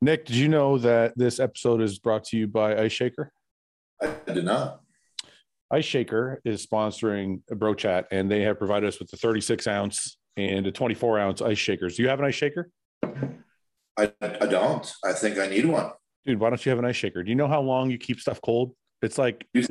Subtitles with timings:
[0.00, 3.32] Nick, did you know that this episode is brought to you by Ice Shaker?
[4.00, 4.80] I did not.
[5.70, 10.16] Ice Shaker is sponsoring Bro Chat, and they have provided us with the 36 ounce
[10.36, 11.96] and a 24 ounce ice shakers.
[11.96, 12.70] Do you have an ice shaker?
[13.02, 14.90] I, I don't.
[15.04, 15.90] I think I need one.
[16.24, 17.24] Dude, why don't you have an ice shaker?
[17.24, 18.72] Do you know how long you keep stuff cold?
[19.02, 19.66] It's like You-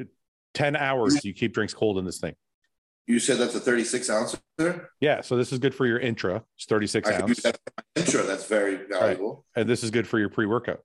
[0.53, 2.33] 10 hours you keep drinks cold in this thing.
[3.07, 4.35] You said that's a 36 ounce?
[4.99, 6.43] Yeah, so this is good for your intra.
[6.57, 7.41] It's 36 I ounce.
[7.41, 7.57] that
[7.95, 8.03] my.
[8.03, 9.45] That's very valuable.
[9.55, 10.79] And this is good for your pre-workout.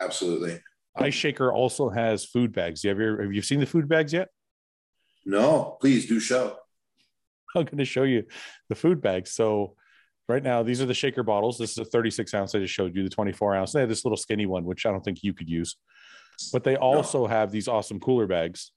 [0.00, 0.60] Absolutely.
[0.96, 2.82] Ice Shaker also has food bags.
[2.84, 4.28] Have you have you seen the food bags yet?
[5.24, 6.56] No, please do show.
[7.54, 8.24] I'm going to show you
[8.68, 9.32] the food bags.
[9.32, 9.76] So
[10.28, 11.58] right now, these are the shaker bottles.
[11.58, 12.54] This is a 36 ounce.
[12.54, 13.72] I just showed you the 24 ounce.
[13.72, 15.76] They have this little skinny one, which I don't think you could use.
[16.52, 18.72] But they also have these awesome cooler bags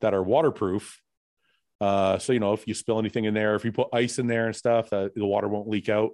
[0.00, 1.00] that are waterproof.
[1.82, 4.28] Uh, so you know, if you spill anything in there, if you put ice in
[4.28, 6.10] there and stuff, uh, the water won't leak out.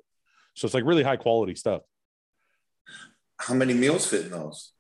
[0.55, 1.83] So it's like really high quality stuff.
[3.39, 4.73] How many meals fit in those?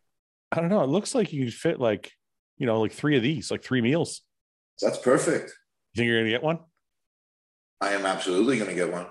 [0.51, 0.83] I don't know.
[0.83, 2.11] It looks like you could fit like,
[2.57, 4.23] you know, like three of these, like three meals.
[4.81, 5.53] That's perfect.
[5.93, 6.61] You think you're gonna get one?
[7.81, 9.07] I am absolutely going to get one.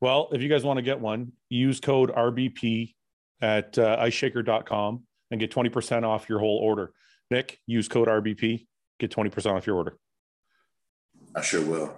[0.00, 2.94] Well, if you guys want to get one, use code RBP
[3.40, 6.92] at uh, iceshaker.com and get 20% off your whole order.
[7.30, 8.66] Nick, use code RBP,
[8.98, 9.96] get 20% off your order.
[11.34, 11.96] I sure will.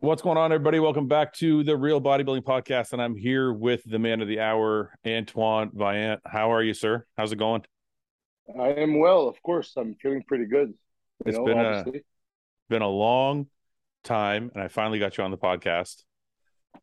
[0.00, 0.80] What's going on, everybody?
[0.80, 2.92] Welcome back to the Real Bodybuilding Podcast.
[2.92, 6.20] And I'm here with the man of the hour, Antoine Vaillant.
[6.26, 7.06] How are you, sir?
[7.16, 7.64] How's it going?
[8.58, 9.72] I am well, of course.
[9.76, 10.68] I'm feeling pretty good.
[10.68, 11.84] You It's know, been a-
[12.68, 13.46] Been a long
[14.04, 16.04] time, and I finally got you on the podcast.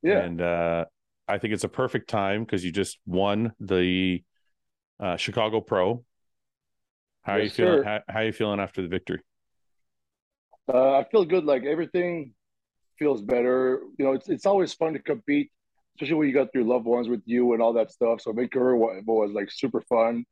[0.02, 0.20] yeah.
[0.20, 0.86] And uh,
[1.28, 4.24] I think it's a perfect time because you just won the
[5.00, 6.04] uh, Chicago Pro.
[7.24, 7.84] How are you feeling?
[7.84, 7.84] sir.
[7.84, 9.22] How, how are you feeling after the victory?
[10.72, 11.46] Uh, I feel good.
[11.46, 12.34] Like everything
[12.98, 13.82] feels better.
[13.98, 15.52] You know, it's it's always fun to compete,
[15.96, 18.22] especially when you got your loved ones with you and all that stuff.
[18.22, 20.26] So Vancouver was, was like super fun,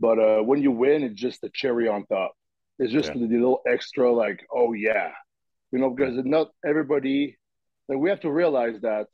[0.00, 2.32] but uh, when you win, it's just the cherry on top.
[2.78, 3.26] It's just Yeah.
[3.26, 5.12] the little extra, like oh yeah,
[5.72, 7.36] you know, because not everybody.
[7.88, 9.06] Like we have to realize that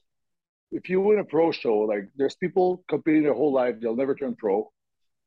[0.70, 4.14] if you win a pro show, like there's people competing their whole life, they'll never
[4.14, 4.70] turn pro.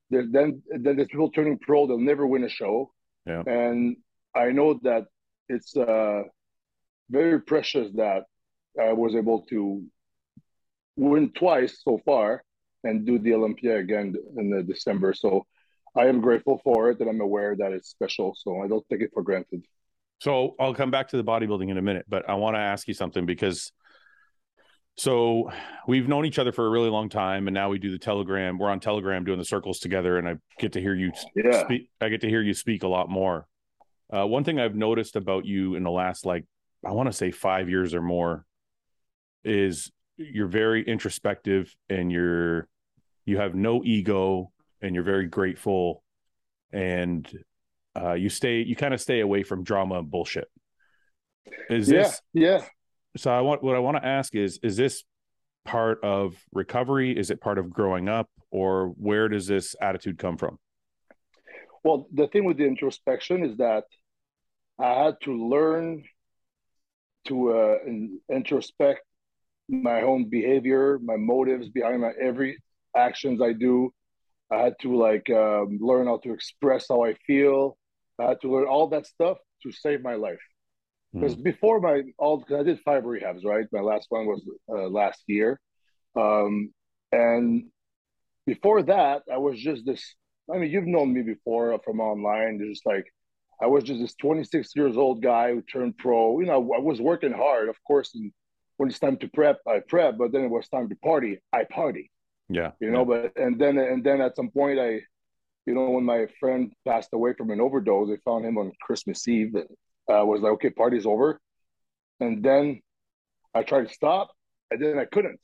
[0.09, 2.91] There, then then there's people turning pro, they'll never win a show.
[3.25, 3.44] Yeah.
[3.46, 3.97] And
[4.35, 5.06] I know that
[5.50, 6.24] it's uh,
[7.09, 8.24] very precious that
[8.81, 9.84] I was able to
[10.96, 12.44] win twice so far
[12.84, 15.14] and do the Olympia again in the December.
[15.14, 15.46] So
[15.96, 18.35] I am grateful for it and I'm aware that it's special.
[18.38, 19.66] So I don't take it for granted.
[20.20, 22.88] So I'll come back to the bodybuilding in a minute, but I want to ask
[22.88, 23.72] you something because
[24.98, 25.52] so
[25.88, 28.58] we've known each other for a really long time, and now we do the Telegram.
[28.58, 31.64] We're on Telegram doing the circles together, and I get to hear you Yeah.
[31.66, 31.90] speak.
[32.00, 33.46] I get to hear you speak a lot more.
[34.09, 36.46] Uh, one thing I've noticed about you in the last like
[36.86, 38.46] I want to say five years or more
[39.44, 42.70] is you're very introspective and you're
[43.26, 44.52] you have no ego
[44.82, 46.03] and you're very grateful
[46.72, 47.28] and
[47.96, 50.50] uh, you stay you kind of stay away from drama and bullshit.
[51.70, 51.98] Is Yeah.
[52.04, 52.66] this Yeah.
[53.18, 53.32] so?
[53.32, 55.04] I want what I want to ask is is this
[55.64, 57.18] part of recovery?
[57.18, 60.60] Is it part of growing up, or where does this attitude come from?
[61.84, 63.86] Well, the thing with the introspection is that
[64.80, 66.04] I had to learn
[67.28, 67.78] to uh,
[68.32, 69.02] introspect
[69.70, 72.58] my own behavior, my motives behind my every
[72.96, 73.92] actions I do.
[74.52, 77.78] I had to like um, learn how to express how I feel.
[78.20, 80.40] Had to learn all that stuff to save my life.
[81.14, 83.66] Because before my all, because I did five rehabs, right?
[83.72, 85.59] My last one was uh, last year,
[86.16, 86.74] um,
[87.12, 87.66] and
[88.46, 90.16] before that, I was just this.
[90.53, 92.59] I mean, you've known me before from online.
[92.59, 93.06] Just like
[93.62, 96.40] I was just this 26 years old guy who turned pro.
[96.40, 98.14] You know, I was working hard, of course.
[98.14, 98.32] And
[98.78, 100.18] when it's time to prep, I prep.
[100.18, 102.12] But then it was time to party, I party.
[102.50, 105.02] Yeah, You know, but and then and then at some point, I,
[105.66, 109.28] you know, when my friend passed away from an overdose, they found him on Christmas
[109.28, 109.56] Eve.
[109.56, 109.67] and
[110.09, 111.40] I was like, okay, party's over.
[112.20, 112.82] And then
[113.53, 114.32] I tried to stop,
[114.72, 115.40] and then I couldn't.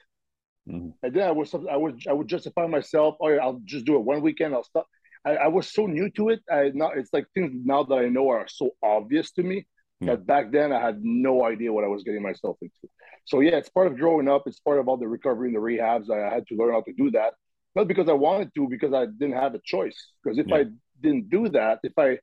[0.68, 0.94] Mhm.
[1.03, 3.15] And then I was I would I would justify myself.
[3.19, 4.53] Oh, yeah, I'll just do it one weekend.
[4.53, 4.88] I'll stop.
[5.25, 6.41] I, I was so new to it.
[6.51, 9.68] I not it's like things now that I know are so obvious to me
[10.00, 10.15] Yeah.
[10.15, 12.88] that back then I had no idea what I was getting myself into.
[13.25, 14.44] So yeah, it's part of growing up.
[14.47, 16.09] It's part of all the recovery and the rehabs.
[16.12, 17.33] I had to learn how to do that,
[17.75, 20.00] not because I wanted to, because I didn't have a choice.
[20.23, 20.57] Because if Yeah.
[20.57, 20.65] I
[21.01, 22.19] didn't do that, if I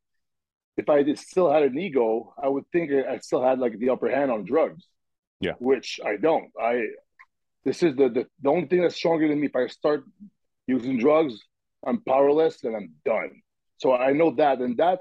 [0.76, 4.08] if I still had an ego, I would think I still had like the upper
[4.10, 4.86] hand on drugs.
[5.40, 5.54] Yeah.
[5.58, 6.50] Which I don't.
[6.60, 6.86] I
[7.64, 9.46] this is the the, the only thing that's stronger than me.
[9.46, 10.04] If I start
[10.66, 11.34] using drugs,
[11.86, 13.30] I'm powerless and I'm done.
[13.78, 15.00] So I know that, and that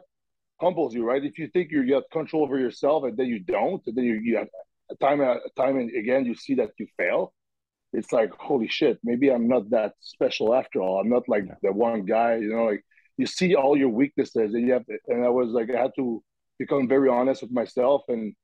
[0.62, 1.24] humbles you, right?
[1.24, 4.16] If you think you have control over yourself and then you don't, and then you,
[4.16, 4.48] you have
[5.00, 5.20] time
[5.56, 7.34] time and again you see that you fail.
[7.94, 11.00] It's like holy shit, maybe I'm not that special after all.
[11.00, 11.56] I'm not like yeah.
[11.62, 12.66] the one guy, you know.
[12.66, 12.84] Like
[13.18, 14.86] you see all your weaknesses, and you have.
[14.86, 16.24] To, and I was like, I had to
[16.60, 18.36] become very honest with myself and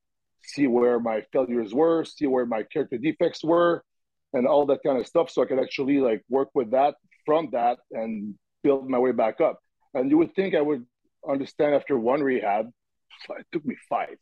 [0.44, 3.84] see where my failures were, see where my character defects were,
[4.34, 6.96] and all that kind of stuff, so I could actually like work with that
[7.26, 9.60] from that and build my way back up.
[9.94, 10.86] And you would think I would
[11.28, 12.70] understand after one rehab.
[13.30, 14.18] It took me five.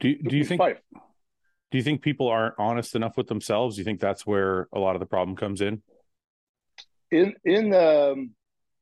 [0.00, 0.78] Do you, do you think five.
[1.70, 3.76] Do you think people aren't honest enough with themselves?
[3.76, 5.82] Do you think that's where a lot of the problem comes in?
[7.10, 8.34] In in um,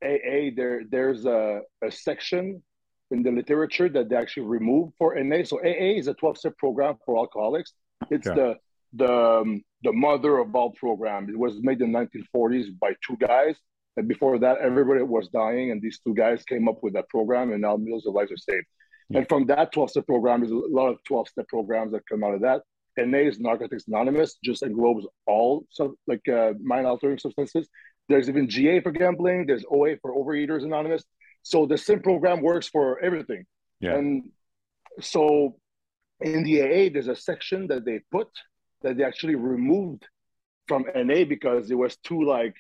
[0.03, 2.63] AA, there there's a, a section
[3.11, 5.43] in the literature that they actually removed for NA.
[5.45, 7.73] So AA is a 12 step program for alcoholics.
[8.11, 8.35] It's yeah.
[8.35, 8.57] the
[8.95, 11.29] the um, the mother of all programs.
[11.29, 11.99] It was made in the
[12.35, 13.57] 1940s by two guys.
[13.97, 17.53] And before that, everybody was dying, and these two guys came up with that program,
[17.53, 18.67] and now millions of lives are saved.
[19.09, 19.19] Yeah.
[19.19, 22.23] And from that 12 step program, there's a lot of 12 step programs that come
[22.23, 22.63] out of that.
[23.07, 27.69] NA's Narcotics Anonymous just englobes all so like uh, mind altering substances.
[28.09, 29.47] There's even GA for gambling.
[29.47, 31.05] There's OA for Overeaters Anonymous.
[31.43, 33.45] So the SIM program works for everything.
[33.81, 33.97] Yeah.
[33.97, 34.31] And
[35.01, 35.57] so
[36.21, 38.29] in the AA, there's a section that they put
[38.83, 40.07] that they actually removed
[40.67, 42.55] from NA because it was too like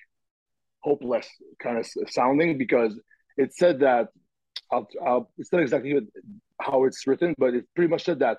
[0.81, 2.99] hopeless kind of sounding because
[3.37, 4.08] it said that
[4.73, 5.99] I'll, I'll, it's not exactly
[6.61, 8.38] how it's written, but it pretty much said that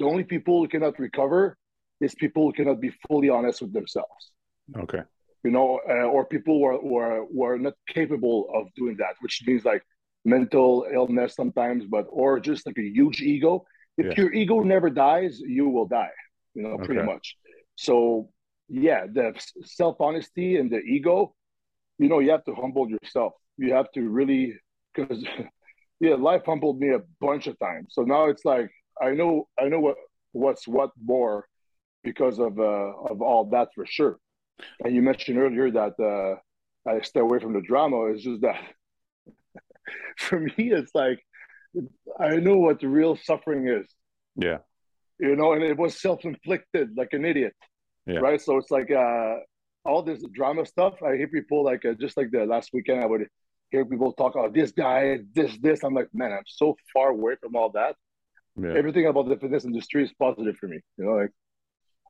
[0.00, 1.56] the only people who cannot recover
[2.00, 4.32] is people who cannot be fully honest with themselves.
[4.76, 5.02] Okay.
[5.44, 8.96] You know, uh, or people who are, who are, who are not capable of doing
[8.98, 9.82] that, which means like
[10.24, 13.64] mental illness sometimes, but or just like a huge ego.
[13.98, 14.12] If yeah.
[14.16, 16.16] your ego never dies, you will die.
[16.54, 17.36] You know, pretty much.
[17.76, 18.30] So
[18.68, 21.34] yeah, the self honesty and the ego,
[21.98, 23.34] you know, you have to humble yourself.
[23.58, 24.54] You have to really
[24.94, 25.22] because
[26.00, 27.88] yeah, life humbled me a bunch of times.
[27.90, 28.70] So now it's like
[29.00, 29.96] I know I know what
[30.32, 31.46] what's what more
[32.02, 34.18] because of uh, of all that for sure.
[34.84, 38.06] And you mentioned earlier that uh, I stay away from the drama.
[38.06, 38.60] It's just that
[40.18, 41.20] for me, it's like
[42.18, 43.86] I know what the real suffering is.
[44.36, 44.58] Yeah,
[45.18, 47.54] you know, and it was self inflicted, like an idiot.
[48.06, 48.18] Yeah.
[48.18, 48.40] Right.
[48.40, 49.36] So it's like uh,
[49.84, 51.02] all this drama stuff.
[51.02, 53.26] I hear people like uh, just like the last weekend, I would
[53.70, 55.84] hear people talk about this guy, this, this.
[55.84, 57.94] I'm like, man, I'm so far away from all that
[58.62, 58.74] yeah.
[58.76, 60.80] everything about the fitness industry is positive for me.
[60.96, 61.32] You know, like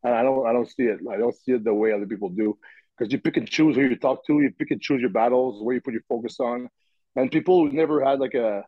[0.03, 1.01] and I don't I don't see it.
[1.11, 2.59] I don't see it the way other people do
[2.97, 4.41] because you pick and choose who you talk to.
[4.41, 6.69] You pick and choose your battles, where you put your focus on,
[7.17, 8.65] and people who never had like a.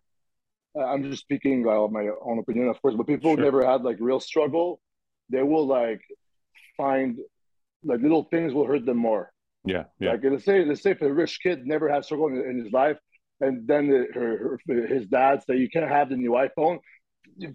[0.75, 3.37] I'm just speaking of my own opinion, of course, but people sure.
[3.37, 4.81] who never had like real struggle,
[5.29, 6.01] they will like
[6.79, 7.19] find
[7.85, 9.33] like little things will hurt them more.
[9.65, 10.13] Yeah, yeah.
[10.13, 12.73] Like let's say let's say if a rich kid never had struggle in, in his
[12.73, 12.97] life,
[13.41, 16.79] and then the, her, her, his dad say you can't have the new iPhone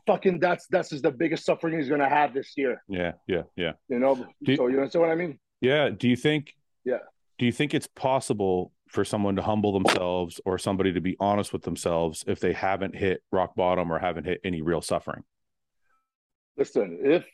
[0.05, 2.83] fucking that's that's is the biggest suffering he's gonna have this year.
[2.87, 3.73] Yeah, yeah, yeah.
[3.89, 5.39] You know, do, so you understand what I mean?
[5.61, 5.89] Yeah.
[5.89, 6.53] Do you think?
[6.85, 6.99] Yeah.
[7.37, 11.51] Do you think it's possible for someone to humble themselves or somebody to be honest
[11.53, 15.23] with themselves if they haven't hit rock bottom or haven't hit any real suffering?
[16.57, 17.25] Listen, if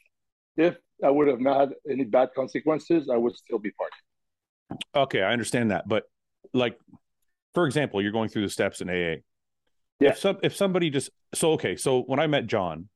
[0.57, 4.77] if I would have not had any bad consequences, I would still be partying.
[4.95, 6.03] Okay, I understand that, but
[6.53, 6.77] like,
[7.53, 9.21] for example, you're going through the steps in AA
[10.00, 10.09] yeah.
[10.09, 12.89] If some if somebody just so okay, so when I met John,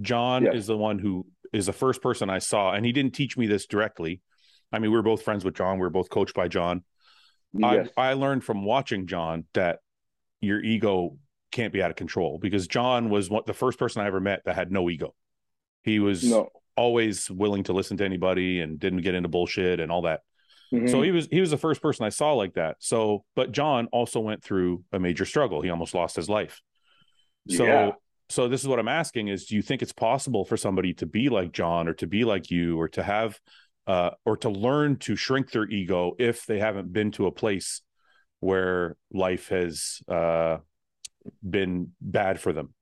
[0.00, 0.52] John yeah.
[0.52, 3.46] is the one who is the first person I saw, and he didn't teach me
[3.46, 4.20] this directly.
[4.72, 5.76] I mean, we were both friends with John.
[5.76, 6.84] We were both coached by John.
[7.52, 7.88] Yes.
[7.96, 9.78] I I learned from watching John that
[10.40, 11.16] your ego
[11.50, 14.42] can't be out of control because John was what the first person I ever met
[14.44, 15.14] that had no ego.
[15.82, 16.50] He was no.
[16.76, 20.20] always willing to listen to anybody and didn't get into bullshit and all that.
[20.72, 20.88] Mm-hmm.
[20.88, 22.76] So he was he was the first person I saw like that.
[22.80, 25.62] So, but John also went through a major struggle.
[25.62, 26.60] He almost lost his life.
[27.48, 27.90] So, yeah.
[28.28, 31.06] so this is what I'm asking: is do you think it's possible for somebody to
[31.06, 33.38] be like John, or to be like you, or to have,
[33.86, 37.80] uh, or to learn to shrink their ego if they haven't been to a place
[38.40, 40.58] where life has uh,
[41.48, 42.74] been bad for them?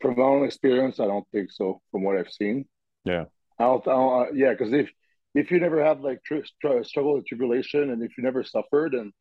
[0.00, 1.80] From my own experience, I don't think so.
[1.90, 2.66] From what I've seen,
[3.06, 3.24] yeah,
[3.58, 4.90] I don't, I don't uh, yeah, because if
[5.34, 8.94] if you never have like tr- tr- struggle with tribulation and if you never suffered
[8.94, 9.12] and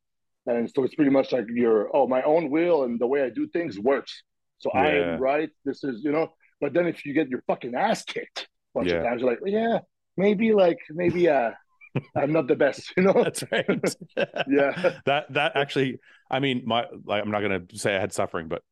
[0.46, 3.30] and so it's pretty much like your oh my own will and the way I
[3.30, 4.24] do things works.
[4.60, 4.82] So yeah.
[4.82, 5.50] I am right.
[5.66, 6.30] This is you know.
[6.62, 8.98] But then if you get your fucking ass kicked a bunch yeah.
[8.98, 9.80] of times, you're like, well, yeah,
[10.18, 11.52] maybe like maybe uh
[12.16, 13.14] I'm not the best, you know.
[13.14, 13.66] That's right.
[14.48, 15.00] yeah.
[15.06, 18.64] That that actually, I mean, my like I'm not gonna say I had suffering, but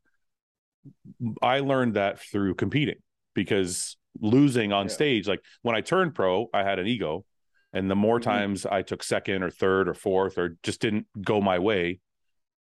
[1.42, 2.98] I learned that through competing
[3.34, 4.94] because losing on yeah.
[4.94, 7.26] stage, like when I turned pro, I had an ego
[7.74, 8.30] and the more mm-hmm.
[8.30, 12.00] times I took second or third or fourth or just didn't go my way,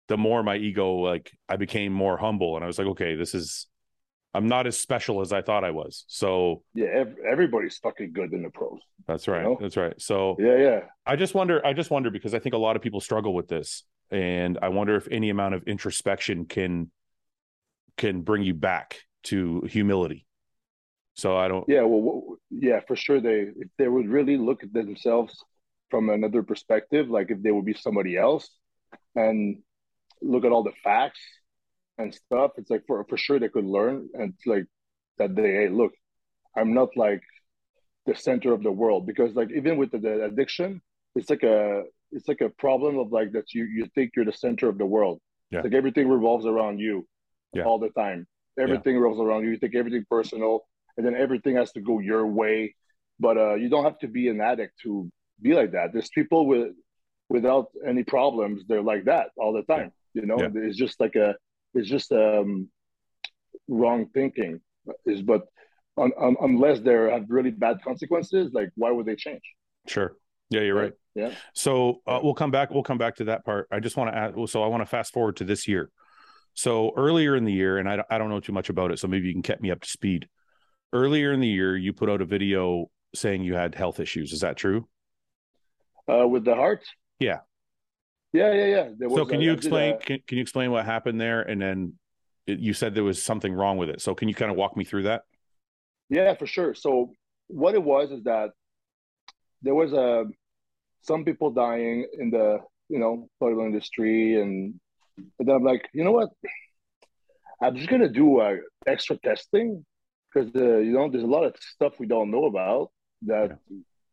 [0.08, 3.34] the more my ego like I became more humble and I was like, okay, this
[3.34, 3.66] is
[4.34, 6.04] I'm not as special as I thought I was.
[6.08, 8.80] So yeah, ev- everybody's fucking good in the pros.
[9.06, 9.42] That's right.
[9.42, 9.58] You know?
[9.60, 9.94] That's right.
[10.00, 10.80] So Yeah, yeah.
[11.06, 13.46] I just wonder, I just wonder because I think a lot of people struggle with
[13.46, 13.84] this.
[14.10, 16.90] And I wonder if any amount of introspection can
[17.96, 20.26] can bring you back to humility.
[21.14, 23.20] So I don't Yeah, well, yeah, for sure.
[23.20, 25.42] They if they would really look at themselves
[25.90, 28.50] from another perspective, like if they would be somebody else,
[29.14, 29.62] and
[30.22, 31.20] look at all the facts
[31.98, 34.66] and stuff, it's like for for sure they could learn and it's like
[35.18, 35.92] that they hey look,
[36.56, 37.22] I'm not like
[38.06, 40.82] the center of the world because like even with the, the addiction,
[41.14, 44.32] it's like a it's like a problem of like that you you think you're the
[44.46, 45.20] center of the world.
[45.50, 45.62] Yeah.
[45.62, 47.06] Like everything revolves around you
[47.52, 47.64] Yeah.
[47.64, 48.26] all the time.
[48.58, 49.50] Everything revolves around you.
[49.50, 52.74] You take everything personal and then everything has to go your way.
[53.20, 55.10] But uh, you don't have to be an addict to
[55.40, 55.92] be like that.
[55.92, 56.72] There's people with
[57.28, 58.64] without any problems.
[58.68, 59.92] They're like that all the time.
[60.12, 60.50] You know, Yeah.
[60.54, 61.34] it's just like a,
[61.74, 62.68] it's just um,
[63.68, 64.60] wrong thinking.
[65.06, 65.42] Is but
[65.96, 69.42] un, un, unless they have really bad consequences, like why would they change?
[69.86, 70.16] sure.
[70.50, 70.92] Yeah, you're right.
[71.14, 71.32] Yeah.
[71.54, 72.70] So uh, we'll come back.
[72.70, 73.66] We'll come back to that part.
[73.72, 74.34] I just want to add.
[74.48, 75.90] So I want to fast forward to this year.
[76.52, 79.08] So earlier in the year, and I, I don't know too much about it, so
[79.08, 80.28] maybe you can get me up to speed.
[80.94, 84.32] Earlier in the year, you put out a video saying you had health issues.
[84.32, 84.86] Is that true?
[86.08, 86.84] Uh, with the heart.
[87.18, 87.40] Yeah.
[88.32, 88.88] Yeah, yeah, yeah.
[88.96, 89.98] There So can a- you I did explain?
[89.98, 91.42] Can, can you explain what happened there?
[91.42, 91.94] And then
[92.46, 94.00] it, you said there was something wrong with it.
[94.00, 95.22] So can you kind of walk me through that?
[96.10, 96.74] Yeah, for sure.
[96.74, 97.10] So
[97.48, 98.50] what it was is that
[99.62, 100.26] there was a
[101.02, 102.58] some people dying in the
[102.88, 104.78] you know photo industry, and,
[105.16, 106.28] and then I'm like, you know what?
[107.60, 109.84] I'm just gonna do uh, extra testing
[110.34, 112.90] because the you know there's a lot of stuff we don't know about
[113.22, 113.58] that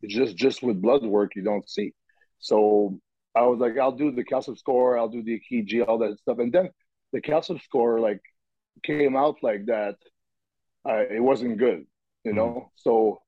[0.07, 1.93] just just with blood work you don't see.
[2.39, 2.99] So
[3.35, 6.39] I was like, I'll do the calcium score, I'll do the EKG, all that stuff,
[6.39, 6.69] and then
[7.13, 8.21] the calcium score like
[8.83, 9.95] came out like that.
[10.87, 11.85] Uh, it wasn't good,
[12.23, 12.71] you know.
[12.75, 13.21] So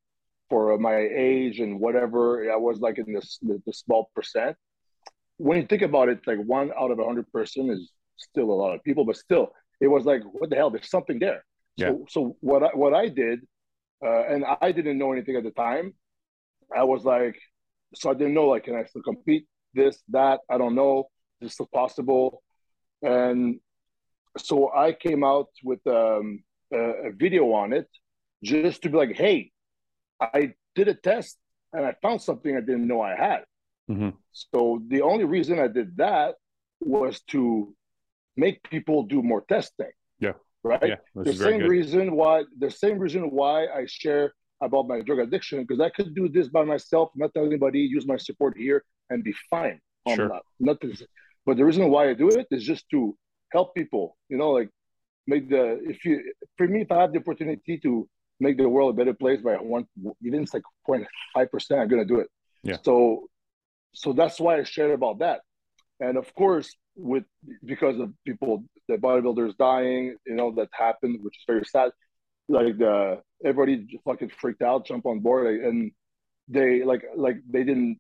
[0.50, 4.58] for my age and whatever, I was like in this the, the small percent.
[5.38, 8.60] When you think about it, like one out of a hundred person is still a
[8.62, 10.70] lot of people, but still, it was like, what the hell?
[10.70, 11.44] There's something there.
[11.90, 13.40] So, so what I what I did,
[14.06, 15.94] uh, and I didn't know anything at the time.
[16.76, 17.38] I was like,
[17.96, 19.48] so I didn't know like, can I still compete?
[19.74, 21.10] This, that, I don't know.
[21.42, 22.44] Is this still possible?
[23.02, 23.60] And
[24.38, 27.88] so I came out with um, a, a video on it,
[28.44, 29.52] just to be like, hey,
[30.22, 31.38] I did a test
[31.72, 33.42] and I found something I didn't know I had.
[33.90, 34.14] Mhm.
[34.32, 36.36] So the only reason I did that
[36.80, 37.76] was to
[38.36, 39.92] make people do more testing.
[40.64, 40.82] Right.
[40.82, 41.70] Yeah, the this is very same good.
[41.70, 46.16] reason why the same reason why I share about my drug addiction because I could
[46.16, 49.80] do this by myself, not tell anybody, use my support here, and be fine.
[50.06, 50.40] on Sure.
[50.60, 50.78] Not
[51.46, 53.18] but the reason why I do it is just to
[53.52, 54.18] help people.
[54.30, 54.70] You know, like
[55.28, 58.08] make the if you for me if I have the opportunity to
[58.40, 59.86] make the world a better place by one
[60.26, 62.30] even it's like 0.5 percent, I'm gonna do it.
[62.64, 62.78] Yeah.
[62.84, 63.28] So
[63.94, 65.42] so that's why I shared about that.
[66.00, 67.24] And of course, with
[67.64, 71.92] because of people, the bodybuilders dying, you know, that happened, which is very sad.
[72.50, 75.92] Like the everybody fucking freaked out, jump on board, like, and
[76.48, 78.00] they like like they didn't.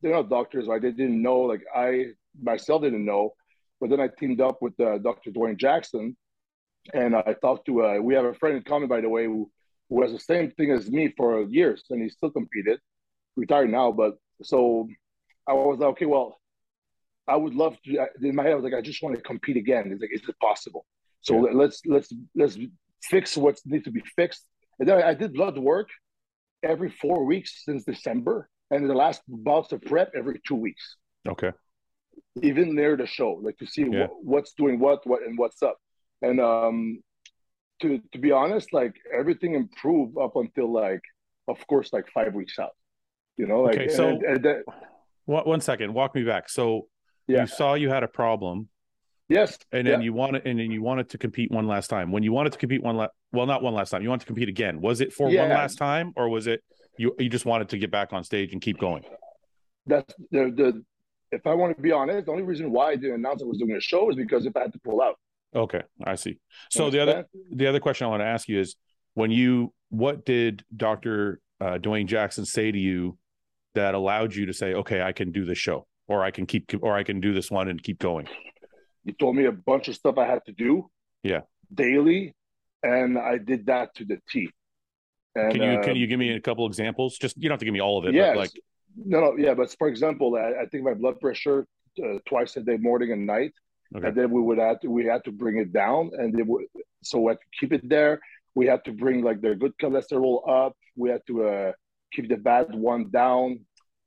[0.00, 0.82] They're not doctors, right?
[0.82, 1.40] They didn't know.
[1.40, 2.06] Like I
[2.40, 3.34] myself didn't know,
[3.80, 5.30] but then I teamed up with uh, Dr.
[5.30, 6.16] Dwayne Jackson,
[6.92, 7.84] and I talked to.
[7.84, 9.50] Uh, we have a friend in common, by the way, who
[9.88, 12.80] who has the same thing as me for years, and he still competed,
[13.36, 14.88] retired now, but so
[15.46, 16.38] I was like, okay, well,
[17.28, 18.06] I would love to.
[18.22, 19.90] In my head, I was like, I just want to compete again.
[19.92, 20.86] It's like, is it possible?
[21.20, 21.52] So Yeah.
[21.60, 22.58] let's let's let's
[23.12, 24.44] fix what needs to be fixed.
[24.78, 25.88] And then I did blood work
[26.62, 30.96] every four weeks since December, and the last bouts of prep every two weeks,
[31.28, 31.52] Okay.
[32.42, 34.06] even near the show, like to see Yeah.
[34.06, 35.76] wh- what's doing what, what, and what's up.
[36.22, 36.78] And um,
[37.80, 41.02] to to be honest, like everything improved up until like,
[41.52, 42.74] of course, like five weeks out.
[43.36, 44.64] You know, like Okay, so- and, and
[45.26, 45.92] one second.
[45.94, 46.48] Walk me back.
[46.48, 46.88] So
[47.28, 47.42] Yeah.
[47.42, 48.68] you saw you had a problem,
[49.28, 50.04] yes, and then Yeah.
[50.06, 52.10] you wanted, and then you wanted to compete one last time.
[52.10, 54.02] When you wanted to compete one, la- well, not one last time.
[54.02, 54.80] You wanted to compete again.
[54.80, 56.62] Was it for one last time, or was it
[56.96, 57.14] you?
[57.18, 59.04] You just wanted to get back on stage and keep going.
[59.86, 60.84] that's the the.
[61.30, 63.58] If I want to be honest, the only reason why I didn't announce I was
[63.58, 65.16] doing a show is because if I had to pull out.
[65.54, 66.38] Okay, I see.
[66.70, 68.76] So the other the other question I want to ask you is
[69.14, 71.40] when you what did Dr.
[71.60, 73.18] Uh, Dwayne Jackson say to you
[73.74, 76.64] that allowed you to say, okay, I can do this show or I can keep
[76.82, 78.26] or I can do this one and keep going.
[79.04, 80.90] You told me a bunch of stuff I had to do.
[81.22, 81.42] Yeah.
[81.72, 82.34] Daily,
[82.82, 84.50] and I did that to the T.
[85.34, 87.16] And, Can you uh, can you give me a couple examples?
[87.18, 88.50] Just you don't have to give me all of it, but like
[88.96, 91.66] No, no, yeah, but for example, I, I think my blood pressure
[92.02, 93.52] uh, twice a day, morning and night,
[93.94, 94.08] Okay.
[94.08, 96.64] and then we would have to we had to bring it down, and they would
[97.02, 98.20] so we had to keep it there.
[98.54, 100.74] We had to bring like their good cholesterol up.
[100.96, 101.72] We had to uh,
[102.12, 103.60] keep the bad one down.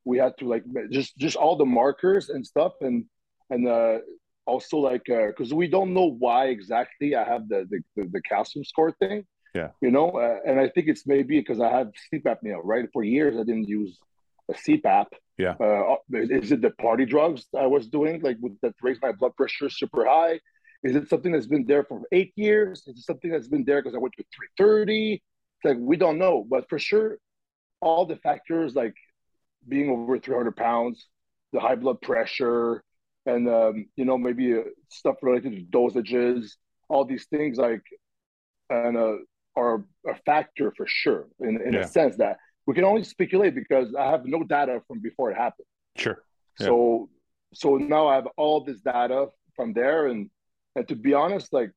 [0.05, 3.05] We had to like just just all the markers and stuff, and
[3.49, 3.99] and uh,
[4.45, 8.65] also like because we don't know why exactly I have the the, the, the calcium
[8.65, 9.25] score thing.
[9.53, 9.69] Yeah.
[9.81, 12.87] You know, uh, and I think it's maybe because I have sleep apnea, right?
[12.93, 13.99] For years I didn't use
[14.49, 15.07] a CPAP.
[15.37, 15.55] Yeah.
[15.59, 19.35] Uh, is it the party drugs I was doing, like with, that raised my blood
[19.35, 20.39] pressure super high?
[20.83, 22.83] Is it something that's been there for eight years?
[22.87, 24.23] Is it something that's been there because I went to
[24.57, 25.13] 330?
[25.13, 25.21] It's
[25.65, 27.17] like we don't know, but for sure,
[27.81, 28.95] all the factors like
[29.67, 31.07] being over 300 pounds,
[31.53, 32.83] the high blood pressure,
[33.25, 36.53] and um, you know maybe uh, stuff related to dosages,
[36.89, 37.83] all these things like,
[38.69, 39.15] and uh,
[39.55, 41.81] are a factor for sure in, in Yeah.
[41.81, 45.37] a sense that we can only speculate because I have no data from before it
[45.37, 45.67] happened.
[45.97, 46.23] Sure.
[46.59, 46.67] Yeah.
[46.67, 47.09] So
[47.53, 50.29] so now I have all this data from there and
[50.75, 51.71] and to be honest, like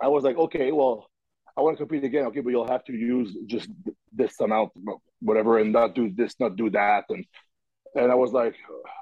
[0.00, 1.08] I was like, okay, well,
[1.56, 2.26] I want to compete again.
[2.26, 3.70] Okay, but you'll have to use just
[4.12, 4.72] this amount,
[5.20, 7.04] whatever, and not do this, not do that.
[7.08, 7.24] And
[7.94, 8.54] and I was like,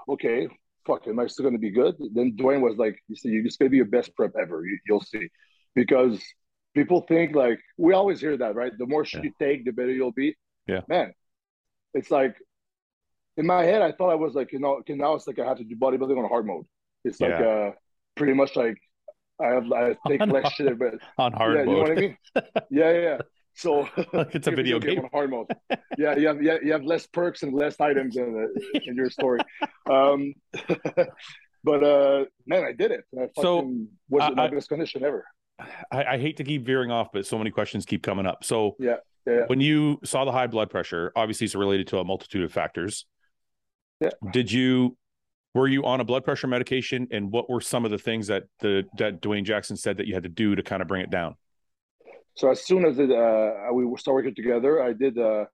[0.08, 0.49] okay,
[0.87, 1.94] fuck, am I still gonna be good?
[2.12, 4.64] Then Dwayne was like, you see, you're just gonna be your best prep ever.
[4.64, 5.28] You, you'll see,
[5.75, 6.23] because
[6.75, 8.73] people think like we always hear that, right?
[8.78, 9.30] The more shit Yeah.
[9.30, 10.37] you take, the better you'll be.
[10.66, 10.80] Yeah.
[10.88, 11.12] man,
[11.92, 12.37] it's like
[13.37, 15.44] in my head, I thought I was like, you know, okay, now it's like I
[15.46, 16.66] have to do bodybuilding on hard mode.
[17.04, 17.46] It's like Yeah.
[17.46, 17.73] uh
[18.14, 18.78] pretty much like
[19.40, 21.94] I have I take On less shit, but On hard yeah, you know what I
[21.94, 21.98] mode.
[22.00, 22.16] mean?
[22.70, 23.00] yeah, yeah.
[23.00, 23.18] yeah.
[23.56, 25.00] So Like it's a video game.
[25.00, 25.46] on hard mode.
[25.98, 29.10] Yeah, you have yeah, you have less perks and less items in the, in your
[29.10, 29.40] story.
[29.88, 30.34] Um,
[31.64, 33.04] but uh, man, I did it.
[33.18, 33.72] I So,
[34.08, 35.24] was I- in my I- best condition ever.
[35.92, 38.42] I, I hate to keep veering off, but so many questions keep coming up.
[38.42, 39.44] So Yeah, yeah.
[39.46, 43.06] when you saw the high blood pressure, obviously it's related to a multitude of factors.
[44.00, 44.10] Yeah.
[44.32, 44.96] Did you
[45.54, 48.44] were you on a blood pressure medication and what were some of the things that
[48.61, 51.11] the that Dwayne Jackson said that you had to do to kind of bring it
[51.11, 51.37] down?
[52.37, 55.44] So as soon as it, uh, we started working together, I did uh,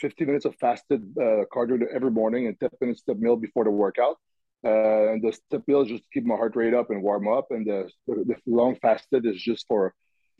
[0.00, 3.70] 15 minutes of fasted uh, cardio every morning and 10 minutes step meal before the
[3.70, 4.16] workout.
[4.64, 7.28] Uh, and the step meal is just to keep my heart rate up and warm
[7.28, 9.94] up, and the, the, the long fasted is just for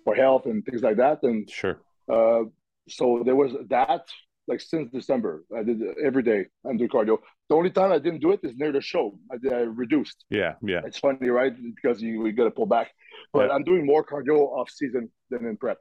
[0.05, 1.23] for health and things like that.
[1.23, 1.79] And Sure.
[2.11, 2.45] uh,
[2.89, 4.03] so there was that
[4.49, 5.45] like since December.
[5.57, 6.47] I did every day.
[6.67, 7.19] I'm doing cardio.
[7.49, 9.19] The only time I didn't do it is near the show.
[9.33, 10.25] I, did, I reduced.
[10.31, 10.55] Yeah.
[10.63, 10.81] Yeah.
[10.85, 11.53] It's funny, right?
[11.77, 12.89] Because you we got to pull back.
[13.33, 13.55] But Yeah.
[13.55, 15.79] I'm doing more cardio off season than in prep.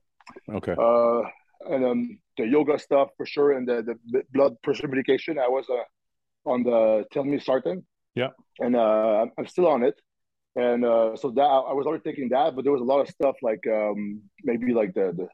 [0.49, 0.75] Okay.
[0.77, 1.21] Uh,
[1.73, 3.77] and um, the yoga stuff for sure, and the,
[4.11, 5.37] the blood pressure medication.
[5.39, 7.83] I was uh, on the telmisartan.
[8.15, 8.29] Yeah.
[8.59, 9.99] And uh, I'm- I'm still on it.
[10.55, 13.07] And uh, so that I was already taking that, but there was a lot of
[13.07, 15.27] stuff like um, maybe like the, the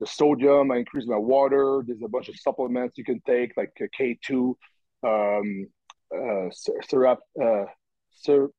[0.00, 0.70] the sodium.
[0.70, 1.82] I increase my water.
[1.86, 4.56] There's a bunch of supplements you can take, like K two,
[5.06, 5.66] um,
[6.14, 6.48] uh,
[6.88, 7.64] syrup, uh,
[8.10, 8.52] syrup,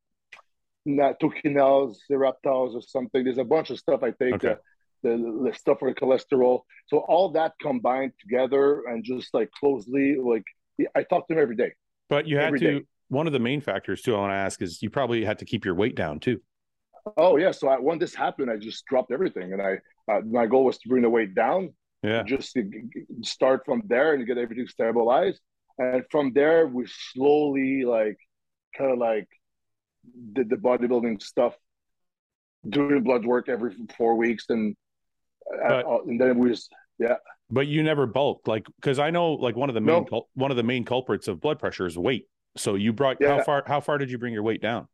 [0.87, 3.23] tokinels, seraptals, or something.
[3.23, 4.35] There's a bunch of stuff I take.
[4.35, 4.55] Okay.
[5.03, 6.61] The, the, the stuff for the cholesterol.
[6.85, 10.43] So all that combined together and just like closely, like
[10.95, 11.71] I talk to him every day.
[12.07, 12.85] But you had to day.
[13.07, 15.45] one of the main factors too I want to ask is you probably had to
[15.45, 16.39] keep your weight down too.
[17.17, 17.49] Oh yeah.
[17.49, 19.79] So I, when this happened, I just dropped everything, and I
[20.11, 22.23] uh, my goal was to bring the weight down, Yeah.
[22.23, 22.63] just to
[23.21, 25.39] start from there and get everything stabilized,
[25.77, 28.17] and from there we slowly like
[28.77, 29.27] kind of like
[30.33, 31.53] did the bodybuilding stuff,
[32.67, 34.75] doing blood work every four weeks, and
[35.49, 37.17] But- uh, and then we just yeah.
[37.49, 40.27] But you never bulked, like because I know like one of the main No.
[40.35, 42.27] one of the main culprits of blood pressure is weight.
[42.57, 44.87] So you brought how far how far did you bring your weight down?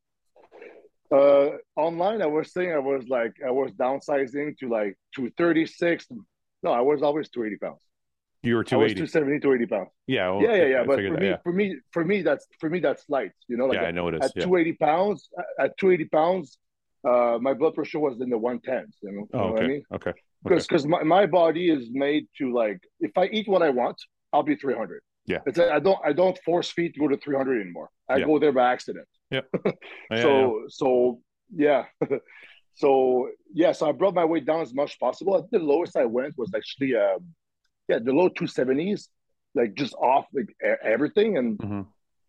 [1.12, 6.08] Uh online i was saying i was like i was downsizing to like 236
[6.64, 7.82] no i was always 280 pounds
[8.44, 9.02] You were i two was eighty.
[9.08, 10.32] 270 280 pounds Yeah.
[10.32, 11.38] well, yeah yeah I yeah but for that, me yeah.
[11.46, 14.08] for me for me that's for me that's light you know like yeah, I know
[14.10, 14.22] it is.
[14.26, 14.44] at Yeah.
[14.44, 15.30] 280 pounds
[15.64, 16.58] at 280 pounds
[17.08, 19.64] uh my blood pressure was in the 110s you know, you Oh, know what i
[19.64, 19.68] okay.
[19.74, 20.10] mean Okay.
[20.10, 20.20] Okay.
[20.44, 23.98] because because my, my body is made to like if i eat what i want
[24.34, 25.40] i'll be 300 Yeah.
[25.48, 28.26] it's like i don't i don't force feed to go to 300 anymore i Yeah.
[28.26, 29.42] go there by accident Yeah,
[30.12, 30.22] yeah.
[30.22, 31.20] so so
[31.56, 31.86] yeah.
[32.80, 35.34] So yeah so i brought my weight down as much as possible.
[35.34, 37.22] I think the lowest i went was actually um
[37.90, 39.08] yeah the low 270s
[39.56, 40.50] like just off like
[40.84, 41.88] everything and Mhm.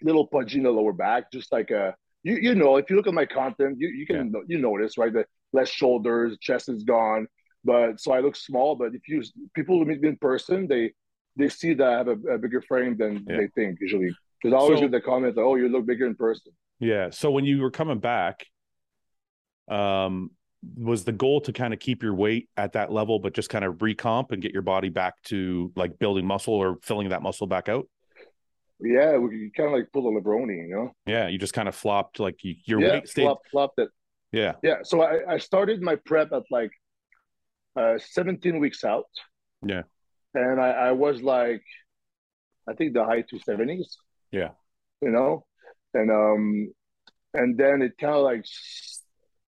[0.09, 3.07] little pudgy in the lower back just like uh you you know if you look
[3.13, 7.23] at my content you, you can you notice right the less shoulders chest is gone.
[7.71, 9.19] But so i look small but if you
[9.59, 10.85] people who meet me in person they
[11.41, 13.37] they see that i have a, a bigger frame than Yeah.
[13.39, 14.11] they think usually.
[14.37, 17.11] Because i always So- get the comment like, oh you look bigger in person Yeah.
[17.11, 18.47] So when you were coming back,
[19.69, 20.31] um,
[20.77, 23.65] was the goal to kind of keep your weight at that level, but just kind
[23.65, 27.47] of recomp and get your body back to like building muscle or filling that muscle
[27.47, 27.89] back out?
[28.81, 30.93] Yeah, we kind of like pull a Lebroni, you know.
[31.07, 31.29] Yeah.
[31.29, 33.89] You just kind of flopped like you, your yeah, weight stayed flop, flopped it.
[34.33, 34.55] Yeah.
[34.63, 34.79] Yeah.
[34.83, 36.71] So I, I started my prep at like
[37.77, 39.07] uh, 17 weeks out.
[39.65, 39.83] Yeah.
[40.35, 41.63] And I, I was like,
[42.69, 43.97] I think the high 270s.
[44.31, 44.51] Yeah.
[45.01, 45.47] You know,
[45.95, 46.73] and um,
[47.35, 48.45] and then it kind of like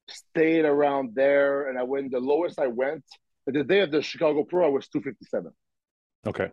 [0.09, 1.69] stayed around there.
[1.69, 3.03] And I went the lowest I went
[3.45, 5.51] the day of the Chicago Pro, I was 257.
[6.25, 6.51] Okay.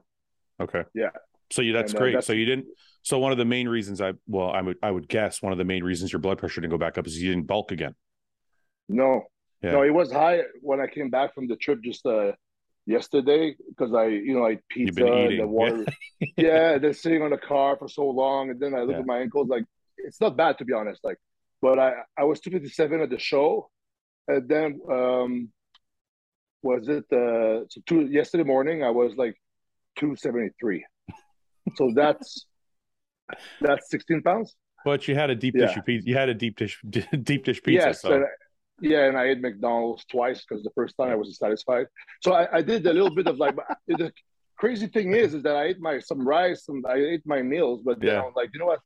[0.60, 0.84] Okay.
[0.94, 1.10] Yeah.
[1.50, 2.10] So you that's And, uh, great.
[2.12, 2.66] that's- so you didn't.
[3.02, 5.58] So one of the main reasons I well I would I would guess one of
[5.58, 7.94] the main reasons your blood pressure didn't go back up is you didn't bulk again.
[8.88, 9.24] No,
[9.62, 9.72] Yeah.
[9.72, 12.32] no, it was high when I came back from the trip just uh,
[12.86, 15.86] yesterday because I, you know, I pizza and the water.
[16.36, 19.00] yeah, then sitting on the car for so long, and then I look Yeah.
[19.00, 19.48] at my ankles.
[19.48, 19.64] Like
[19.98, 21.00] it's not bad to be honest.
[21.04, 21.18] Like,
[21.62, 23.70] but I I was 257 at the show,
[24.28, 25.48] and then um,
[26.62, 29.36] was it uh so two yesterday morning I was like
[29.98, 30.84] 273.
[31.76, 32.46] so that's
[33.60, 34.54] that's 16 pounds.
[34.84, 35.66] But you had a deep Yeah.
[35.72, 36.06] dish pizza.
[36.08, 36.80] You had a deep dish
[37.30, 37.86] deep dish pizza.
[37.88, 38.22] yes, so
[38.80, 41.86] yeah, and I ate McDonald's twice because the first time I wasn't satisfied.
[42.22, 43.56] So I, I did a little bit of like
[43.88, 44.12] the
[44.56, 47.82] crazy thing is is that I ate my some rice and I ate my meals,
[47.84, 48.22] but Yeah.
[48.22, 48.80] I'm like, you know what?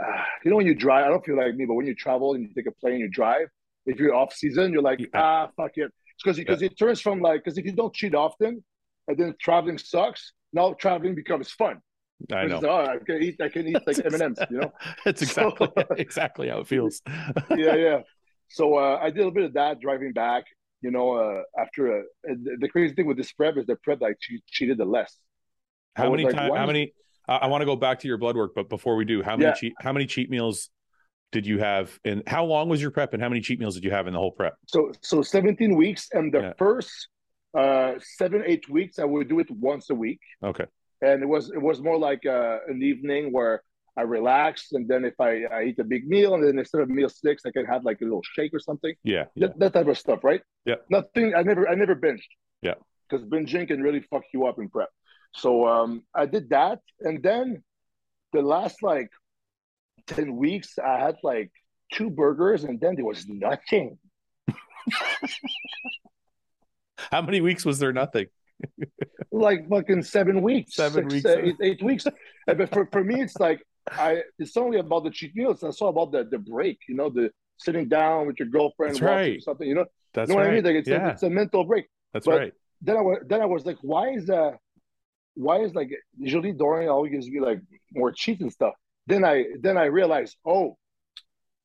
[0.00, 2.34] Ah, you know when you drive, I don't feel like me, but when you travel
[2.34, 3.48] and you take a plane, you drive.
[3.86, 5.06] If you're off season, you're like, Yeah.
[5.14, 5.90] ah, fuck it,
[6.22, 8.64] because because it turns from like because if you don't cheat often,
[9.08, 10.32] and then traveling sucks.
[10.52, 11.80] Now traveling becomes fun.
[12.32, 12.60] I know.
[12.64, 14.72] oh, I can eat, I can eat like M and M's, you know.
[15.04, 17.00] That's So- exactly exactly how it feels.
[17.50, 18.00] yeah, yeah.
[18.50, 20.44] So uh, I did a bit of that driving back.
[20.82, 24.02] You know, uh, after uh, the, the crazy thing with this prep is the prep
[24.02, 25.14] I che- cheated the less.
[25.94, 26.56] How many like, times?
[26.56, 26.94] How many?
[27.28, 29.36] I, I want to go back to your blood work, but before we do, how
[29.36, 29.54] many Yeah.
[29.54, 29.74] cheat?
[29.78, 30.70] How many cheat meals
[31.32, 31.98] did you have?
[32.04, 33.12] And how long was your prep?
[33.12, 34.54] And how many cheat meals did you have in the whole prep?
[34.66, 36.52] So so 17 weeks, and the Yeah.
[36.58, 37.08] first
[37.56, 40.64] uh, seven eight weeks I would do it once a week, Okay.
[41.02, 43.62] and it was it was more like uh, an evening where
[44.00, 46.88] I relaxed, and then if I, I eat a big meal, and then instead of
[46.88, 48.94] meal six, I can have like a little shake or something.
[49.04, 49.24] Yeah.
[49.34, 49.48] Yeah.
[49.48, 50.42] That, that type of stuff, right?
[50.64, 50.78] Yeah.
[50.88, 51.34] Nothing.
[51.34, 51.68] I never.
[51.68, 52.30] I never binged.
[52.62, 52.74] Yeah.
[53.08, 54.88] Because binging can really fuck you up in prep.
[55.34, 57.62] So um, I did that, and then
[58.32, 59.10] the last like
[60.06, 61.50] ten weeks, I had like
[61.92, 63.98] two burgers, and then there was nothing.
[67.12, 68.26] How many weeks was there nothing?
[69.32, 71.26] Like fucking seven weeks, Seven six, weeks.
[71.26, 72.04] eight, eight weeks.
[72.46, 74.22] But for, for me, it's like I.
[74.38, 75.56] It's only about the cheat meals.
[75.56, 76.78] It's also about the the break.
[76.88, 79.42] You know, the sitting down with your girlfriend, That's right.
[79.42, 79.68] something.
[79.68, 80.46] You know, That's you know right.
[80.46, 80.64] what I mean?
[80.64, 81.86] Like it's, a, yeah, it's a mental break.
[82.12, 82.52] that's but- right.
[82.82, 84.52] then I was then I was like, why is uh
[85.34, 87.60] why is like usually Dorian always gives me like
[87.92, 88.74] more cheats and stuff.
[89.06, 90.76] Then I then I realized, oh,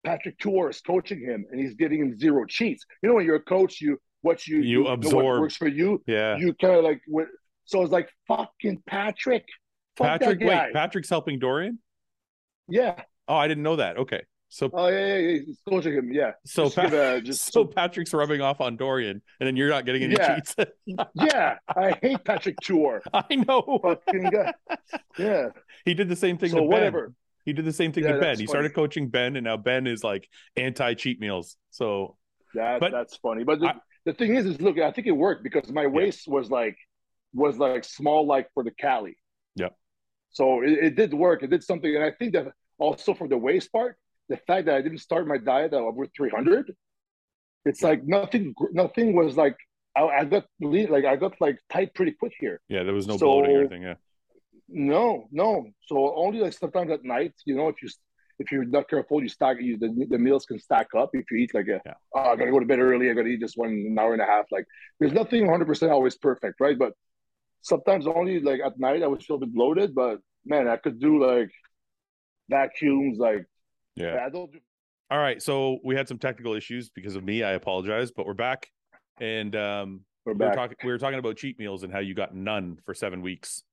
[0.06, 2.86] Patrick Tuor is coaching him and he's giving him zero cheats.
[3.02, 5.42] You know, when you're a coach, you what you You what absorb.
[5.42, 6.02] works for you.
[6.08, 6.38] Yeah.
[6.38, 7.28] You kind of like what
[7.66, 9.46] so it's like fucking Patrick.
[9.98, 11.80] Fuck Patrick, wait, Patrick's helping Dorian?
[12.68, 13.02] Yeah.
[13.28, 13.98] Oh, I didn't know that.
[13.98, 14.22] Okay.
[14.50, 15.82] So Oh yeah, yeah, yeah.
[15.82, 16.12] Him.
[16.14, 16.32] Yeah.
[16.46, 19.56] so Just Pa- give a- uh, just- so Patrick's rubbing off on Dorian and then
[19.58, 20.36] you're not getting any Yeah.
[20.40, 20.56] cheats.
[21.16, 21.58] Yeah.
[21.68, 23.02] I hate Patrick Tuor.
[23.14, 23.80] I know.
[23.84, 24.54] Fucking guy.
[25.18, 25.50] Yeah.
[25.84, 26.70] He did the same thing So to Ben.
[26.70, 27.14] whatever.
[27.44, 28.30] He did the same thing Yeah, to Ben.
[28.38, 28.48] He funny.
[28.48, 31.58] started coaching Ben, and now Ben is like anti cheat meals.
[31.72, 32.18] So
[32.54, 33.44] That But- that's funny.
[33.44, 36.28] But the, I- the thing is, is look, I think it worked because my waist
[36.28, 36.78] was like
[37.34, 39.18] was like small, like for the Cali.
[39.56, 39.76] Yep.
[40.38, 41.38] So it, it did work.
[41.46, 42.46] It did something, and I think that
[42.78, 43.94] also for the waist part,
[44.34, 46.66] the fact that I didn't start my diet at over three hundred,
[47.70, 48.54] it's like nothing.
[48.84, 49.56] Nothing was like
[49.96, 50.46] I, I got
[50.96, 52.58] like I got like tight pretty quick here.
[52.76, 53.84] yeah, there was no So- bloating or anything.
[53.90, 53.96] Yeah.
[54.68, 55.50] No, no.
[55.90, 57.90] So only like sometimes at night, you know, if you
[58.40, 61.12] if you're not careful, you stack you, the, the meals can stack up.
[61.14, 61.94] If you eat like a, Yeah.
[62.16, 64.22] oh, I gotta go to bed early, I gotta eat this one an hour and
[64.22, 64.46] a half.
[64.52, 64.66] Like
[65.00, 66.78] there's nothing 100 percent always perfect, right?
[66.78, 66.94] But
[67.66, 71.00] sometimes only like at night I would feel a bit bloated, but man, I could
[71.00, 71.52] do like
[72.50, 73.46] vacuums, like
[73.96, 74.24] Yeah.
[74.26, 74.60] I don't do.
[75.10, 75.42] All right.
[75.42, 77.44] So we had some technical issues because of me.
[77.44, 78.68] I apologize, but we're back.
[79.20, 80.56] And um We're we were back.
[80.56, 83.64] talking we were talking about cheat meals and how you got none for seven weeks.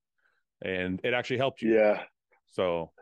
[0.64, 1.74] And it actually helped you.
[1.74, 2.02] Yeah,
[2.50, 2.92] So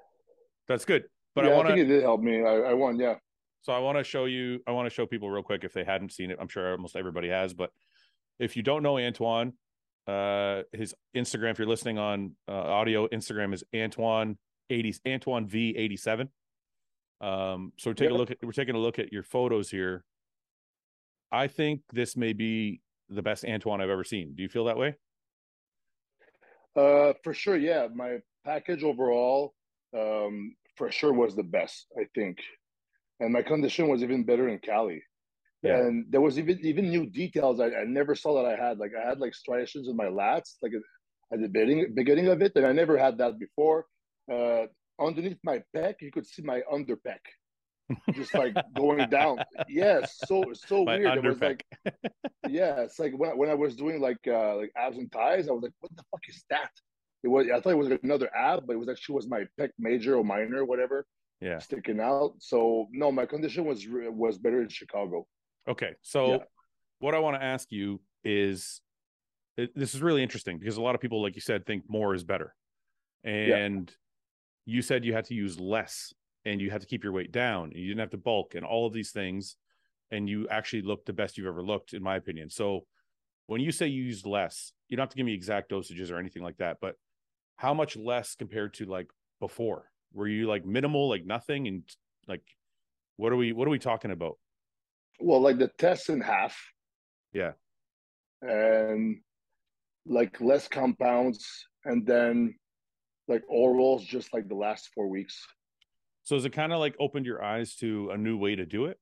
[0.66, 1.04] that's good.
[1.36, 2.42] But yeah, I I, want think to it did help me.
[2.44, 2.98] I, I won.
[2.98, 3.14] Yeah,
[3.62, 5.84] So I want to show you, I want to show people real quick if they
[5.84, 6.38] hadn't seen it.
[6.40, 7.70] I'm sure almost everybody has, but
[8.40, 9.52] if you don't know Antoine,
[10.06, 14.36] uh, his Instagram, if you're listening on uh, audio, Instagram is Antoine
[14.70, 16.28] 80 Antoine V 87.
[17.20, 20.04] Um, so we're taking a look at we're taking a look at your photos here.
[21.30, 24.34] I think this may be the best Antoine I've ever seen.
[24.34, 24.96] Do you feel that way?
[26.76, 27.56] uh, for sure.
[27.56, 29.54] Yeah, my package overall,
[29.96, 31.86] um, for sure was the best.
[31.98, 32.38] I think,
[33.18, 35.02] and my condition was even better in Cali.
[35.62, 35.78] Yeah.
[35.78, 38.78] And there was even even new details I, I never saw that I had.
[38.78, 40.72] Like I had like striations in my lats, like
[41.32, 43.86] at, the beginning beginning of it, and I never had that before.
[44.32, 44.66] Uh,
[44.98, 47.18] underneath my pec, you could see my under pec.
[48.14, 49.38] just like going down.
[49.68, 51.18] Yeah, so so My weird.
[51.18, 51.66] It was like
[52.48, 55.48] yeah, it's like when I, when I was doing like uh like abs and thighs,
[55.48, 56.70] I was like, what the fuck is that?
[57.22, 59.70] It was I thought it was another ab, but it was actually was my pec
[59.78, 61.04] major or minor, whatever,
[61.40, 61.58] Yeah.
[61.58, 62.34] sticking out.
[62.38, 65.26] So no, my condition was was better in Chicago.
[65.68, 65.94] Okay.
[66.02, 66.38] So Yeah.
[66.98, 68.80] what I want to ask you is
[69.56, 72.24] this is really interesting because a lot of people, like you said, think more is
[72.24, 72.54] better.
[73.24, 73.92] And
[74.64, 77.64] you said you had to use less and you had to keep your weight down
[77.64, 79.56] and you didn't have to bulk and all of these things.
[80.10, 82.50] And you actually looked the best you've ever looked, in my opinion.
[82.50, 82.86] So
[83.46, 86.18] when you say you used less, you don't have to give me exact dosages or
[86.18, 86.94] anything like that, but
[87.56, 89.90] how much less compared to like before?
[90.12, 91.68] Were you like minimal, like nothing?
[91.68, 91.82] And
[92.26, 92.42] like,
[93.16, 94.38] what are we, what are we talking about?
[95.20, 96.56] Well, like the test in half.
[97.32, 97.52] Yeah.
[98.42, 99.20] And
[100.06, 101.46] like less compounds
[101.84, 102.54] and then
[103.28, 105.46] like orals just like the last four weeks.
[106.22, 108.86] So has it kind of like opened your eyes to a new way to do
[108.86, 108.98] it?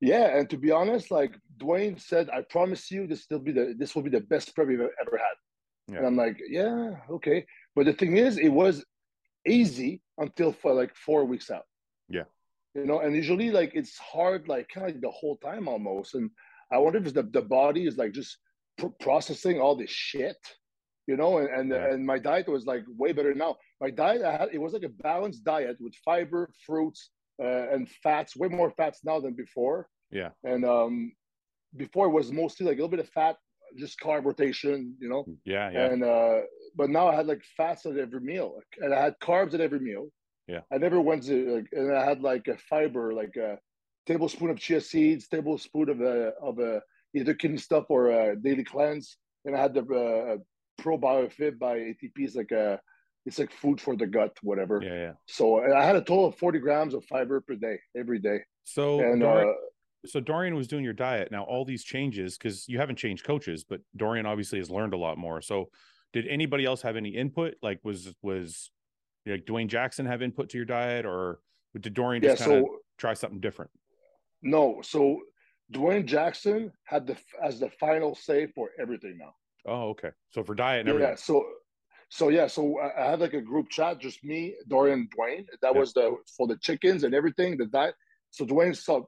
[0.00, 3.74] Yeah, and to be honest, like Dwayne said, I promise you this will be the
[3.78, 5.36] this will be the best prep we've ever had.
[5.88, 5.98] Yeah.
[5.98, 7.46] And I'm like, yeah, okay.
[7.74, 8.84] But the thing is, it was
[9.46, 11.64] easy until for like four weeks out.
[12.08, 12.24] Yeah.
[12.74, 16.14] You know, and usually like it's hard, like kind of like the whole time almost.
[16.14, 16.30] And
[16.72, 18.36] I wonder if the, the body is like just
[18.78, 20.36] pr- processing all this shit,
[21.06, 21.38] you know.
[21.38, 21.90] And and, Yeah.
[21.92, 23.56] and my diet was like way better now.
[23.80, 27.10] My diet, I had it was like a balanced diet with fiber, fruits,
[27.42, 28.34] uh, and fats.
[28.36, 29.88] Way more fats now than before.
[30.10, 30.30] Yeah.
[30.42, 31.12] And um,
[31.76, 33.36] before it was mostly like a little bit of fat,
[33.78, 35.24] just carb rotation, you know.
[35.44, 35.86] Yeah, yeah.
[35.90, 36.40] And uh,
[36.76, 39.80] but now I had like fats at every meal, and I had carbs at every
[39.80, 40.08] meal.
[40.46, 40.60] Yeah.
[40.72, 43.58] I never went to like, and I had like a fiber, like a
[44.06, 46.82] tablespoon of chia seeds, tablespoon of a of a
[47.14, 50.36] either kidney stuff or a daily cleanse, and I had the uh,
[50.82, 52.12] probiofit by ATP.
[52.16, 52.80] It's like a
[53.26, 54.80] it's like food for the gut, whatever.
[54.82, 55.12] yeah, yeah.
[55.26, 58.40] So I had a total of forty grams of fiber per day, every day.
[58.64, 59.44] So And uh,
[60.06, 61.30] so Dorian was doing your diet.
[61.30, 64.98] Now all these changes because you haven't changed coaches, but Dorian obviously has learned a
[64.98, 65.40] lot more.
[65.40, 65.70] So
[66.12, 67.54] did anybody else have any input?
[67.62, 68.70] Like was was
[69.26, 71.40] like Dwayne Jackson have input to your diet, or
[71.78, 73.70] did Dorian yeah, just kind of so try something different?
[74.42, 75.20] no, so
[75.72, 79.34] Dwayne Jackson had the as the final say for everything now.
[79.66, 80.10] Oh, okay.
[80.30, 81.16] So for diet and Yeah, everything.
[81.16, 81.44] so
[82.10, 85.46] so yeah, so I had like a group chat, just me, Dorian, Dwayne.
[85.62, 85.80] That Yeah.
[85.80, 87.94] was the for the chickens and everything, the diet.
[88.30, 89.02] So Dwayne saw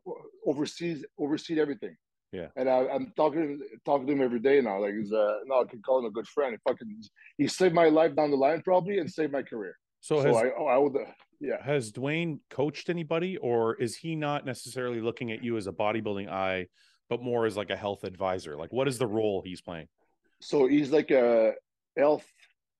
[0.46, 1.96] oversees overseed everything.
[2.33, 2.48] Yeah.
[2.57, 4.81] And I, I'm talking talking to him every day now.
[4.81, 6.52] Like he's uh no, I can call him a good friend.
[6.55, 7.02] He fucking
[7.37, 9.76] he saved my life down the line probably and saved my career.
[10.07, 11.61] So, So, has I oh, I would uh, yeah.
[11.64, 16.29] has Dwayne coached anybody, or is he not necessarily looking at you as a bodybuilding
[16.31, 16.69] eye,
[17.11, 18.57] but more as like a health advisor?
[18.57, 19.88] Like, what is the role he's playing?
[20.40, 21.55] So he's like a
[21.99, 22.25] health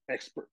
[0.09, 0.51] expert.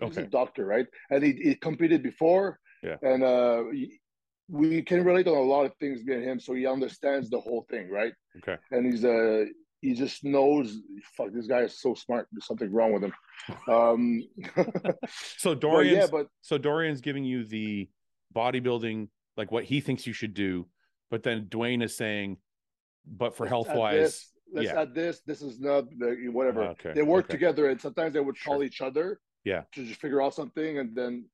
[0.00, 0.30] He's a Okay.
[0.30, 0.86] doctor, right?
[1.10, 2.60] And he, he competed before.
[2.82, 2.96] Yeah.
[3.02, 4.00] And uh, he-
[4.48, 7.66] we can relate on a lot of things being him, so he understands the whole
[7.68, 8.14] thing, right?
[8.38, 8.56] Okay.
[8.70, 9.44] And he's uh
[9.80, 10.78] he just knows.
[11.16, 12.28] Fuck, this guy is so smart.
[12.32, 13.12] There's something wrong with him.
[13.68, 14.22] Um,
[15.36, 17.88] So dorian yeah, but so Dorian's giving you the
[18.34, 20.66] bodybuilding, like what he thinks you should do,
[21.10, 22.38] but then Dwayne is saying,
[23.06, 24.82] but for health wise, let's yeah.
[24.82, 25.20] add this.
[25.26, 26.62] This is not the, whatever.
[26.64, 27.34] Okay, They work okay.
[27.34, 28.64] together, and sometimes they would call Sure.
[28.64, 29.20] each other.
[29.44, 29.62] Yeah.
[29.74, 31.26] To just figure out something, and then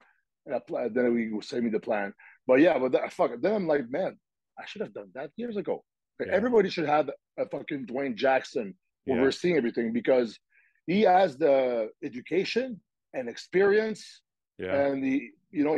[0.46, 2.12] and apply, then we will send me the plan.
[2.46, 3.30] But yeah, but that, fuck.
[3.40, 4.18] Then I'm like, man,
[4.58, 5.84] I should have done that years ago.
[6.26, 6.34] Yeah.
[6.34, 9.22] Everybody should have a fucking Dwayne Jackson when Yeah.
[9.24, 10.38] we're seeing everything because
[10.86, 12.80] he has the education
[13.14, 14.22] and experience
[14.58, 15.74] yeah, and the you know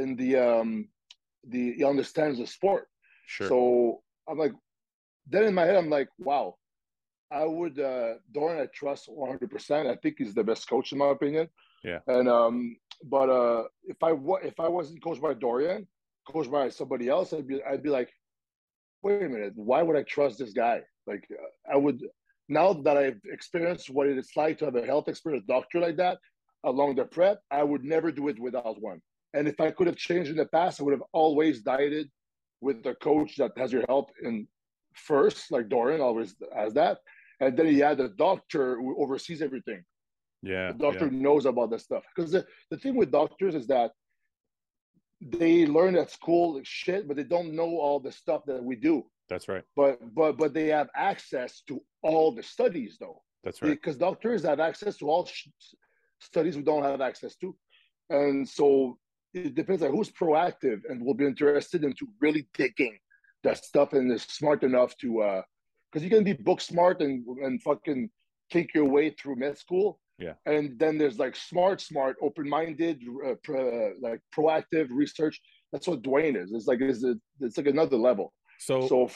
[0.00, 0.88] and the um
[1.46, 2.88] the he understands the sport.
[3.26, 4.52] sure, So I'm like,
[5.26, 6.56] then in my head, I'm like, wow,
[7.30, 9.86] I would, uh, Dorian, I trust 100%.
[9.88, 11.48] I think he's the best coach, in my opinion.
[11.84, 12.00] Yeah.
[12.06, 15.86] And, um, but uh, if I wa- if I wasn't coached by Dorian,
[16.30, 18.10] coached by somebody else, I'd be, I'd be like,
[19.02, 20.80] wait a minute, why would I trust this guy?
[21.06, 22.00] Like, uh, I would,
[22.48, 25.96] now that I've experienced what it's like to have a health expert, a doctor like
[25.96, 26.18] that
[26.64, 29.00] along the prep, I would never do it without one.
[29.34, 32.10] And if I could have changed in the past, I would have always dieted
[32.60, 34.46] with a coach that has your health in
[34.94, 36.98] first, like Dorian always has that.
[37.40, 39.82] And then he had a doctor who oversees everything.
[40.42, 42.02] yeah, The doctor yeah, knows about this stuff.
[42.14, 43.92] Because the, the thing with doctors is that
[45.20, 49.04] they learn at school shit, but they don't know all the stuff that we do.
[49.28, 53.22] that's right, But but but they have access to all the studies though.
[53.44, 55.48] That's right, because doctors have access to all sh-
[56.20, 57.54] studies we don't have access to.
[58.10, 58.98] And so
[59.32, 62.98] it depends on who's proactive and will be interested into really digging
[63.44, 65.42] that stuff and is smart enough to uh
[65.86, 68.10] because you can be book smart and and fucking
[68.52, 70.34] think your way through med school Yeah.
[70.44, 75.40] and then there's like smart smart open-minded uh, pro, like proactive research
[75.72, 76.52] that's what Dwayne is.
[76.52, 77.04] It's like it's,
[77.40, 78.32] it's like another level.
[78.58, 79.10] So, So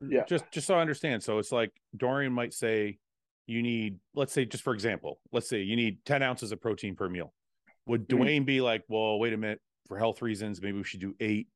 [0.00, 0.24] yeah.
[0.28, 1.22] just just so I understand.
[1.22, 2.98] So it's like Dorian might say
[3.46, 6.94] you need, let's say, just for example, let's say you need 10 ounces of protein
[6.94, 7.32] per meal.
[7.86, 8.08] Would.
[8.08, 11.48] Dwayne be like, well, wait a minute, for health reasons, maybe we should do eight?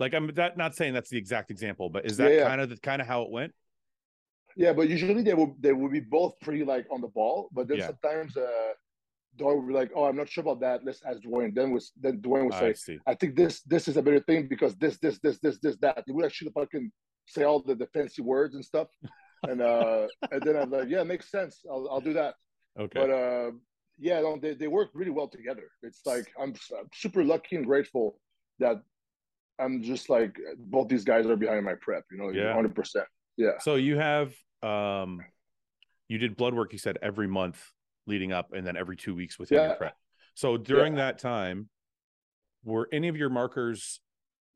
[0.00, 2.48] Like I'm that not saying that's the exact example, but is that Yeah, yeah.
[2.48, 3.52] kind of the kind of how it went?
[4.58, 7.48] Yeah, but usually they will they will be both pretty like on the ball.
[7.56, 7.86] But then Yeah.
[7.90, 8.72] sometimes uh
[9.38, 10.78] Dwayne will be like, "Oh, I'm not sure about that.
[10.86, 12.98] Let's ask Dwayne." Then was then Dwayne I say, see.
[13.06, 16.02] "I think this this is a better thing because this this this this this that."
[16.06, 16.90] He would actually fucking
[17.34, 18.88] say all the, the fancy words and stuff,
[19.50, 21.54] and uh and then I'm like, "Yeah, makes sense.
[21.72, 22.34] I'll I'll do that."
[22.84, 22.98] Okay.
[23.00, 23.50] But uh
[24.08, 25.66] yeah, no, they they work really well together.
[25.86, 28.06] It's like I'm, I'm super lucky and grateful
[28.58, 28.76] that
[29.62, 30.34] I'm just like
[30.74, 32.04] both these guys are behind my prep.
[32.10, 32.52] You know, Yeah.
[32.58, 33.06] hundred percent.
[33.36, 33.56] Yeah.
[33.60, 35.20] So you have um
[36.08, 37.62] you did blood work, you said every month
[38.06, 39.74] leading up and then every two weeks within your Yeah.
[39.74, 39.96] prep.
[40.34, 41.68] So during that time,
[42.64, 44.00] were any of your markers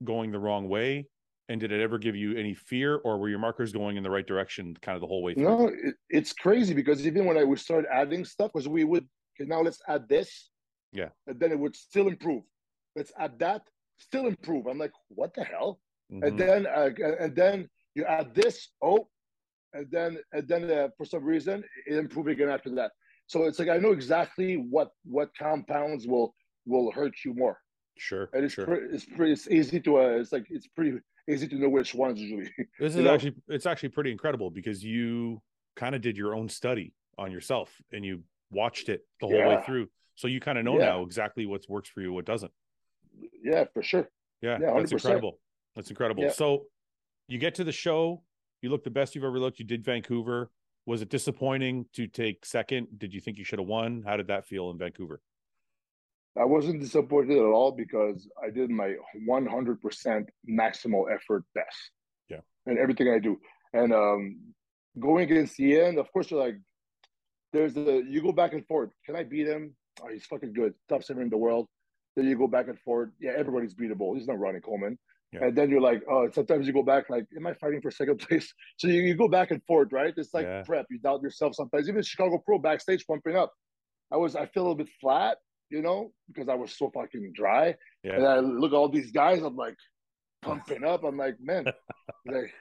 [0.02, 1.08] going the wrong way?
[1.48, 4.10] And did it ever give you any fear or were your markers going in the
[4.10, 5.44] right direction kind of the whole way through?
[5.44, 9.06] No, it, it's crazy because even when I would start adding stuff, because we would
[9.38, 10.50] okay, now let's add this,
[10.92, 11.10] Yeah.
[11.26, 12.44] and then it would still improve.
[12.96, 13.62] Let's add that,
[13.98, 14.66] still improve.
[14.66, 15.80] I'm like, what the hell?
[16.10, 16.26] Mhm.
[16.26, 19.08] And then uh, and then you add this, oh,
[19.74, 22.92] and then and then uh, for some reason it improved again after that.
[23.26, 26.34] So it's like I know exactly what what compounds will
[26.66, 27.58] will hurt you more,
[27.98, 28.28] Sure.
[28.32, 28.66] and it's sure.
[28.66, 31.94] pre- it's pretty it's easy to uh, it's like it's pretty easy to know which
[31.94, 32.50] ones usually.
[32.78, 33.14] This is know?
[33.14, 35.40] actually it's actually pretty incredible because you
[35.76, 39.62] kind of did your own study on yourself and you watched it the whole way
[39.64, 39.88] through.
[40.14, 40.86] So you kind of know Yeah.
[40.86, 42.52] now exactly what works for you, what doesn't.
[43.42, 44.08] yeah, for sure.
[44.42, 44.92] Yeah, Yeah, that's 100%.
[44.92, 45.38] incredible.
[45.74, 46.24] That's incredible.
[46.24, 46.30] Yeah.
[46.32, 46.66] So
[47.28, 48.22] you get to the show,
[48.62, 49.58] you look the best you've ever looked.
[49.58, 50.50] You did Vancouver.
[50.86, 52.88] Was it disappointing to take second?
[52.96, 54.02] Did you think you should have won?
[54.06, 55.20] How did that feel in Vancouver?
[56.38, 58.94] I wasn't disappointed at all because I did my
[59.28, 61.90] 100% maximal effort best.
[62.30, 62.40] Yeah.
[62.66, 63.38] And everything I do.
[63.74, 64.40] And um,
[64.98, 66.56] going against the end, of course, you're like,
[67.52, 68.90] there's the, you go back and forth.
[69.04, 69.74] Can I beat him?
[70.02, 70.72] Oh, he's fucking good.
[70.88, 71.68] Top seven in the world.
[72.16, 73.10] Then you go back and forth.
[73.20, 74.16] Yeah, everybody's beatable.
[74.16, 74.98] He's not Ronnie Coleman.
[75.32, 75.44] Yeah.
[75.44, 78.18] And then you're like, oh, sometimes you go back, like, am I fighting for second
[78.28, 78.52] place?
[78.76, 80.12] So you, you go back and forth, right?
[80.16, 80.62] It's like Yeah.
[80.62, 80.86] prep.
[80.90, 81.88] You doubt yourself sometimes.
[81.88, 83.52] Even Chicago Pro backstage pumping up.
[84.10, 85.38] I was, I feel a little bit flat,
[85.70, 87.74] you know, because I was so fucking dry.
[88.04, 88.16] Yeah.
[88.16, 89.76] And I look at all these guys, I'm like
[90.42, 91.02] pumping up.
[91.04, 91.64] I'm like, man,
[92.26, 92.52] like,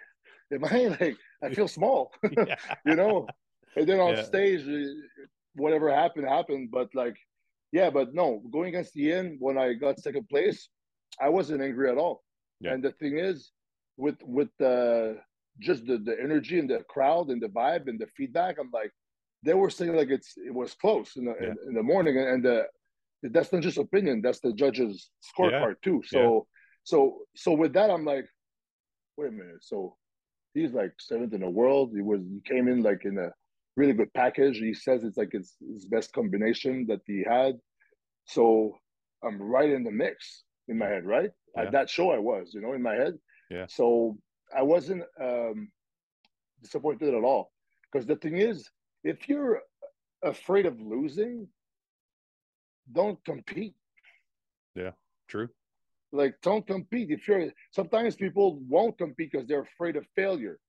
[0.54, 2.14] am I like, I feel small,
[2.86, 3.28] you know?
[3.76, 4.90] And then on stage, uh,
[5.56, 6.70] whatever happened, happened.
[6.72, 7.16] But like,
[7.74, 10.70] yeah, but no, going against the end when I got second place,
[11.20, 12.24] I wasn't angry at all.
[12.62, 12.74] Yeah.
[12.74, 13.52] And the thing is,
[13.98, 15.18] with with the
[15.60, 18.92] just the, the energy and the crowd and the vibe and the feedback, I'm like,
[19.44, 21.48] they were saying like it's it was close in the Yeah.
[21.50, 22.68] in, in the morning, and the
[23.24, 26.02] that's not just opinion, that's the judges' scorecard too.
[26.06, 26.48] So
[26.84, 28.28] so so with that, I'm like,
[29.18, 29.96] wait a minute, so
[30.54, 31.92] he's like seventh in the world.
[31.96, 33.30] He was he came in like in a
[33.78, 34.58] really good package.
[34.58, 37.54] He says it's like it's his best combination that he had.
[38.26, 38.76] So
[39.24, 41.30] I'm right in the mix in my head, right?
[41.56, 41.64] Yeah.
[41.64, 43.14] At that show I was, you know, in my head.
[43.50, 43.66] Yeah.
[43.68, 44.18] So
[44.56, 45.70] I wasn't um
[46.62, 47.52] disappointed at all.
[47.92, 48.70] Because the thing is,
[49.04, 49.62] if you're
[50.24, 51.48] afraid of losing,
[52.92, 53.76] don't compete.
[54.76, 54.92] Yeah,
[55.28, 55.50] true.
[56.14, 57.10] Like don't compete.
[57.10, 60.60] If you're sometimes people won't compete because they're afraid of failure.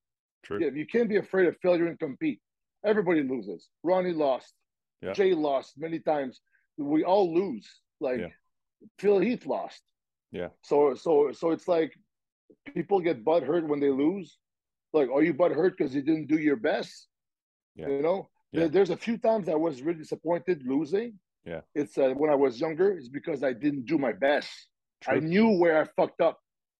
[0.43, 0.59] True.
[0.61, 2.39] Yeah, you can't be afraid of failure and compete.
[2.85, 3.69] Everybody loses.
[3.83, 4.53] Ronnie lost.
[5.01, 5.13] Yeah.
[5.13, 6.41] Jay lost many times.
[6.77, 7.69] We all lose.
[7.99, 8.27] Like Yeah.
[8.99, 9.81] Phil Heath lost.
[10.31, 10.49] Yeah.
[10.63, 11.93] So so so it's like
[12.73, 14.37] people get butt hurt when they lose.
[14.93, 17.07] Like, are you butt hurt because you didn't do your best?
[17.75, 17.89] Yeah.
[17.89, 18.59] You know, Yeah.
[18.61, 21.19] There- there's a few times I was really disappointed losing.
[21.45, 21.61] Yeah.
[21.73, 22.91] It's uh, when I was younger.
[22.97, 24.51] It's because I didn't do my best.
[25.07, 26.39] I knew where I fucked up.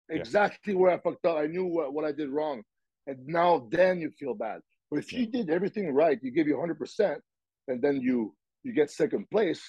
[0.10, 0.18] Yeah.
[0.18, 1.38] Exactly where I fucked up.
[1.38, 2.64] I knew what, what I did wrong.
[3.08, 4.62] And now then you feel bad.
[4.90, 7.20] But if you did everything right, you give you 100%,
[7.68, 9.62] and then you you get second place,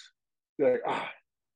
[0.58, 1.10] you're like, ah,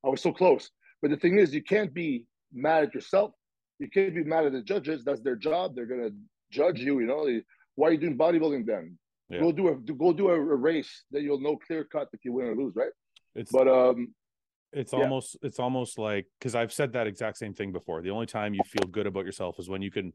[0.05, 0.69] I was so close.
[1.01, 3.31] But the thing is, you can't be mad at yourself.
[3.79, 5.03] You can't be mad at the judges.
[5.03, 5.75] That's their job.
[5.75, 6.13] They're going to
[6.51, 6.99] judge you.
[6.99, 7.41] You know,
[7.75, 8.97] why are you doing bodybuilding then?
[9.29, 9.41] Yeah.
[9.41, 11.03] Go do a go do a, a race.
[11.11, 12.91] Then you'll know clear cut if you win or lose, right?
[13.35, 14.13] It's But um,
[14.73, 14.99] it's yeah.
[14.99, 18.01] almost it's almost like because I've said that exact same thing before.
[18.01, 20.13] The only time you feel good about yourself is when you can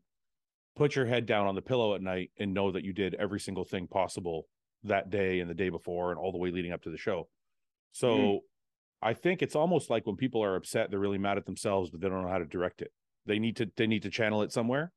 [0.74, 3.38] put your head down on the pillow at night and know that you did every
[3.38, 4.48] single thing possible
[4.82, 7.28] that day and the day before and all the way leading up to the show.
[7.92, 8.40] So Mhm.
[9.04, 12.00] I think it's almost like when people are upset, they're really mad at themselves, but
[12.00, 12.90] they don't know how to direct it.
[13.26, 14.92] They need to they need to channel it somewhere.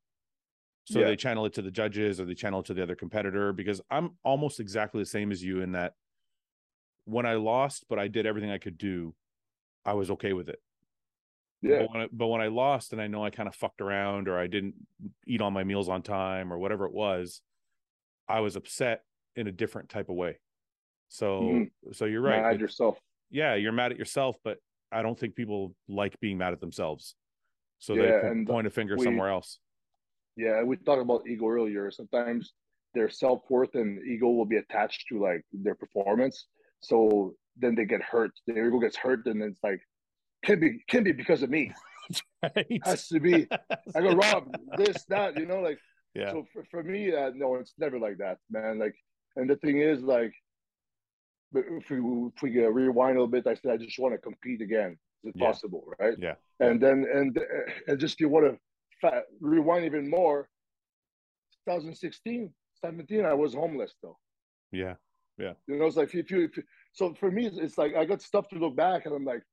[0.85, 1.07] So Yeah.
[1.07, 3.81] they channel it to the judges or they channel it to the other competitor because
[3.91, 5.93] I'm almost exactly the same as you in that
[7.03, 9.13] when I lost, but I did everything I could do,
[9.83, 10.61] I was okay with it.
[11.61, 11.79] Yeah.
[11.79, 14.29] But when, I, but when I lost and I know I kind of fucked around
[14.29, 14.75] or I didn't
[15.25, 17.41] eat all my meals on time or whatever it was,
[18.29, 19.03] I was upset
[19.35, 20.39] in a different type of way.
[21.09, 21.71] So Mhm.
[21.91, 22.41] so you're right.
[22.41, 23.01] Mad yourself.
[23.29, 24.57] Yeah, you're mad at yourself, but
[24.91, 27.15] I don't think people like being mad at themselves.
[27.79, 29.59] So they Yeah, and point a finger we- somewhere else.
[30.35, 31.89] Yeah, we talked about ego earlier.
[31.89, 32.53] Sometimes
[32.93, 36.45] their self worth and ego will be attached to like their performance.
[36.81, 38.31] So then they get hurt.
[38.45, 39.81] Their ego gets hurt, and it's like
[40.45, 41.73] can be can be because of me.
[42.41, 42.79] Right?
[42.85, 43.47] Has to be.
[43.95, 45.79] I go Rob, this that you know like.
[46.13, 46.31] yeah.
[46.31, 48.79] So for, for me, uh, no, it's never like that, man.
[48.79, 48.95] Like,
[49.35, 50.33] and the thing is, like,
[51.53, 54.17] if we if we uh, rewind a little bit, I said I just want to
[54.19, 54.97] compete again.
[55.23, 55.47] Is it Yeah.
[55.47, 56.15] possible, right?
[56.19, 56.35] Yeah.
[56.59, 57.41] And then and uh,
[57.87, 58.45] and just you want
[59.03, 60.49] to rewind even more.
[61.65, 64.17] 2016, 17, I was homeless though.
[64.71, 64.95] Yeah.
[65.37, 65.53] Yeah.
[65.67, 68.05] You know, it's like if you, if you so for me, it's, it's like I
[68.05, 69.43] got stuff to look back, and I'm like,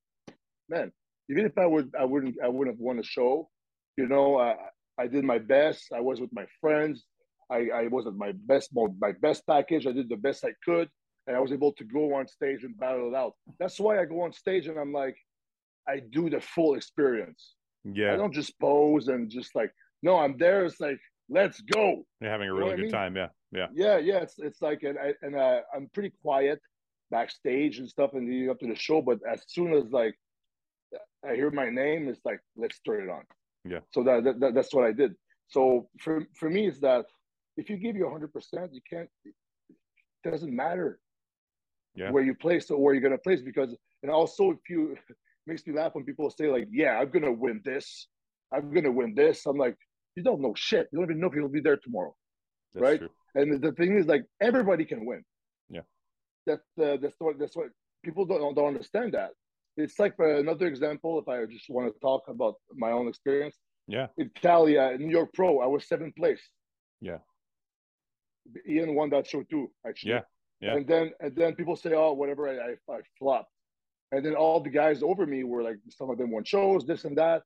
[0.68, 0.92] man,
[1.28, 3.50] even if I would, I wouldn't, I wouldn't have won a show.
[3.96, 4.56] You know, I
[4.96, 5.92] I did my best.
[5.92, 7.04] I was with my friends.
[7.50, 9.86] I I was at my best, my best package.
[9.86, 10.88] I did the best I could,
[11.26, 13.34] and I was able to go on stage and battle it out.
[13.58, 15.16] That's why I go on stage and I'm like,
[15.88, 17.54] I do the full experience.
[17.84, 18.14] Yeah.
[18.14, 19.72] I don't just pose and just like,
[20.02, 20.64] no, I'm there.
[20.64, 20.98] It's like,
[21.28, 22.04] let's go.
[22.20, 22.92] You're having a know really what I good mean?
[22.92, 23.16] time.
[23.16, 23.28] Yeah.
[23.52, 23.66] Yeah.
[23.74, 24.18] Yeah, yeah.
[24.18, 26.60] It's it's like and I and uh, I'm pretty quiet
[27.10, 29.00] backstage and stuff and leading up to the show.
[29.00, 30.14] But as soon as like
[31.26, 33.22] I hear my name, it's like let's turn it on.
[33.64, 33.80] Yeah.
[33.92, 35.14] So that, that, that that's what I did.
[35.48, 37.06] So for for me, it's that
[37.56, 39.08] if you give you 100, percent you can't.
[39.24, 40.98] It doesn't matter.
[41.96, 42.10] Yeah.
[42.10, 44.96] Where you place or where you're gonna place because and also if you
[45.46, 48.08] makes me laugh when people say like, yeah, I'm gonna win this.
[48.52, 49.46] I'm gonna win this.
[49.46, 49.76] I'm like,
[50.16, 50.88] you don't know shit.
[50.92, 52.14] You don't even know if you'll be there tomorrow.
[52.74, 52.98] That's Right?
[52.98, 53.10] true.
[53.36, 55.22] And the thing is, like, everybody can win.
[55.68, 55.80] Yeah.
[56.46, 57.68] That uh, that's what that's what
[58.04, 59.14] people don't don't understand.
[59.14, 59.30] That
[59.76, 61.18] it's like another example.
[61.20, 64.06] If I just want to talk about my own experience, Yeah.
[64.18, 66.42] in Cali, uh, New York Pro, I was seventh place.
[67.00, 67.18] Yeah.
[68.68, 69.70] Ian won that show too.
[69.86, 70.12] Actually.
[70.12, 70.20] Yeah.
[70.60, 70.74] Yeah.
[70.76, 73.50] And then and then people say, oh, whatever, I, I I flopped.
[74.12, 77.04] And then all the guys over me were like, some of them won shows, this
[77.04, 77.42] and that.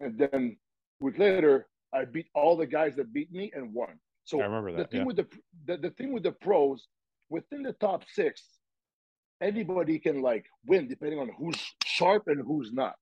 [0.00, 0.56] And then
[1.00, 3.98] a week later, I beat all the guys that beat me and won.
[4.24, 4.78] So I remember that.
[4.78, 5.06] the thing Yeah.
[5.06, 5.26] with the,
[5.66, 6.86] the the thing with the pros
[7.30, 8.42] within the top six
[9.40, 12.94] anybody can like win depending on who's sharp and who's not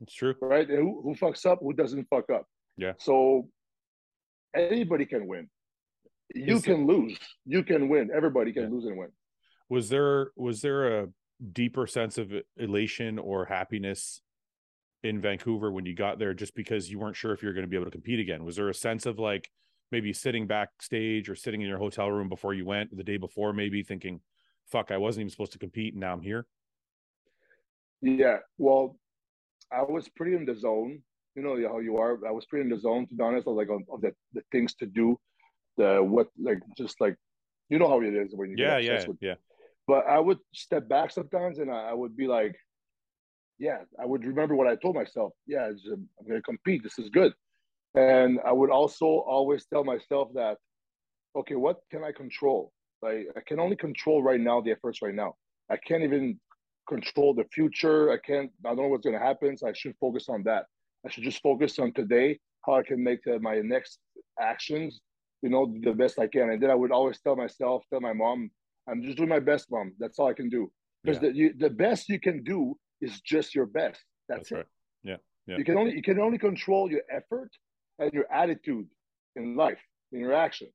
[0.00, 0.34] It's true.
[0.40, 2.46] right and who, who fucks up who doesn't fuck up
[2.76, 2.92] Yeah.
[2.98, 3.48] so
[4.54, 5.48] anybody can win
[6.34, 8.68] you Is- can lose you can win everybody can Yeah.
[8.70, 9.10] lose and win
[9.68, 11.08] Was there was there a
[11.52, 14.20] deeper sense of elation or happiness
[15.02, 17.64] in Vancouver when you got there just because you weren't sure if you were going
[17.64, 18.44] to be able to compete again?
[18.44, 19.48] Was there a sense of like
[19.90, 23.52] maybe sitting backstage or sitting in your hotel room before you went the day before
[23.52, 24.20] maybe thinking
[24.66, 26.46] fuck I wasn't even supposed to compete and now I'm here?
[28.02, 28.96] yeah well
[29.70, 31.02] i was pretty in the zone
[31.34, 33.54] you know how you are i was pretty in the zone to be honest of
[33.56, 35.18] like of, of the, the things to do
[35.76, 37.16] the what like just like
[37.70, 39.34] you know how it is when you Yeah, yeah, with yeah.
[39.86, 42.56] but I would step back sometimes and I, I would be like,
[43.58, 45.32] yeah, I would remember what I told myself.
[45.46, 46.82] Yeah, um, I'm going to compete.
[46.82, 47.32] This is good.
[47.94, 50.56] And I would also always tell myself that,
[51.36, 52.72] okay, what can I control?
[53.02, 55.34] Like, I can only control right now the efforts right now.
[55.70, 56.40] I can't even
[56.88, 58.10] control the future.
[58.10, 59.56] I can't, I don't know what's going to happen.
[59.56, 60.66] So I should focus on that.
[61.06, 63.98] I should just focus on today, how I can make uh, my next
[64.40, 65.00] actions,
[65.42, 66.50] you know, the best I can.
[66.50, 68.50] And then I would always tell myself, tell my mom,
[68.88, 69.94] I'm just doing my best, mom.
[69.98, 70.70] That's all I can do.
[71.02, 71.30] Because Yeah.
[71.30, 74.00] the, you, the best you can do is just your best.
[74.28, 74.54] That's, That's it.
[74.56, 74.66] right.
[75.02, 75.16] Yeah,
[75.46, 75.56] yeah.
[75.58, 77.50] You can only you can only control your effort
[77.98, 78.86] and your attitude
[79.36, 79.78] in life,
[80.12, 80.68] in your action.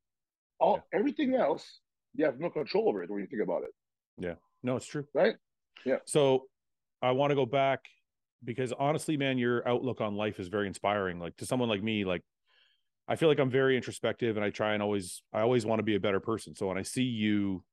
[0.60, 1.80] All everything else,
[2.16, 3.72] you have no control over it when you think about it,
[4.18, 4.36] Yeah.
[4.64, 5.06] No, it's true.
[5.14, 5.36] right?
[5.86, 5.98] Yeah.
[6.06, 6.48] So
[7.04, 7.82] I want to go back
[8.44, 11.20] because honestly, man, your outlook on life is very inspiring.
[11.20, 12.24] Like to someone like me, like
[13.08, 15.84] I feel like I'm very introspective and I try and always I always want to
[15.84, 16.56] be a better person.
[16.56, 17.64] So when I see you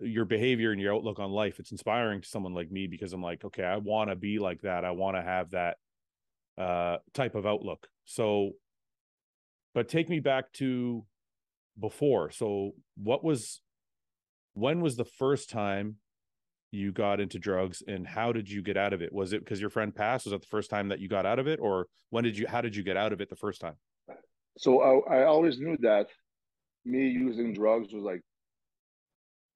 [0.00, 3.22] your behavior and your outlook on life, it's inspiring to someone like me because I'm
[3.22, 4.84] like, okay, I want to be like that.
[4.84, 5.76] I want to have that
[6.58, 7.86] uh type of outlook.
[8.04, 8.52] So
[9.74, 11.04] but take me back to
[11.78, 12.30] before.
[12.30, 13.60] So what was
[14.54, 15.96] when was the first time
[16.70, 19.12] you got into drugs and how did you get out of it?
[19.12, 20.26] Was it because your friend passed?
[20.26, 21.60] Was that the first time that you got out of it?
[21.60, 23.76] Or when did you how did you get out of it the first time?
[24.58, 26.08] So I, I always knew that
[26.84, 28.22] me using drugs was like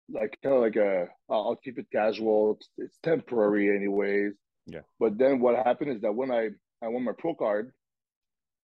[0.08, 2.56] like kind of like a I'll keep it casual.
[2.56, 4.32] It's, it's temporary anyways.
[4.66, 4.80] Yeah.
[5.00, 6.50] But then what happened is that when I
[6.82, 7.72] I won my pro card,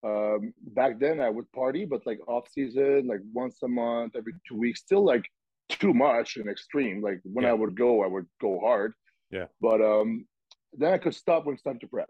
[0.04, 4.34] um, back then I would party, but like off season, like once a month, every
[4.46, 5.24] two weeks, still like
[5.68, 7.00] too much and extreme.
[7.02, 7.50] Like when Yeah.
[7.50, 8.92] I would go, I would go hard.
[9.30, 9.46] Yeah.
[9.60, 10.26] But um,
[10.72, 12.08] then I could stop when it's time to prep.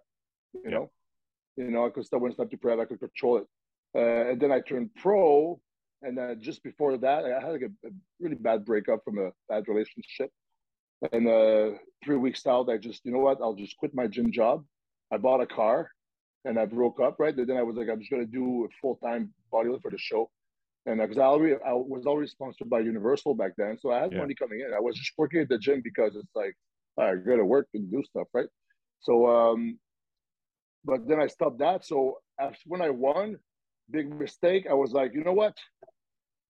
[0.54, 0.70] You Yeah.
[0.70, 0.90] know,
[1.56, 2.78] you know, I could stop when it's time to prep.
[2.78, 3.46] I could control it,
[3.94, 5.60] uh, and then I turned pro.
[6.02, 9.32] And then just before that, I had like a, a really bad breakup from a
[9.48, 10.30] bad relationship.
[11.12, 13.38] And uh, three weeks out, I just, you know what?
[13.40, 14.64] I'll just quit my gym job.
[15.12, 15.90] I bought a car,
[16.44, 17.16] and I broke up.
[17.18, 19.90] Right, and then I was like, I'm just gonna do a full time bodybuilding for
[19.90, 20.30] the show.
[20.86, 24.12] And because I already, I was already sponsored by Universal back then, so I had
[24.12, 24.18] Yeah.
[24.18, 24.72] money coming in.
[24.72, 26.54] I was just working at the gym because it's like
[26.98, 28.48] I gotta work and do stuff, right?
[29.00, 29.78] So, um,
[30.84, 31.84] but then I stopped that.
[31.84, 33.38] So after when I won,
[33.90, 34.66] big mistake.
[34.70, 35.56] I was like, you know what?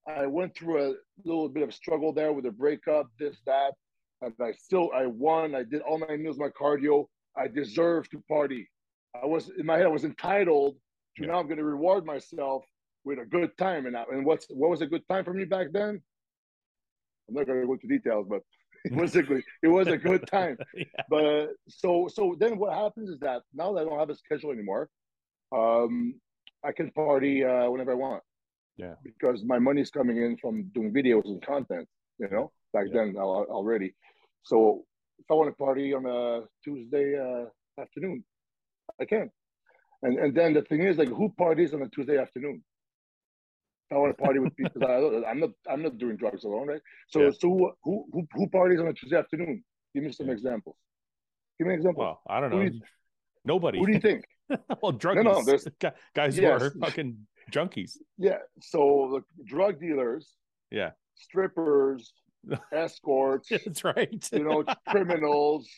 [0.06, 3.74] I went through a little bit of struggle there with a breakup, this, that,
[4.22, 5.54] and I still I won.
[5.54, 7.06] I did all my meals, my cardio.
[7.36, 8.68] I deserve to party.
[9.20, 9.86] I was in my head.
[9.86, 10.76] I was entitled
[11.16, 11.28] to Yeah.
[11.28, 11.40] now.
[11.40, 12.64] I'm going to reward myself
[13.04, 13.86] with a good time.
[13.86, 16.00] And I, and what's what was a good time for me back then?
[17.28, 18.42] I'm not going to go into details, but
[18.84, 20.56] it was a good it was a good time.
[20.74, 20.84] yeah.
[21.10, 24.50] But so so then what happens is that now that I don't have a schedule
[24.52, 24.88] anymore,
[25.52, 26.14] um,
[26.64, 28.22] I can party uh, whenever I want.
[28.76, 28.94] Yeah.
[29.02, 31.88] Because my money's coming in from doing videos and content.
[32.18, 33.04] You know, back Yeah.
[33.04, 33.94] then already.
[34.42, 34.84] So
[35.18, 37.46] if I want to party on a Tuesday uh,
[37.80, 38.24] afternoon,
[39.00, 39.30] I can.
[40.02, 42.62] And and then the thing is like, who parties on a Tuesday afternoon?
[43.90, 44.84] I want to party with people.
[44.84, 45.50] I, I'm not.
[45.68, 46.80] I'm not doing drugs alone, right?
[47.08, 47.30] So, Yeah.
[47.30, 49.64] so who, who who who parties on a Tuesday afternoon?
[49.94, 50.34] Give me some Yeah.
[50.34, 50.76] examples.
[51.58, 52.02] Give me an example.
[52.04, 52.58] Well, I don't know.
[52.68, 52.80] do you-
[53.44, 53.78] Nobody.
[53.78, 54.24] Who do you think?
[54.82, 55.24] well, druggies.
[55.24, 56.62] No, no, there's- Gu- guys who Yes.
[56.62, 57.16] are fucking
[57.52, 57.92] junkies.
[58.18, 58.38] Yeah.
[58.60, 60.34] So the drug dealers,
[60.70, 60.90] Yeah.
[61.14, 62.12] strippers,
[62.72, 64.28] escorts, That's right.
[64.32, 65.68] you know, criminals.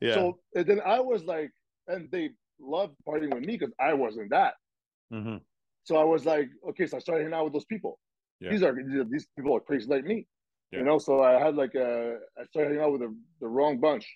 [0.00, 0.14] yeah.
[0.14, 1.50] So and then I was like,
[1.86, 4.54] and they loved partying with me because I wasn't that.
[5.10, 5.36] hmm
[5.84, 7.98] So I was like, okay, so I started hanging out with those people.
[8.40, 8.50] Yeah.
[8.50, 8.74] These are
[9.10, 10.26] these people are crazy like me,
[10.70, 10.78] Yeah.
[10.80, 10.98] you know.
[10.98, 14.06] So I had like a, I started hanging out with the, the wrong bunch,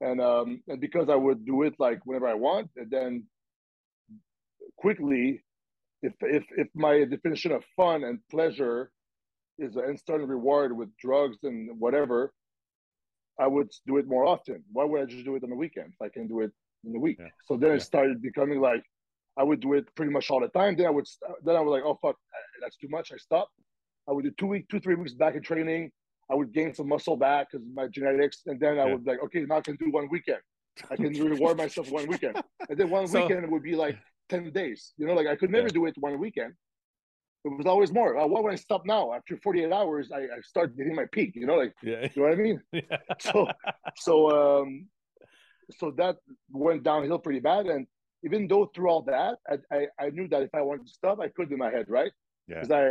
[0.00, 3.24] and um and because I would do it like whenever I want, and then
[4.84, 5.42] quickly,
[6.02, 8.90] if if if my definition of fun and pleasure
[9.58, 12.32] is an instant reward with drugs and whatever,
[13.38, 14.64] I would do it more often.
[14.72, 15.92] Why would I just do it on the weekend?
[16.02, 16.52] I can do it
[16.84, 17.18] in the week.
[17.20, 17.26] Yeah.
[17.46, 17.76] So then Yeah.
[17.76, 18.82] it started becoming like
[19.36, 20.72] I would do it pretty much all the time.
[20.76, 21.06] Then I would
[21.44, 22.16] then I was like, oh fuck,
[22.62, 23.12] that's too much.
[23.12, 23.52] I stopped.
[24.08, 25.90] I would do two week, two three weeks back in training.
[26.30, 28.92] I would gain some muscle back because my genetics, and then I Yeah.
[28.92, 30.42] would be like, okay, now I can do one weekend.
[30.92, 32.36] I can reward myself one weekend,
[32.68, 33.96] and then one So- weekend would be like
[34.30, 34.92] ten days.
[34.98, 35.78] You know, like I could never Yeah.
[35.78, 36.54] do it one weekend.
[37.44, 38.10] It was always more.
[38.18, 39.14] Uh, why would I stop now?
[39.14, 41.30] After 48 hours, I, I start hitting my peak.
[41.34, 42.02] You know, like Yeah.
[42.14, 42.58] you know what I mean?
[42.72, 42.96] yeah.
[43.18, 43.48] So
[43.96, 44.14] so
[44.62, 44.86] um
[45.78, 46.16] so that
[46.50, 47.66] went downhill pretty bad.
[47.66, 47.86] And
[48.26, 51.16] even though through all that, I, I, I knew that if I wanted to stop,
[51.20, 52.12] I could in my head, right?
[52.48, 52.56] Yeah.
[52.60, 52.84] Because I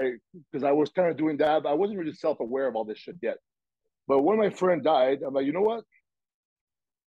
[0.51, 2.85] because I was kind of doing that, but I wasn't really self aware of all
[2.85, 3.37] this shit yet.
[4.07, 5.83] But when my friend died, I'm like, you know what?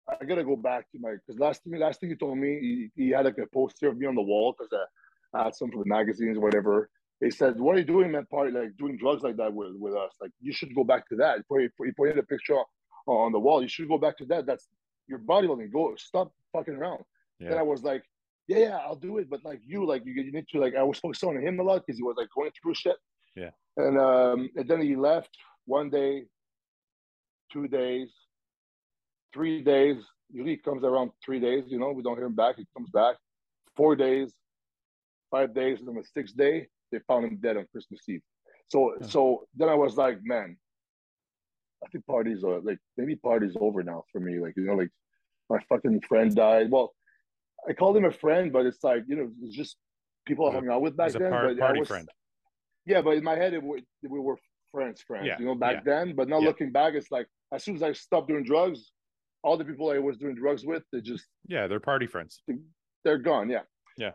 [0.09, 3.05] I gotta go back to my because last thing last thing he told me, he,
[3.05, 5.70] he had like a poster of me on the wall because I, I had some
[5.70, 6.90] from the magazines or whatever.
[7.20, 8.26] He said, "What are you doing, man?
[8.26, 10.12] Party like doing drugs like that with, with us?
[10.20, 12.64] Like you should go back to that." He pointed, he pointed a picture on,
[13.07, 13.62] on the wall.
[13.62, 14.44] You should go back to that.
[14.46, 14.68] That's
[15.07, 15.72] your bodybuilding.
[15.72, 17.05] Go stop fucking around.
[17.38, 17.50] Yeah.
[17.50, 18.05] Then I was like,
[18.46, 20.82] "Yeah, yeah, I'll do it." But like you, like you, you need to like I
[20.82, 22.96] was focused on him a lot because he was like going through shit.
[23.34, 23.50] Yeah.
[23.78, 25.30] And um, and then he left
[25.64, 26.24] one day,
[27.50, 28.11] two days,
[29.35, 29.97] three days.
[30.32, 31.64] Usually he comes around three days.
[31.66, 32.57] You know, we don't hear him back.
[32.57, 33.16] He comes back.
[33.76, 34.32] Four days,
[35.30, 38.22] five days, and on the sixth day, they found him dead on Christmas Eve.
[38.68, 39.07] So Yeah.
[39.09, 39.20] so
[39.55, 40.57] then I was like, man,
[41.85, 44.39] I think parties are uh, like maybe parties over now for me.
[44.39, 44.91] Like you know, like
[45.51, 46.70] my fucking friend died.
[46.70, 46.95] Well,
[47.68, 49.76] I called him a friend, but it's like you know, it's just
[50.26, 51.30] people I He's a- hung out with back He's then.
[51.30, 52.09] par- but party was- friend.
[52.87, 54.39] Yeah, but in my head, it, we were
[54.70, 55.26] friends, friends.
[55.26, 55.80] Yeah, You know, back yeah.
[55.93, 56.14] then.
[56.14, 56.49] But now Yeah.
[56.49, 58.93] looking back, it's like as soon as I stopped doing drugs,
[59.45, 62.42] all the people I was doing drugs with, they just Yeah, they're party friends.
[63.05, 63.51] they're gone.
[63.51, 63.64] Yeah.
[63.99, 64.12] Yeah.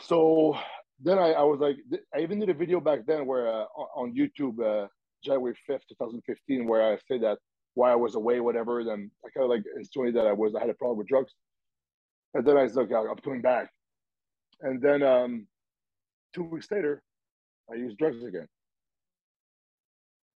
[0.00, 0.56] So
[1.02, 1.76] then I, I was like,
[2.14, 3.64] I even did a video back then where uh,
[4.00, 4.86] on YouTube, uh,
[5.24, 7.38] January fifth, two thousand fifteen, where I said that
[7.74, 8.84] why I was away, whatever.
[8.84, 11.32] Then I kind of like insinuated that I was I had a problem with drugs,
[12.34, 13.70] and then I was like, I'm coming back,
[14.60, 15.46] and then um,
[16.34, 17.02] two weeks later,
[17.70, 18.48] I used drugs again.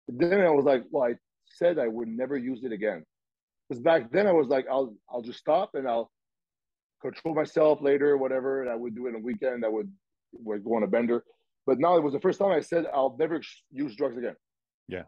[0.09, 1.15] Then I was like, well, I
[1.47, 3.05] said I would never use it again,
[3.71, 6.11] because back then I was like, I'll I'll just stop and I'll
[7.01, 8.63] control myself later, whatever.
[8.63, 9.65] And I would do it on a weekend.
[9.65, 9.91] I would
[10.33, 11.25] would go on a bender.
[11.67, 13.41] But now it was the first time I said I'll never
[13.71, 14.35] use drugs again.
[14.89, 15.05] Yeah.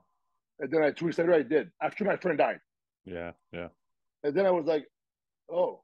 [0.60, 2.60] And then I two weeks later I did after my friend died.
[3.04, 3.68] Yeah, yeah.
[4.22, 4.86] And then I was like,
[5.52, 5.82] oh,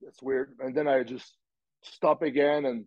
[0.00, 0.54] that's weird.
[0.60, 1.36] And then I just
[1.82, 2.64] stop again.
[2.64, 2.86] And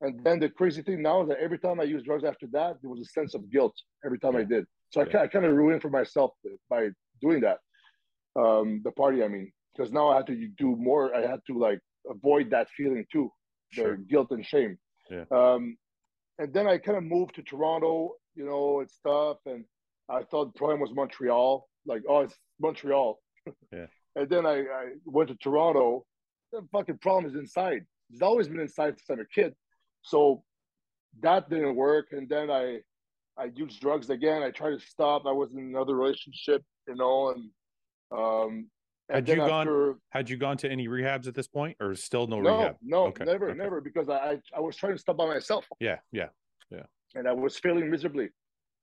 [0.00, 2.76] and then the crazy thing now is that every time I use drugs after that,
[2.80, 3.74] there was a sense of guilt
[4.06, 4.64] every time I did.
[4.90, 5.06] So Yeah.
[5.06, 6.88] ki- I kind of ruined for myself uh, by
[7.20, 7.58] doing that.
[8.36, 9.52] Um, the party, I mean.
[9.76, 11.14] because now I had to do more.
[11.14, 13.30] I had to like avoid that feeling too,
[13.72, 13.96] Sure.
[13.96, 14.78] the guilt and shame.
[15.10, 15.24] Yeah.
[15.30, 15.76] Um,
[16.38, 19.38] and then I kind of moved to Toronto, you know, and stuff.
[19.46, 19.64] And
[20.08, 21.68] I thought the problem was Montreal.
[21.86, 23.18] Like, oh, it's Montreal.
[23.72, 23.86] Yeah.
[24.16, 26.04] and then I, I went to Toronto.
[26.52, 27.82] The fucking problem is inside.
[28.10, 29.54] It's always been inside since I'm a kid.
[30.02, 30.42] So
[31.22, 32.08] that didn't work.
[32.12, 32.80] And then I
[33.36, 34.42] I used drugs again.
[34.42, 35.26] I tried to stop.
[35.26, 37.50] I was in another relationship, you know, and
[38.10, 38.68] um
[39.10, 42.26] Had you gone- after, Had you gone to any rehabs at this point, or still
[42.26, 42.76] no, no, rehab?
[42.82, 43.58] no, Okay, never, okay.
[43.58, 46.28] never, because I, I was trying to stop by myself Yeah, yeah,
[46.70, 46.84] yeah.
[47.14, 48.30] and I was failing miserably.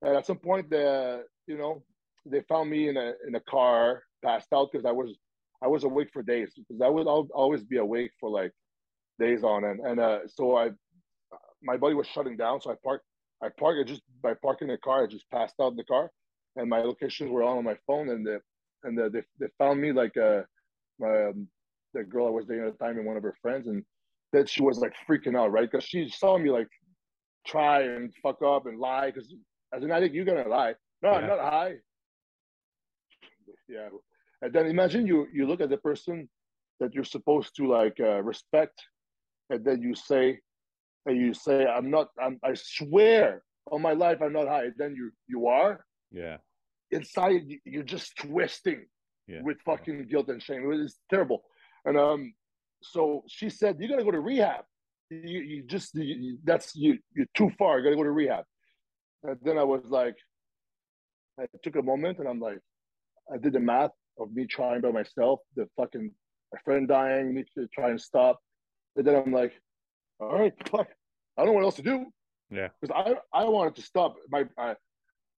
[0.02, 1.84] And at some point, the you know
[2.26, 5.18] they found me in a in a car, passed out because I was
[5.64, 8.52] I was awake for days because I would al- always be awake for like
[9.20, 9.80] days on end.
[9.82, 10.70] And uh, so I
[11.64, 13.06] my body was shutting down, so I parked.
[13.44, 15.04] I parked I just by parking the car.
[15.04, 16.12] I just passed out in the car,
[16.56, 18.10] and my locations were all on my phone.
[18.10, 18.40] And the
[18.84, 20.42] and the, they they found me like uh,
[21.00, 21.48] my um,
[21.94, 23.84] the girl I was dating at the time and one of her friends, and
[24.34, 25.70] that she was like freaking out, right?
[25.70, 26.70] Because she saw me like
[27.46, 29.12] try and fuck up and lie.
[29.12, 29.34] Because
[29.74, 30.74] as an addict, you're gonna lie.
[31.02, 31.76] No, I'm not high.
[33.68, 33.90] Yeah,
[34.42, 36.30] and then imagine you you look at the person
[36.80, 38.82] that you're supposed to like uh, respect,
[39.50, 40.40] and then you say,
[41.06, 42.10] and you say, I'm not.
[42.22, 44.68] I'm, I swear on my life, I'm not high.
[44.78, 46.38] Then you you are yeah,
[46.92, 47.44] inside.
[47.48, 48.86] you- You're just twisting
[49.28, 49.42] yeah.
[49.44, 50.64] with fucking guilt and shame.
[50.64, 51.44] It was terrible.
[51.86, 52.34] And um,
[52.82, 54.66] so she said, "You got to go to rehab.
[55.10, 56.98] You, you just you, that's you.
[57.16, 57.78] You're too far.
[57.78, 58.46] You got to go to rehab."
[59.24, 60.16] And then I was like,
[61.40, 62.60] I took a moment and I'm like,
[63.32, 66.12] I did the math of me trying by myself, the fucking
[66.52, 68.40] my friend dying, me to try and stop.
[68.96, 69.54] And then I'm like,
[70.20, 70.88] all right, fuck,
[71.38, 72.06] I don't know what else to do.
[72.50, 72.68] Yeah.
[72.82, 72.94] because
[73.34, 74.16] I I wanted to stop.
[74.30, 74.76] My I,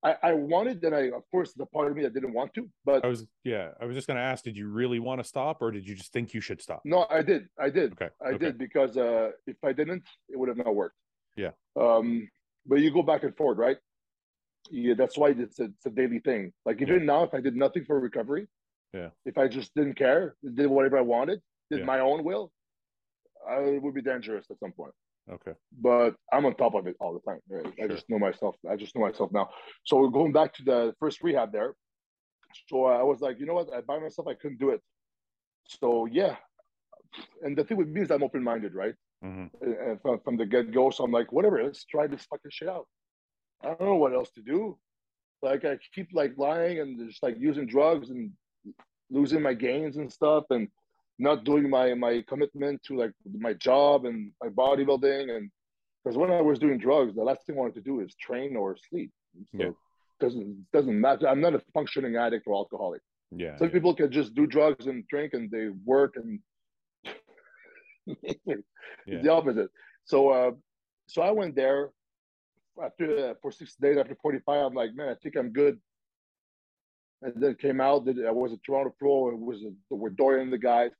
[0.03, 2.69] I I wanted, and I of course the part of me that didn't want to,
[2.85, 3.69] but I was yeah.
[3.79, 6.11] I was just gonna ask, did you really want to stop, or did you just
[6.11, 6.81] think you should stop?
[6.85, 7.47] No, I did.
[7.59, 7.93] I did.
[7.93, 8.37] Okay, I okay.
[8.45, 10.97] did because uh, if I didn't, it would have not worked.
[11.35, 11.51] Yeah.
[11.79, 12.27] Um,
[12.65, 13.77] but you go back and forth, right?
[14.69, 16.53] Yeah, that's why it's a, it's a daily thing.
[16.65, 18.47] Like even now, if I did nothing for recovery,
[18.93, 19.09] Yeah.
[19.25, 21.85] if I just didn't care, did whatever I wanted, did Yeah.
[21.85, 22.51] my own will,
[23.47, 24.93] I would be dangerous at some point.
[25.31, 27.39] Okay, But I'm on top of it all the time.
[27.49, 27.73] Right?
[27.81, 28.55] I just know myself.
[28.69, 29.49] I just know myself now.
[29.85, 31.75] So going back to the first rehab there,
[32.67, 33.73] so I was like, you know what?
[33.73, 34.81] I by myself, I couldn't do it.
[35.65, 36.35] So yeah,
[37.41, 38.95] and the thing with me is I'm open minded, right?
[39.21, 39.45] hmm
[40.01, 40.89] from, from the get go.
[40.89, 42.87] So I'm like, whatever, let's try this fucking shit out.
[43.63, 44.77] I don't know what else to do.
[45.41, 48.31] Like I keep like lying and just like using drugs and
[49.09, 50.67] losing my gains and stuff and
[51.29, 53.13] not doing my my commitment to like
[53.47, 55.45] my job and my bodybuilding and
[56.03, 58.51] because when I was doing drugs, the last thing I wanted to do is train
[58.61, 59.11] or sleep.
[59.51, 59.67] So Yeah.
[59.69, 59.75] it
[60.23, 61.25] doesn't doesn't matter.
[61.31, 63.01] I'm not a functioning addict or alcoholic.
[63.43, 63.75] yeah, Some yeah.
[63.77, 66.29] people can just do drugs and drink and they work and
[69.11, 69.21] Yeah.
[69.23, 69.69] the opposite.
[70.11, 70.51] So uh
[71.13, 71.81] so I went there
[72.87, 75.75] after uh, for six days after 45 I'm like man I think I'm good
[77.21, 79.71] and then came out that I was a Toronto pro it was a,
[80.03, 80.91] with Dorian and the guys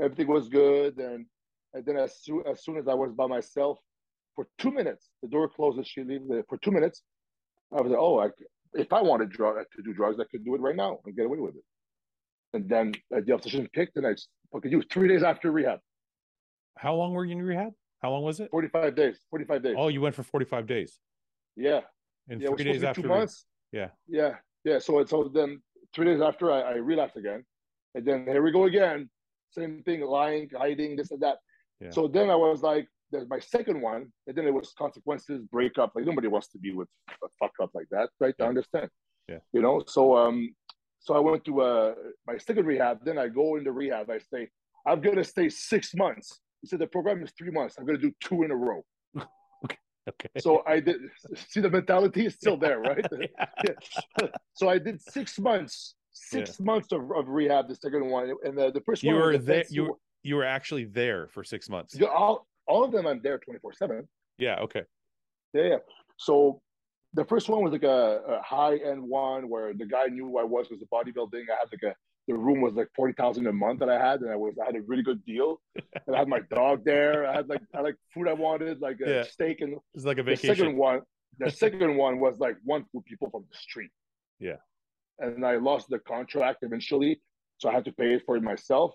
[0.00, 1.26] everything was good and
[1.74, 3.78] and then as soon as soon as I was by myself
[4.34, 7.02] for two minutes the door closes she leaves for two minutes
[7.76, 8.28] I was like oh I,
[8.74, 11.26] if I wanted drug, to do drugs I could do it right now and get
[11.26, 11.64] away with it
[12.54, 15.80] and then uh, the obsession kicked and I just fucking used three days after rehab
[16.78, 17.72] How long were you in rehab?
[18.02, 18.50] How long was it?
[18.50, 20.98] 45 days 45 days Oh, you went for forty five days.
[21.56, 21.80] yeah
[22.28, 23.02] And yeah, three days after.
[23.02, 23.44] two months.
[23.72, 23.88] Yeah.
[24.08, 24.32] Yeah,
[24.64, 24.78] yeah.
[24.78, 25.62] So so then
[25.94, 27.40] three days after I, I relapsed again,
[27.94, 29.08] and then here we go again.
[29.52, 31.38] Same thing, lying, hiding, this and that.
[31.80, 31.90] Yeah.
[31.90, 35.92] So then I was like, there's my second one, and then it was consequences, breakup.
[35.94, 36.88] Like nobody wants to be with
[37.22, 38.34] a fuck up like that, right?
[38.40, 38.88] I understand.
[39.28, 39.38] Yeah.
[39.52, 39.82] You know.
[39.86, 40.54] So um,
[41.00, 41.94] so I went to uh
[42.26, 43.04] my second rehab.
[43.04, 44.10] Then I go into rehab.
[44.10, 44.48] I say
[44.86, 46.40] I'm gonna stay six months.
[46.62, 47.76] He said the program is three months.
[47.78, 48.82] I'm gonna do two in a row.
[50.08, 50.30] Okay.
[50.40, 50.96] So I did.
[51.36, 53.06] See the mentality is still there, right?
[53.64, 54.26] Yeah.
[54.52, 57.68] so I did six months, six months of, of rehab.
[57.68, 59.20] The second one, and the, the first You one.
[59.22, 59.64] were there.
[59.70, 61.94] You were, you were actually there for six months.
[61.98, 63.06] Yeah, all all of them.
[63.06, 64.08] I'm there twenty four seven.
[64.38, 64.60] Yeah.
[64.60, 64.82] Okay.
[65.54, 65.76] Yeah, yeah.
[66.16, 66.60] So
[67.14, 70.38] the first one was like a, a high end one where the guy knew who
[70.38, 71.42] I was was a bodybuilding.
[71.50, 71.94] I had like a
[72.28, 74.66] the room was like forty thousand a month that I had, and I was I
[74.66, 75.60] had a really good deal.
[76.06, 77.26] and I had my dog there.
[77.26, 79.22] I had like I had, like food I wanted, like a Yeah.
[79.24, 80.48] steak and It's like a vacation.
[80.50, 81.00] the second one,
[81.38, 83.90] the second one was like one for people from the street.
[84.38, 84.56] Yeah.
[85.18, 87.20] And I lost the contract eventually,
[87.58, 88.92] so I had to pay it for it myself.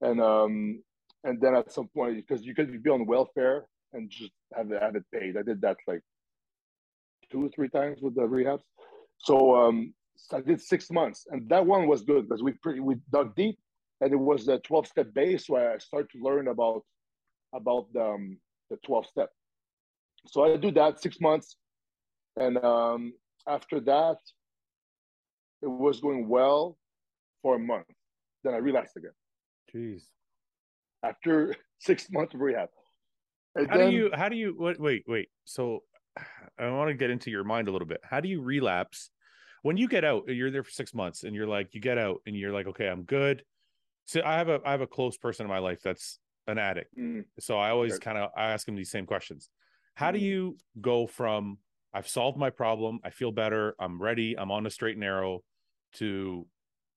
[0.00, 0.82] And um,
[1.24, 4.82] and then at some point, because you could be on welfare and just have it
[4.82, 5.36] have it paid.
[5.36, 6.02] I did that like
[7.30, 8.62] two or three times with the rehabs.
[9.18, 12.80] So um, so I did six months, and that one was good because we pretty
[12.80, 13.58] we dug deep.
[14.00, 16.82] and it was a 12 step base where I started to learn about
[17.54, 18.38] about the, um,
[18.70, 19.30] the 12 step.
[20.26, 21.56] So I do that six months,
[22.36, 23.12] and um,
[23.46, 24.18] after that,
[25.64, 26.76] it was going well
[27.42, 27.86] for a month.
[28.44, 29.12] Then I relapsed again.
[29.74, 30.02] Jeez.
[31.02, 32.68] After six months of rehab.
[33.54, 34.10] And how then, do you?
[34.12, 34.54] How do you?
[34.58, 35.28] Wait, wait, wait.
[35.44, 35.82] So
[36.58, 38.00] I want to get into your mind a little bit.
[38.02, 39.10] How do you relapse
[39.62, 40.24] when you get out?
[40.28, 42.88] You're there for six months, and you're like, you get out, and you're like, okay,
[42.88, 43.42] I'm good.
[44.06, 46.96] So I have a I have a close person in my life that's an addict.
[46.98, 47.24] Mm.
[47.40, 49.48] So I always kind of I ask him these same questions.
[49.94, 50.14] How mm.
[50.14, 51.58] do you go from
[51.94, 55.44] I've solved my problem, I feel better, I'm ready, I'm on a straight and narrow
[55.94, 56.46] to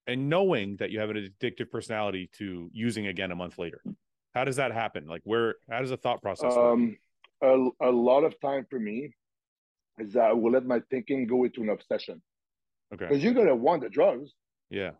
[0.05, 3.81] and knowing that you have an addictive personality to using again a month later?
[4.33, 5.07] How does that happen?
[5.07, 6.97] Like where how does the thought process um
[7.41, 9.13] a, a lot of time for me
[9.99, 12.21] is that I will let my thinking go into an obsession.
[12.93, 13.05] Okay.
[13.07, 14.31] Because you're gonna want the drugs.
[14.69, 14.91] Yeah.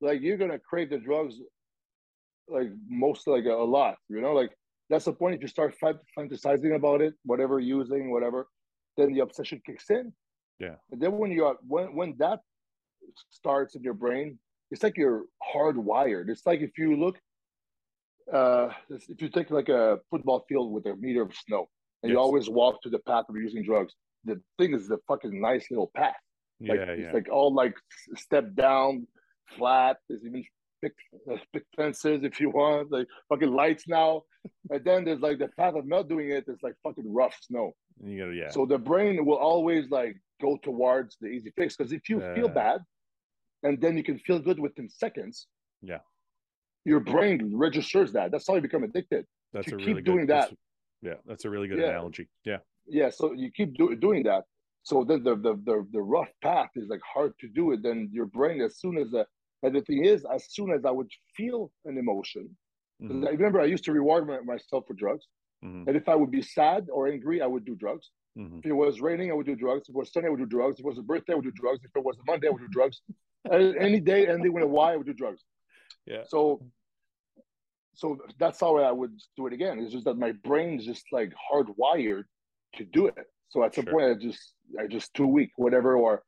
[0.00, 1.34] Like you're gonna crave the drugs
[2.48, 4.50] like most like a, a lot, you know, like
[4.88, 5.34] that's the point.
[5.34, 5.74] If you start
[6.16, 8.48] fantasizing about it, whatever using, whatever,
[8.96, 10.12] then the obsession kicks in.
[10.58, 10.76] Yeah.
[10.90, 12.40] And then when you are when when that
[13.30, 14.38] starts in your brain,
[14.70, 16.28] it's like you're hardwired.
[16.28, 17.18] It's like if you look,
[18.32, 21.68] uh, if you take like a football field with a meter of snow,
[22.02, 22.14] and yes.
[22.14, 23.94] you always walk to the path of using drugs,
[24.24, 26.14] the thing is the fucking nice little path.
[26.60, 26.92] Like, yeah, yeah.
[26.92, 27.74] It's like all like
[28.16, 29.06] step down,
[29.56, 29.98] flat.
[30.08, 30.44] There's even
[30.82, 30.92] big,
[31.30, 34.22] uh, big fences if you want, like fucking lights now.
[34.70, 36.44] and then there's like the path of not doing it.
[36.46, 37.72] It's like fucking rough snow.
[38.04, 38.50] You gotta, yeah.
[38.50, 42.34] So the brain will always like go towards the easy fix because if you uh,
[42.34, 42.80] feel bad,
[43.62, 45.46] and then you can feel good within seconds.
[45.82, 45.98] Yeah.
[46.84, 48.30] Your brain registers that.
[48.30, 49.26] That's how you become addicted.
[49.52, 50.52] That's you a really keep good, doing that.
[51.02, 51.90] Yeah, that's a really good yeah.
[51.90, 52.28] analogy.
[52.44, 52.58] Yeah.
[52.86, 53.10] Yeah.
[53.10, 54.44] So you keep do, doing that.
[54.82, 57.82] So then the, the the the rough path is like hard to do it.
[57.82, 59.26] Then your brain, as soon as the
[59.62, 62.56] and the thing is, as soon as I would feel an emotion,
[63.02, 63.26] mm-hmm.
[63.26, 65.26] I remember I used to reward my, myself for drugs.
[65.64, 65.88] Mm-hmm.
[65.88, 68.10] And if I would be sad or angry, I would do drugs.
[68.38, 68.58] Mm-hmm.
[68.60, 69.88] If it was raining, I would do drugs.
[69.88, 70.78] If it was sunny, I would do drugs.
[70.78, 71.80] If it was a birthday, I would do drugs.
[71.82, 73.00] If it was a Monday, I would do drugs.
[73.50, 75.42] Any day and ending with a Y, I would do drugs.
[76.06, 76.24] Yeah.
[76.26, 76.62] So,
[77.94, 79.78] so that's how I would do it again.
[79.78, 82.24] It's just that my brain's just like hardwired
[82.76, 83.26] to do it.
[83.48, 83.92] So at some sure.
[83.92, 86.22] point, I just, I just too weak, whatever, or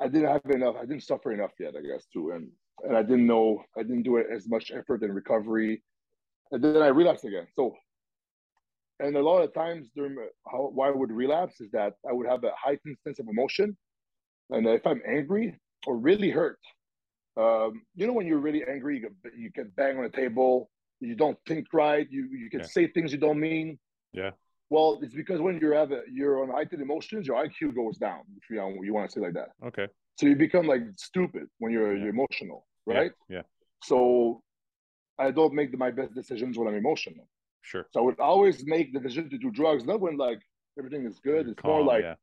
[0.00, 0.76] I didn't have enough.
[0.76, 2.48] I didn't suffer enough yet, I guess, too, and
[2.84, 3.62] and I didn't know.
[3.76, 5.82] I didn't do it as much effort and recovery,
[6.52, 7.46] and then I relapsed again.
[7.54, 7.74] So,
[9.00, 12.12] and a lot of times during uh, how why I would relapse is that I
[12.12, 13.76] would have a heightened sense of emotion,
[14.50, 16.58] and if I'm angry or really hurt,
[17.38, 20.70] um, you know, when you're really angry, you can, you can bang on the table.
[21.00, 22.06] You don't think right.
[22.10, 22.66] You you can yeah.
[22.66, 23.78] say things you don't mean.
[24.12, 24.30] Yeah.
[24.70, 28.20] Well, it's because when you're have a, you're on heightened emotions, your IQ goes down.
[28.36, 29.50] If you, know, you want to say like that.
[29.64, 29.86] Okay.
[30.18, 32.04] So you become like stupid when you're, yeah.
[32.04, 33.12] you're emotional, right?
[33.30, 33.36] Yeah.
[33.36, 33.42] yeah.
[33.84, 34.42] So
[35.18, 37.28] I don't make my best decisions when I'm emotional.
[37.62, 37.86] Sure.
[37.92, 40.40] So I would always make the decision to do drugs, not when like
[40.78, 41.46] everything is good.
[41.46, 42.14] You're it's calm, more like yeah.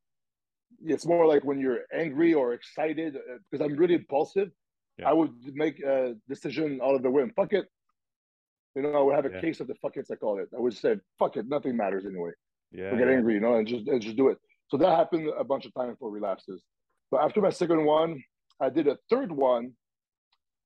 [0.84, 3.16] It's more like when you're angry or excited
[3.52, 4.50] because uh, I'm really impulsive.
[4.98, 5.10] Yeah.
[5.10, 7.32] I would make a decision out of the whim.
[7.36, 7.66] Fuck it,
[8.76, 9.42] you know, I would have a yeah.
[9.42, 10.50] case of the fuck it, I call it.
[10.56, 12.32] I would say, fuck it, nothing matters anyway.
[12.72, 12.86] Yeah.
[12.86, 14.38] Or get angry, you know, and just and just do it.
[14.68, 16.62] So that happened a bunch of times for relapses.
[17.10, 18.22] But after my second one,
[18.60, 19.72] I did a third one,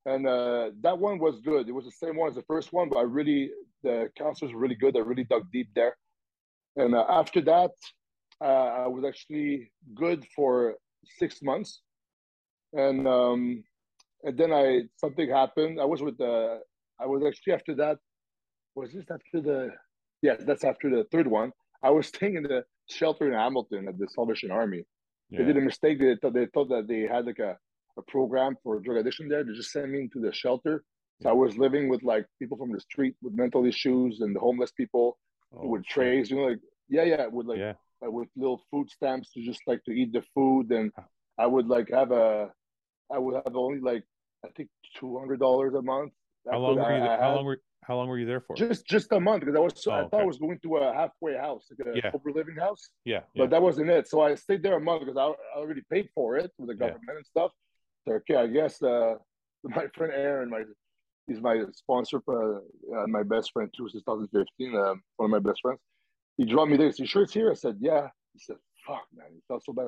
[0.05, 1.67] and uh, that one was good.
[1.67, 3.51] It was the same one as the first one, but I really
[3.83, 4.97] the counselors were really good.
[4.97, 5.95] I really dug deep there.
[6.75, 7.71] And uh, after that,
[8.45, 10.75] I was actually good for
[11.17, 11.81] six months,
[12.73, 13.63] and um,
[14.23, 15.79] and then I something happened.
[15.79, 16.59] I was with the
[16.99, 17.97] I was actually after that.
[18.75, 19.71] Was this after the?
[20.21, 21.51] Yes, that's after the third one.
[21.83, 24.83] I was staying in the shelter in Hamilton at the Salvation Army.
[25.29, 25.39] Yeah.
[25.39, 25.99] They did a mistake.
[25.99, 27.57] They thought they thought that they had like a,
[27.97, 29.43] a program for drug addiction there.
[29.43, 30.83] They just sent me into the shelter.
[31.21, 34.39] So I was living with like people from the street with mental issues and the
[34.39, 35.17] homeless people
[35.53, 36.29] oh, with trays.
[36.29, 37.73] You know, like yeah, yeah, with like yeah.
[38.05, 40.91] Uh, with little food stamps to just like to eat the food, and
[41.37, 42.49] I would like have a,
[43.13, 44.03] I would have only like
[44.45, 46.13] I think two hundred dollars a month
[46.51, 47.03] how long were you?
[47.03, 48.55] There, how long were How long were you there for?
[48.55, 50.21] Just just a month because I was so, oh, I thought okay.
[50.21, 52.11] I was going to a halfway house, like a yeah.
[52.25, 52.89] living house.
[53.05, 54.07] Yeah, but that wasn't it.
[54.07, 56.75] So I stayed there a month because I, I already paid for it with the
[56.75, 57.15] government yeah.
[57.17, 57.51] and stuff.
[58.07, 59.15] So okay, I guess uh,
[59.63, 60.63] my friend Aaron, my
[61.27, 64.75] he's my sponsor, uh, my best friend too since 2015.
[64.75, 65.79] Um, one of my best friends.
[66.39, 66.89] He dropped me there.
[66.89, 67.51] He sure it's here?
[67.51, 68.07] I said, yeah.
[68.31, 68.55] He said,
[68.87, 69.27] fuck, man.
[69.33, 69.87] He felt so bad.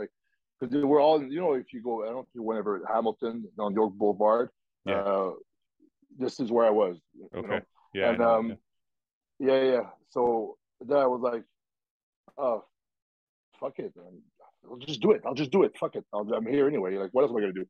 [0.59, 2.59] Because like, we're all, you know, if you go, I don't know if you went
[2.59, 4.49] ever Hamilton on York Boulevard.
[4.85, 4.99] Yeah.
[4.99, 5.31] Uh,
[6.19, 6.97] this is where I was.
[7.33, 7.47] Okay.
[7.47, 7.59] Know?
[7.93, 8.09] Yeah.
[8.09, 8.57] And um,
[9.39, 9.53] yeah.
[9.53, 9.81] yeah, yeah.
[10.09, 11.43] So then I was like,
[12.37, 12.65] oh,
[13.57, 13.93] fuck it.
[13.95, 14.21] Man.
[14.69, 15.21] I'll just do it.
[15.25, 15.77] I'll just do it.
[15.79, 16.03] Fuck it.
[16.13, 16.97] i am here anyway.
[16.97, 17.65] Like, what else am I gonna do?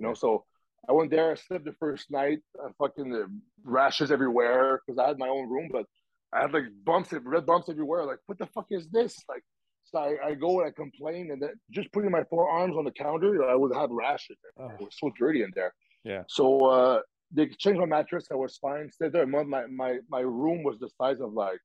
[0.00, 0.14] You know.
[0.14, 0.44] So
[0.88, 3.26] I went there, I slept the first night, I fucking uh,
[3.62, 5.86] rashes everywhere because I had my own room, but
[6.34, 8.04] I had like bumps, red bumps everywhere.
[8.04, 9.16] Like, what the fuck is this?
[9.28, 9.42] Like,
[9.84, 12.90] so I, I go and I complain, and then just putting my forearms on the
[12.90, 14.36] counter, I would have rashes.
[14.58, 14.68] Oh.
[14.70, 15.72] It was so dirty in there.
[16.04, 16.22] Yeah.
[16.28, 18.26] So uh, they changed my mattress.
[18.32, 18.90] I was fine.
[18.90, 19.26] Stayed there.
[19.26, 21.60] My my my room was the size of like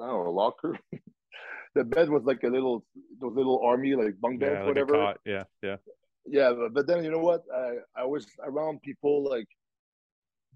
[0.00, 0.78] I don't know a locker.
[1.74, 2.84] the bed was like a little
[3.20, 5.14] those little army like bunk beds, yeah, like whatever.
[5.24, 5.76] Yeah, yeah.
[6.26, 7.42] Yeah, but, but then you know what?
[7.54, 9.46] I I was around people like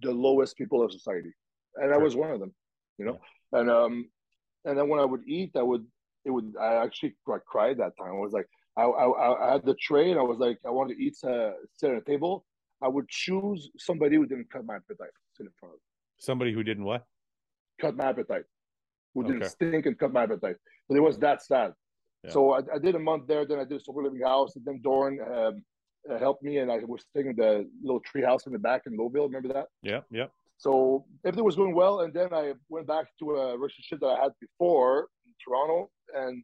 [0.03, 1.33] the lowest people of society,
[1.77, 1.95] and sure.
[1.95, 2.53] I was one of them.
[2.99, 3.19] You know,
[3.53, 3.61] yeah.
[3.61, 4.09] and um,
[4.65, 5.85] and then when I would eat, I would
[6.25, 8.11] it would I actually like, cried that time.
[8.11, 10.91] I was like, I, I I had the tray, and I was like, I want
[10.91, 12.45] to eat, uh, sit at a table.
[12.83, 15.15] I would choose somebody who didn't cut my appetite.
[15.37, 15.81] Sit in front of.
[16.19, 17.05] Somebody who didn't what?
[17.81, 18.45] Cut my appetite.
[19.15, 19.33] Who okay.
[19.33, 20.57] didn't stink and cut my appetite.
[20.89, 21.73] But it was that sad.
[22.25, 22.31] Yeah.
[22.31, 23.47] So I, I, did a month there.
[23.47, 24.57] Then I did a sober living house.
[24.57, 25.63] And then Dorian um,
[26.11, 28.97] uh, helped me, and I was staying the little tree house in the back in
[28.99, 29.27] Lowville.
[29.27, 29.67] Remember that?
[29.83, 30.27] Yeah, yeah.
[30.65, 34.23] So everything was going well, and then I went back to a relationship that I
[34.23, 36.43] had before in Toronto, and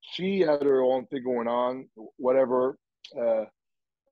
[0.00, 2.78] she had her own thing going on, whatever.
[3.16, 3.44] Uh,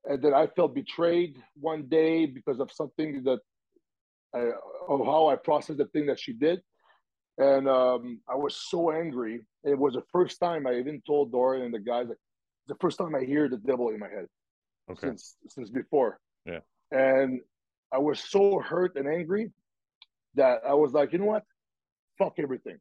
[0.05, 3.39] and then I felt betrayed one day because of something that
[4.33, 4.51] I,
[4.87, 6.61] of how I processed the thing that she did,
[7.37, 9.41] and um, I was so angry.
[9.65, 12.23] It was the first time I even told Dorian and the guys like,
[12.69, 14.27] the first time I hear the devil in my head
[14.89, 15.07] okay.
[15.07, 16.17] since since before.
[16.45, 17.41] Yeah, and
[17.93, 19.51] I was so hurt and angry
[20.35, 21.43] that I was like, you know what?
[22.17, 22.77] Fuck everything.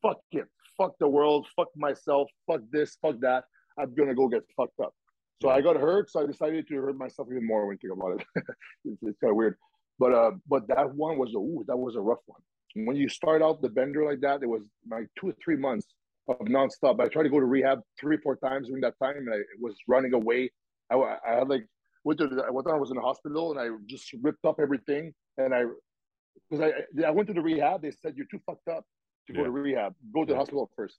[0.00, 0.46] Fuck it.
[0.76, 1.46] Fuck the world.
[1.54, 2.28] Fuck myself.
[2.46, 2.96] Fuck this.
[3.00, 3.44] Fuck that.
[3.78, 4.94] I'm gonna go get fucked up.
[5.40, 8.00] So I got hurt, so I decided to hurt myself even more when you think
[8.00, 8.26] about it.
[8.84, 9.56] it's, it's kind of weird,
[9.98, 12.40] but uh, but that one was a ooh, that was a rough one.
[12.86, 15.86] When you start out the bender like that, it was like two or three months
[16.28, 17.00] of nonstop.
[17.00, 19.74] I tried to go to rehab three, four times during that time, and I was
[19.88, 20.50] running away.
[20.90, 21.66] I, I had like
[22.04, 24.58] went to the, one time I was in the hospital, and I just ripped up
[24.60, 25.64] everything, and I
[26.50, 27.82] because I I went to the rehab.
[27.82, 28.84] They said you're too fucked up
[29.26, 29.40] to yeah.
[29.40, 29.94] go to rehab.
[30.14, 30.98] Go to the hospital first.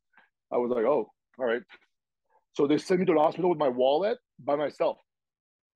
[0.51, 1.61] I was like, oh, all right.
[2.53, 4.97] So they sent me to the hospital with my wallet by myself.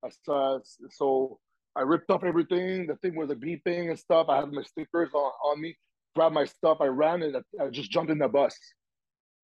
[0.04, 0.60] Uh,
[0.92, 1.40] so
[1.76, 2.88] I ripped up everything.
[2.88, 4.28] The thing was a beeping and stuff.
[4.30, 5.76] I had my stickers on, on me.
[6.16, 6.78] Grabbed my stuff.
[6.82, 8.56] I ran and I just jumped in the bus.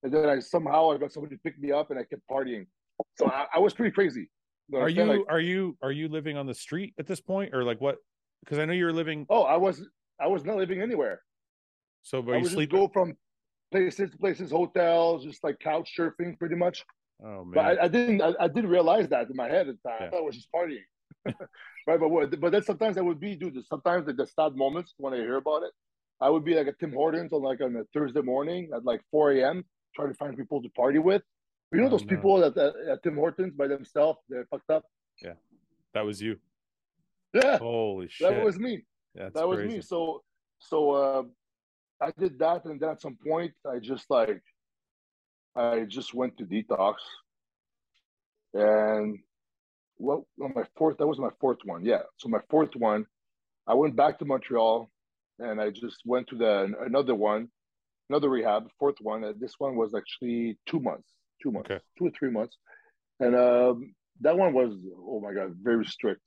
[0.03, 2.67] And then I somehow I got somebody to pick me up and I kept partying.
[3.17, 4.29] So I, I was pretty crazy.
[4.73, 7.53] You are you like, are you are you living on the street at this point
[7.53, 7.97] or like what?
[8.43, 9.25] Because I know you're living.
[9.29, 9.85] Oh, I was
[10.19, 11.21] I was not living anywhere.
[12.01, 13.15] So, but I you sleep go from
[13.71, 16.83] places to places, hotels, just like couch surfing, pretty much.
[17.23, 17.53] Oh man!
[17.53, 18.21] But I, I didn't.
[18.21, 19.97] I, I, didn't realize that in my head at the time.
[19.99, 20.07] Yeah.
[20.07, 20.85] I thought I was just partying.
[21.87, 23.57] right, but but then sometimes I would be dude.
[23.65, 25.71] Sometimes like the sad moments when I hear about it,
[26.19, 29.01] I would be like a Tim Hortons on like on a Thursday morning at like
[29.11, 29.63] 4 a.m.
[29.95, 31.21] trying to find people to party with.
[31.73, 34.83] You know those people that at, at Tim Hortons by themselves, they're fucked up.
[35.21, 35.33] Yeah,
[35.93, 36.37] that was you.
[37.33, 38.83] Yeah, holy shit, that was me.
[39.15, 39.77] That's that was crazy.
[39.77, 39.81] me.
[39.81, 40.23] So
[40.59, 41.23] so uh,
[42.01, 44.41] I did that, and then at some point, I just like
[45.55, 46.95] I just went to detox,
[48.53, 49.19] and
[49.97, 51.83] what well, my fourth that was my fourth one.
[51.85, 53.05] Yeah, so my fourth one,
[53.67, 54.89] I went back to Montreal,
[55.39, 57.49] and I just went to the another one,
[58.09, 59.21] another rehab, fourth one.
[59.39, 61.09] This one was actually two months,
[61.43, 61.83] two months, okay.
[61.97, 62.57] two or three months,
[63.19, 66.21] and um, that one was oh my god, very strict.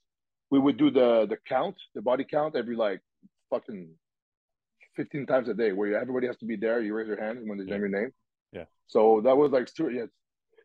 [0.50, 3.00] We would do the the count, the body count every like
[3.50, 3.88] fucking
[4.96, 6.80] 15 times a day where everybody has to be there.
[6.80, 8.10] You raise your hand when they name your name.
[8.52, 8.64] Yeah.
[8.86, 10.06] So that was like, yeah,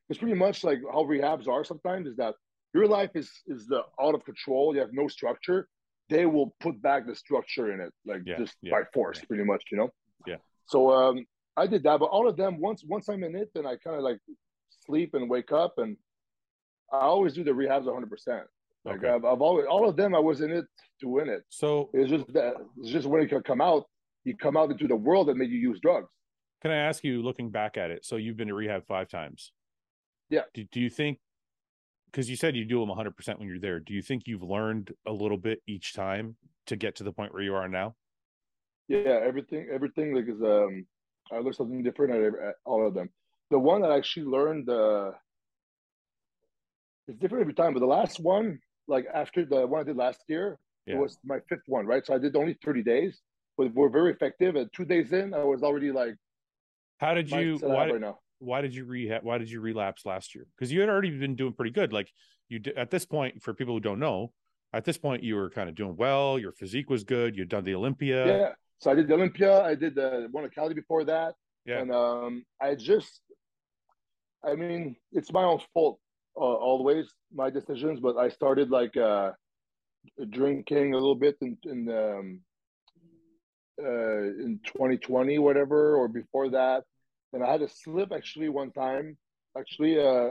[0.10, 2.36] it's pretty much like how rehabs are sometimes is that
[2.74, 4.74] your life is is the out of control.
[4.74, 5.68] You have no structure.
[6.10, 9.26] They will put back the structure in it, like yeah, just yeah, by force, yeah.
[9.28, 9.90] pretty much, you know?
[10.28, 10.38] Yeah.
[10.68, 11.26] So um
[11.58, 13.98] I did that, but all of them once once I'm in it, then I kind
[13.98, 14.20] of like
[14.86, 15.98] sleep and wake up and
[16.92, 18.44] I always do the rehabs 100 percent
[18.86, 19.10] like okay.
[19.10, 20.66] I've, I've, always all of them I was in it
[21.02, 21.44] to win it.
[21.50, 23.86] So it's just that it's just when it can come out,
[24.24, 26.08] you come out into the world that made you use drugs.
[26.62, 29.52] Can I ask you, looking back at it, so you've been to rehab five times?
[30.30, 30.42] Yeah.
[30.54, 31.18] Do, do you think,
[32.12, 34.92] because you said you do them 100% when you're there, do you think you've learned
[35.08, 36.36] a little bit each time
[36.68, 37.96] to get to the point where you are now?
[38.88, 40.86] Yeah, everything, everything like is, um,
[41.32, 43.10] I learned something different at, at all of them.
[43.50, 45.12] The one that I actually learned, uh,
[47.08, 50.20] it's different every time, but the last one, like after the one I did last
[50.28, 50.96] year, yeah.
[50.96, 52.06] it was my fifth one, right?
[52.06, 53.22] So I did only 30 days,
[53.58, 54.56] but were very effective.
[54.56, 56.16] And two days in, I was already like,
[57.00, 59.24] how did you, why did, right why did you rehab?
[59.24, 60.46] Why did you relapse last year?
[60.56, 61.94] Because you had already been doing pretty good.
[61.94, 62.12] Like
[62.50, 64.34] you at this point, for people who don't know,
[64.74, 66.40] at this point you were kind of doing well.
[66.40, 67.38] Your physique was good.
[67.38, 68.26] You'd done the Olympia.
[68.26, 68.50] Yeah.
[68.82, 69.62] So I did the Olympia.
[69.64, 71.36] I did the one of Cali before that.
[71.66, 71.80] Yeah.
[71.80, 73.22] And um, I just,
[74.44, 76.00] I mean, it's my own fault
[76.36, 79.32] uh, always my decisions, but I started like uh,
[80.30, 82.42] drinking a little bit in in um,
[83.82, 86.84] uh, in 2020, whatever, or before that,
[87.34, 89.18] and I had a slip actually one time.
[89.58, 90.30] Actually, uh,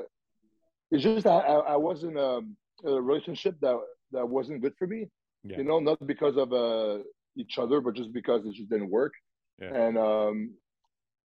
[0.90, 2.40] it's just I, I was in a,
[2.88, 3.78] a relationship that
[4.12, 5.08] that wasn't good for me.
[5.44, 5.58] Yeah.
[5.58, 6.98] You know, not because of uh,
[7.36, 9.12] each other, but just because it just didn't work.
[9.60, 9.74] Yeah.
[9.74, 10.54] And um,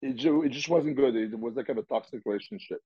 [0.01, 1.15] it, ju- it just wasn't good.
[1.15, 2.79] It was like kind of a toxic relationship.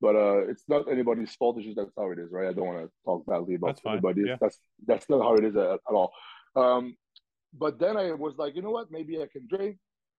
[0.00, 1.56] But uh, it's not anybody's fault.
[1.56, 2.48] It's just that's how it is, right?
[2.48, 4.24] I don't want to talk badly about that's anybody.
[4.26, 4.36] Yeah.
[4.40, 6.12] That's that's not how it is at, at all.
[6.54, 6.96] Um,
[7.58, 8.90] but then I was like, you know what?
[8.90, 9.78] Maybe I can drink.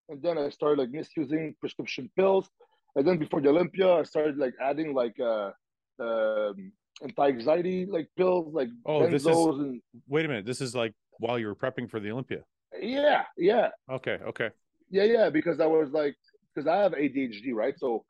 [0.10, 2.50] And then I started like misusing prescription pills.
[2.96, 5.52] And then before the Olympia, I started like adding like uh,
[6.00, 6.72] um,
[7.04, 9.36] anti-anxiety like pills, like oh, this is.
[9.36, 9.82] And...
[10.08, 10.46] Wait a minute.
[10.46, 12.44] This is like while you were prepping for the Olympia.
[12.80, 13.70] Yeah, yeah.
[13.90, 14.50] Okay, okay.
[14.90, 15.30] Yeah, yeah.
[15.30, 16.16] Because I was like,
[16.54, 17.74] because I have ADHD, right?
[17.78, 18.06] So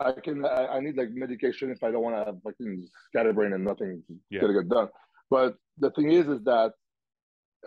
[0.00, 3.52] I can I, I, need like medication if I don't want to have fucking scatterbrain
[3.52, 4.40] and nothing yeah.
[4.40, 4.88] gonna get done.
[5.30, 6.72] But the thing is, is that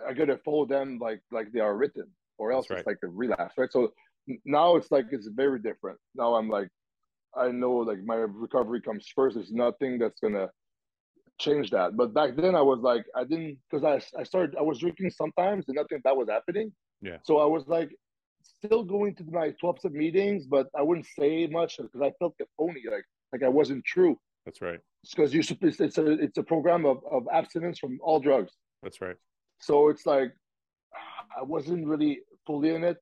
[0.06, 2.06] I gotta follow them like like they are written,
[2.38, 2.80] or else right.
[2.80, 3.70] it's like a relapse, right?
[3.70, 3.92] So
[4.44, 5.98] now it's like it's very different.
[6.14, 6.68] Now I'm like,
[7.36, 9.36] I know like my recovery comes first.
[9.36, 10.48] There's nothing that's gonna
[11.38, 11.96] change that.
[11.96, 15.10] But back then I was like, I didn't because I I started I was drinking
[15.10, 16.72] sometimes and nothing that was happening.
[17.00, 17.18] Yeah.
[17.22, 17.90] So I was like,
[18.64, 22.34] still going to my 12 step meetings, but I wouldn't say much because I felt
[22.38, 24.18] the phony, like like I wasn't true.
[24.44, 24.80] That's right.
[25.10, 28.52] Because you it's, it's a it's a program of, of abstinence from all drugs.
[28.82, 29.16] That's right.
[29.60, 30.32] So it's like
[31.38, 32.98] I wasn't really fully in it,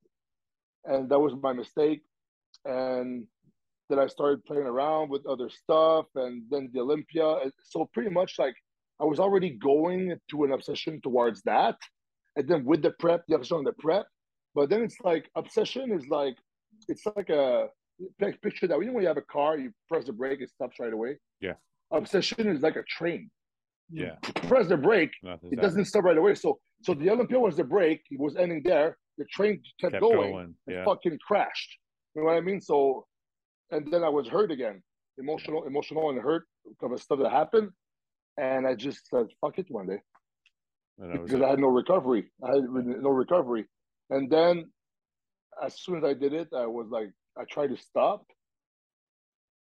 [0.84, 2.02] and that was my mistake.
[2.64, 3.26] And
[3.92, 7.36] then I started playing around with other stuff, and then the Olympia.
[7.62, 8.54] So pretty much like
[9.00, 11.76] I was already going to an obsession towards that,
[12.36, 14.06] and then with the prep, the obsession on the prep,
[14.54, 16.36] but then it's like obsession is like
[16.88, 17.68] it's like a
[18.18, 20.76] picture that you know when you have a car, you press the brake, it stops
[20.80, 21.18] right away.
[21.40, 21.54] Yeah.
[21.92, 23.30] Obsession is like a train.
[23.90, 24.14] Yeah.
[24.48, 25.12] press the brake,
[25.50, 26.34] it doesn't stop right away.
[26.34, 28.96] So so the Olympia was the brake, it was ending there.
[29.18, 30.54] The train kept, kept going, going.
[30.66, 30.76] Yeah.
[30.76, 31.76] and fucking crashed.
[32.14, 32.60] You know what I mean?
[32.60, 33.04] So
[33.72, 34.82] and then I was hurt again,
[35.18, 37.70] emotional, emotional and hurt because of stuff that happened.
[38.36, 40.00] And I just said, fuck it one day.
[40.98, 42.30] Because I had no recovery.
[42.44, 43.66] I had no recovery.
[44.10, 44.70] And then
[45.64, 48.24] as soon as I did it, I was like, I tried to stop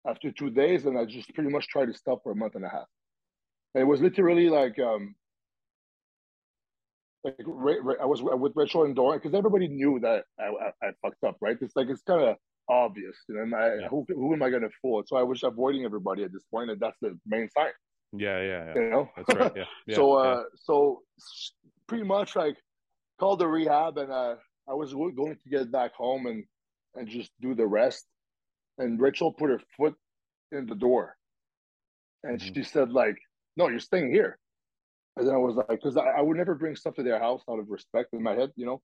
[0.06, 2.64] after two days, and I just pretty much tried to stop for a month and
[2.64, 2.86] a half.
[3.74, 5.14] And it was literally like, um,
[7.22, 11.22] like I was with Rachel and Dorian because everybody knew that I, I, I, fucked
[11.22, 11.56] up, right?
[11.60, 12.36] It's like it's kind of
[12.70, 13.56] obvious, you know.
[13.56, 13.88] I, yeah.
[13.88, 15.02] who, who am I going to fool?
[15.06, 17.72] So I was avoiding everybody at this point, and that's the main sign.
[18.12, 18.74] Yeah, yeah, yeah.
[18.74, 19.52] You know, that's right.
[19.56, 19.64] Yeah.
[19.86, 20.42] yeah so, uh, yeah.
[20.56, 21.02] so
[21.86, 22.56] pretty much like
[23.18, 24.36] called the rehab, and uh,
[24.68, 26.44] I was going to get back home and
[26.94, 28.06] and just do the rest.
[28.78, 29.94] And Rachel put her foot
[30.52, 31.16] in the door,
[32.24, 32.54] and mm-hmm.
[32.54, 33.16] she said, "Like,
[33.56, 34.38] no, you're staying here."
[35.16, 37.42] And then I was like, because I, I, would never bring stuff to their house
[37.50, 38.80] out of respect in my head, you know.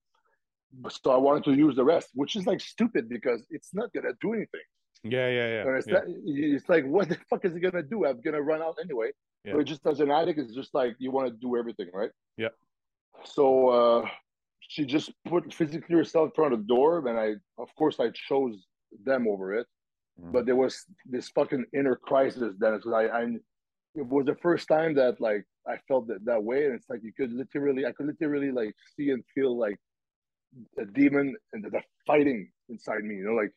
[0.89, 4.13] So I wanted to use the rest, which is like stupid because it's not gonna
[4.21, 4.61] do anything.
[5.05, 5.61] Yeah, yeah, yeah.
[5.63, 6.01] And it's, yeah.
[6.01, 8.07] That, it's like, what the fuck is it gonna do?
[8.07, 9.11] I'm gonna run out anyway.
[9.45, 9.55] Yeah.
[9.55, 12.11] But just as an addict, it's just like you want to do everything, right?
[12.37, 12.49] Yeah.
[13.25, 14.09] So uh,
[14.61, 18.11] she just put physically herself in front of the door, and I, of course, I
[18.11, 18.67] chose
[19.05, 19.67] them over it.
[20.21, 20.33] Mm.
[20.33, 23.23] But there was this fucking inner crisis then because I, I,
[23.95, 27.01] it was the first time that like I felt that that way, and it's like
[27.03, 29.77] you could literally, I could literally like see and feel like
[30.77, 33.53] the demon and the, the fighting inside me, you know, like.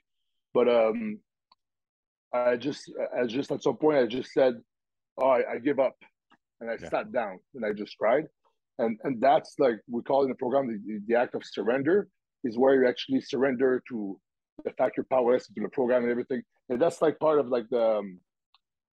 [0.54, 1.20] But um,
[2.34, 4.56] I just, I just at some point, I just said,
[5.18, 5.96] "Oh, I, I give up,"
[6.60, 6.90] and I yeah.
[6.90, 8.26] sat down and I just cried
[8.80, 12.08] and and that's like we call in the program the, the act of surrender
[12.44, 14.20] is where you actually surrender to
[14.64, 17.70] the fact you're powerless to the program and everything and that's like part of like
[17.70, 18.20] the um,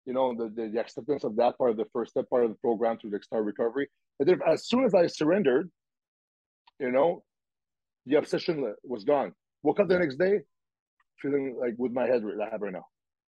[0.05, 2.51] you know the, the, the acceptance of that part of the first step part of
[2.51, 3.87] the program to the start recovery
[4.19, 5.69] and then as soon as i surrendered
[6.79, 7.23] you know
[8.07, 9.31] the obsession was gone
[9.63, 10.39] woke up the next day
[11.21, 12.85] feeling like with my head I have right now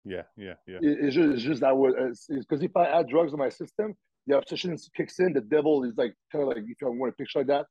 [0.06, 3.34] yeah yeah yeah it, it's, just, it's just that was because if i add drugs
[3.34, 3.96] in my system
[4.28, 5.34] the obsession kicks in.
[5.34, 7.66] The devil is like kind of like if you want a picture like that,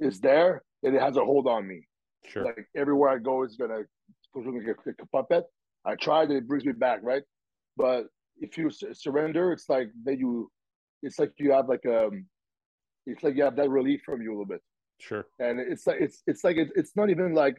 [0.00, 1.86] is there and it has a hold on me.
[2.26, 2.44] Sure.
[2.44, 3.82] Like everywhere I go, it's gonna
[4.34, 5.44] push me like a, a puppet.
[5.86, 7.22] I tried it brings me back, right?
[7.76, 8.06] But
[8.36, 10.50] if you surrender, it's like that you,
[11.02, 12.26] it's like you have like um,
[13.06, 14.60] it's like you have that relief from you a little bit.
[15.00, 15.26] Sure.
[15.38, 17.56] And it's like it's it's like it, it's not even like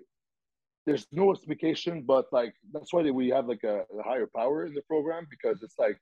[0.85, 4.73] there's no explication, but like that's why we have like a, a higher power in
[4.73, 5.97] the program because it's like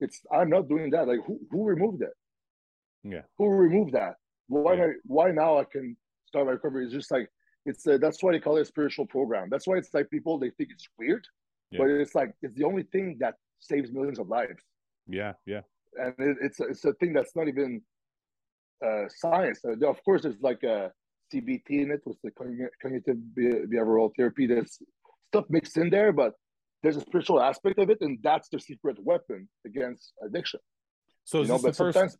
[0.00, 1.08] it's I'm not doing that.
[1.08, 2.14] Like who who removed it?
[3.02, 3.22] Yeah.
[3.38, 4.14] Who removed that?
[4.48, 4.86] Why yeah.
[5.04, 6.84] why now I can start my recovery?
[6.84, 7.28] It's just like
[7.64, 9.48] it's a, that's why they call it a spiritual program.
[9.50, 11.26] That's why it's like people they think it's weird,
[11.70, 11.78] yeah.
[11.78, 14.62] but it's like it's the only thing that saves millions of lives.
[15.08, 15.62] Yeah, yeah.
[15.98, 17.82] And it, it's a, it's a thing that's not even
[18.84, 19.60] uh, science.
[19.64, 20.90] Uh, of course, there's like a
[21.32, 24.46] CBT in it, with the cognitive behavioral therapy.
[24.46, 24.78] There's
[25.28, 26.34] stuff mixed in there, but
[26.82, 30.60] there's a spiritual aspect of it, and that's the secret weapon against addiction.
[31.24, 32.18] So is you know, this the first?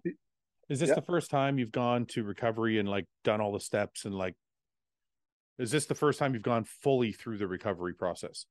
[0.69, 0.97] Is this yeah.
[0.97, 4.35] the first time you've gone to recovery and like done all the steps and like?
[5.59, 8.47] Is this the first time you've gone fully through the recovery process?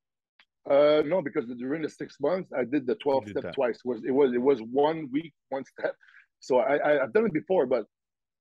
[0.70, 3.54] Uh, no, because during the six months, I did the twelve did step that.
[3.54, 3.80] twice.
[3.84, 5.96] It was it was it was one week, one step.
[6.40, 7.86] So I, I I've done it before, but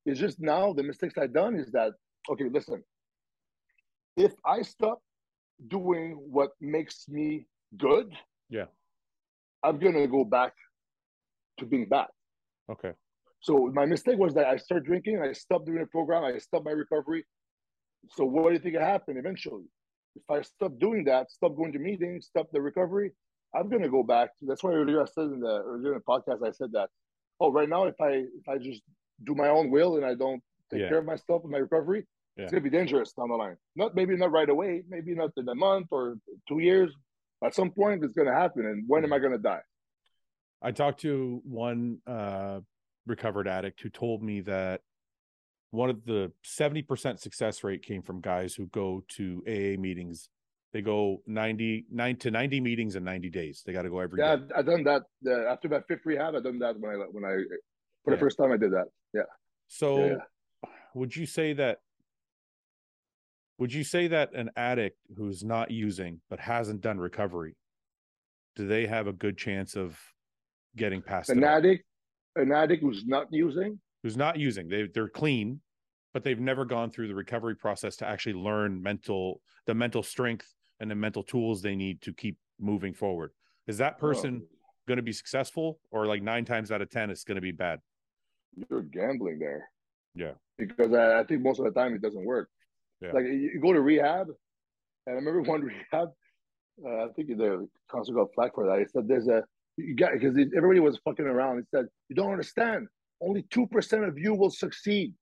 [0.06, 1.92] it's just now the mistakes I've done is that
[2.30, 2.82] okay, listen.
[4.16, 5.00] If I stop
[5.68, 7.46] doing what makes me
[7.76, 8.12] good,
[8.48, 8.66] yeah,
[9.62, 10.52] I'm gonna go back
[11.58, 12.06] to being bad.
[12.70, 12.92] Okay.
[13.40, 16.64] So my mistake was that I started drinking, I stopped doing the program, I stopped
[16.64, 17.24] my recovery.
[18.10, 19.64] So what do you think happened eventually?
[20.16, 23.12] If I stop doing that, stop going to meetings, stop the recovery,
[23.54, 24.30] I'm gonna go back.
[24.42, 26.88] That's why earlier I said in the earlier in the podcast I said that.
[27.40, 28.82] Oh, right now if I if I just
[29.22, 30.88] do my own will and I don't take yeah.
[30.88, 32.06] care of myself and my recovery,
[32.36, 32.44] yeah.
[32.44, 33.56] it's gonna be dangerous down the line.
[33.76, 36.16] Not maybe not right away, maybe not in a month or
[36.48, 36.92] two years.
[37.44, 38.66] At some point, it's gonna happen.
[38.66, 39.62] And when am I gonna die?
[40.62, 42.60] I talked to one uh,
[43.06, 44.80] recovered addict who told me that
[45.70, 50.30] one of the 70% success rate came from guys who go to AA meetings.
[50.72, 53.62] They go 90, 9 to 90 meetings in 90 days.
[53.66, 54.42] They got to go every yeah, day.
[54.42, 55.02] I've, I've done that.
[55.26, 57.34] Uh, after my fifth rehab, I've done that when I, when I,
[58.04, 58.16] for yeah.
[58.16, 58.86] the first time I did that.
[59.14, 59.22] Yeah.
[59.68, 61.78] So yeah, would you say that,
[63.58, 67.56] would you say that an addict who's not using, but hasn't done recovery,
[68.56, 69.98] do they have a good chance of
[70.76, 71.84] getting past an addict?
[72.36, 75.60] An addict who's not using, who's not using, they they're clean,
[76.12, 80.52] but they've never gone through the recovery process to actually learn mental the mental strength
[80.80, 83.30] and the mental tools they need to keep moving forward
[83.66, 84.00] is that oh.
[84.00, 84.68] person oh.
[84.86, 87.52] going to be successful or like nine times out of ten it's going to be
[87.52, 87.80] bad
[88.70, 89.68] you're gambling there
[90.14, 92.48] yeah because I, I, think most of the time it doesn't work
[93.00, 93.12] yeah.
[93.12, 94.28] like you go to rehab
[95.06, 96.08] and i remember one rehab
[96.84, 99.42] uh, i think the council got flack for that he said there's a
[99.76, 102.86] you got because everybody was fucking around he said you don't understand
[103.20, 105.12] only 2% of you will succeed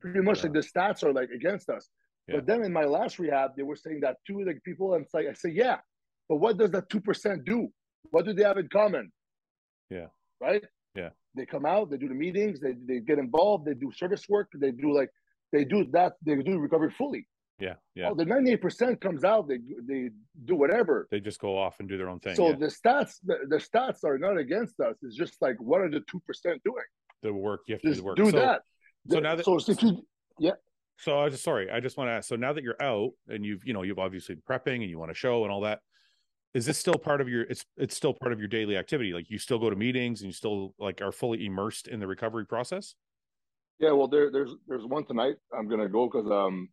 [0.00, 0.44] pretty much yeah.
[0.44, 1.88] like the stats are like against us.
[2.28, 2.36] Yeah.
[2.36, 5.14] But then in my last rehab, they were saying that two the people, and it's
[5.14, 5.78] like I say, yeah,
[6.28, 7.68] but what does that two percent do?
[8.10, 9.12] What do they have in common?
[9.90, 10.06] Yeah.
[10.40, 10.64] Right.
[11.34, 14.48] They come out, they do the meetings, they they get involved, they do service work,
[14.54, 15.10] they do like
[15.52, 17.26] they do that, they do recovery fully.
[17.58, 18.10] Yeah, yeah.
[18.10, 20.10] Oh, the ninety eight percent comes out, they they
[20.44, 21.06] do whatever.
[21.10, 22.34] They just go off and do their own thing.
[22.34, 22.56] So yeah.
[22.56, 24.96] the stats, the, the, stats are not against us.
[25.02, 26.84] It's just like what are the two percent doing?
[27.22, 28.16] The work you have to just do the work.
[28.16, 28.62] Do so, that.
[29.08, 30.02] So now that so if you
[30.38, 30.52] yeah.
[30.98, 32.28] So I just sorry, I just want to ask.
[32.28, 34.98] So now that you're out and you've you know you've obviously been prepping and you
[34.98, 35.80] want to show and all that,
[36.54, 37.42] is this still part of your?
[37.42, 39.12] It's it's still part of your daily activity.
[39.12, 42.06] Like you still go to meetings and you still like are fully immersed in the
[42.06, 42.94] recovery process.
[43.78, 45.36] Yeah, well, there there's there's one tonight.
[45.56, 46.68] I'm gonna go because um,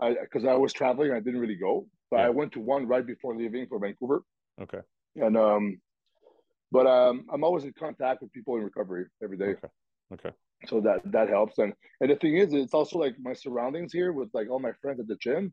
[0.00, 2.26] I because I was traveling, I didn't really go, but yeah.
[2.26, 4.22] I went to one right before leaving for Vancouver.
[4.60, 4.80] Okay.
[5.16, 5.80] And um,
[6.70, 9.50] but um, I'm always in contact with people in recovery every day.
[9.50, 9.68] Okay.
[10.12, 10.30] Okay
[10.66, 14.12] so that that helps and and the thing is it's also like my surroundings here
[14.12, 15.52] with like all my friends at the gym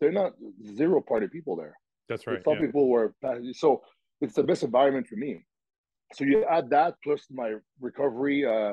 [0.00, 0.32] they're not
[0.76, 1.76] zero party people there
[2.08, 2.60] that's right some yeah.
[2.60, 3.14] people were
[3.52, 3.82] so
[4.20, 5.44] it's the best environment for me
[6.12, 8.72] so you add that plus my recovery uh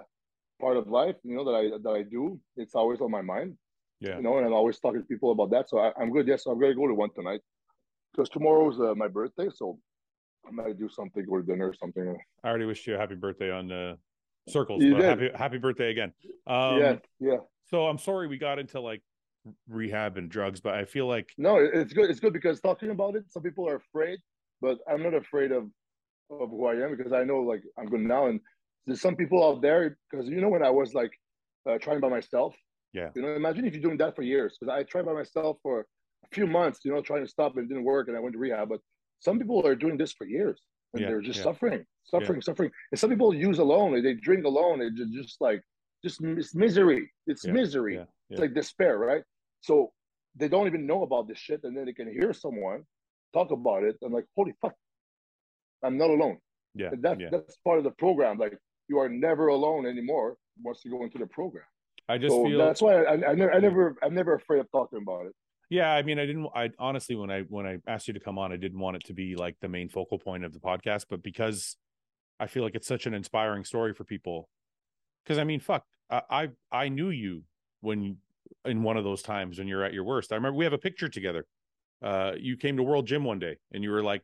[0.60, 3.58] part of life you know that i that i do it's always on my mind
[4.00, 6.28] yeah you know and i'm always talking to people about that so I, am good
[6.28, 7.42] yes i'm gonna go to one tonight
[8.12, 9.80] because tomorrow's uh, my birthday so
[10.48, 13.16] i might do something go to dinner or something i already wished you a happy
[13.16, 13.96] birthday on uh
[14.48, 14.84] circles.
[14.84, 16.14] You happy happy birthday again.
[16.48, 17.38] Um, yeah, yeah.
[17.70, 19.02] So I'm sorry we got into like
[19.68, 22.10] rehab and drugs, but I feel like no, it's good.
[22.10, 24.20] It's good because talking about it, some people are afraid,
[24.62, 25.70] but I'm not afraid of
[26.30, 28.28] of who I am because I know like I'm good now.
[28.28, 28.40] And
[28.86, 31.12] there's some people out there because you know when I was like
[31.70, 32.56] uh, trying by myself.
[32.94, 33.10] Yeah.
[33.16, 35.80] You know, imagine if you're doing that for years because I tried by myself for
[35.80, 36.80] a few months.
[36.84, 38.70] You know, trying to stop and it didn't work, and I went to rehab.
[38.70, 38.82] But
[39.20, 40.60] some people are doing this for years
[40.94, 41.44] and yeah, they're just yeah.
[41.44, 42.44] suffering, suffering, yeah.
[42.44, 42.72] suffering.
[42.92, 45.62] And some people use alone, they drink alone, it's just like
[46.04, 47.10] just it's misery.
[47.28, 48.04] It's misery.
[48.30, 49.24] It's like despair, right?
[49.62, 49.92] So
[50.36, 52.84] they don't even know about this shit, and then they can hear someone
[53.34, 54.74] talk about it, and like, holy fuck,
[55.84, 56.38] I'm not alone.
[56.76, 58.38] Yeah, and that, that's part of the program.
[58.38, 58.58] Like
[58.88, 61.66] you are never alone anymore once you go into the program.
[62.10, 64.60] I just so feel that's why I, I, I never, I never, I'm never afraid
[64.60, 65.34] of talking about it.
[65.70, 66.48] Yeah, I mean, I didn't.
[66.54, 69.06] I honestly, when I when I asked you to come on, I didn't want it
[69.06, 71.78] to be like the main focal point of the podcast, but because
[72.40, 74.50] I feel like it's such an inspiring story for people.
[75.24, 77.44] Because I mean, fuck, I, I I knew you
[77.80, 78.18] when
[78.66, 80.32] in one of those times when you're at your worst.
[80.32, 81.46] I remember we have a picture together.
[82.02, 84.24] Uh, you came to World Gym one day, and you were like,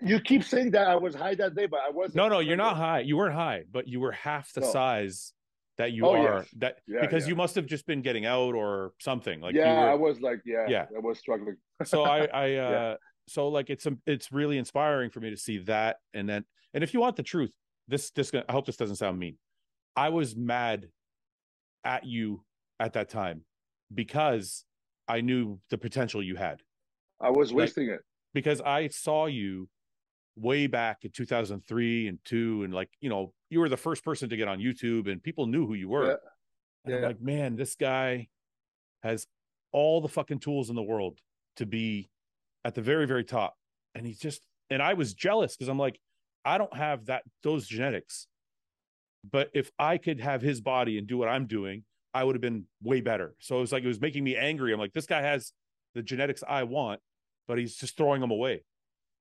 [0.00, 2.56] "You keep saying that I was high that day, but I wasn't." No, no, you're
[2.56, 3.00] not high.
[3.00, 4.72] You weren't high, but you were half the no.
[4.72, 5.32] size
[5.78, 6.48] that you Oh, are yes.
[6.58, 7.30] that Yeah, because yeah.
[7.30, 10.20] you must have just been getting out or something like yeah, you were, I was
[10.20, 10.86] like, yeah, Yeah.
[10.94, 11.56] I was struggling.
[11.84, 12.94] so I, I, uh, Yeah.
[13.26, 15.96] so like it's, um, it's really inspiring for me to see that.
[16.12, 16.44] And then,
[16.74, 17.52] and if you want the truth,
[17.88, 19.38] this, this, I hope this doesn't sound mean.
[19.96, 20.88] I was mad
[21.84, 22.44] at you
[22.78, 23.44] at that time
[23.94, 24.64] because
[25.08, 26.62] I knew the potential you had
[27.20, 28.00] I was Like- wasting it.
[28.34, 29.68] because I saw you
[30.36, 32.64] way back in 2003 and two.
[32.64, 35.46] And like, you know, you were the first person to get on YouTube and people
[35.46, 36.06] knew who you were.
[36.06, 36.16] Yeah.
[36.86, 37.06] And I'm Yeah.
[37.08, 38.28] like, man, this guy
[39.02, 39.26] has
[39.72, 41.20] all the fucking tools in the world
[41.56, 42.10] to be
[42.64, 43.56] at the very, very top.
[43.94, 46.00] And he's just, and I was jealous because I'm like,
[46.44, 48.26] I don't have that, those genetics.
[49.30, 51.84] But if I could have his body and do what I'm doing,
[52.14, 53.34] I would have been way better.
[53.40, 54.72] So it was like, it was making me angry.
[54.72, 55.52] I'm like, this guy has
[55.94, 57.00] the genetics I want,
[57.48, 58.64] but he's just throwing them away.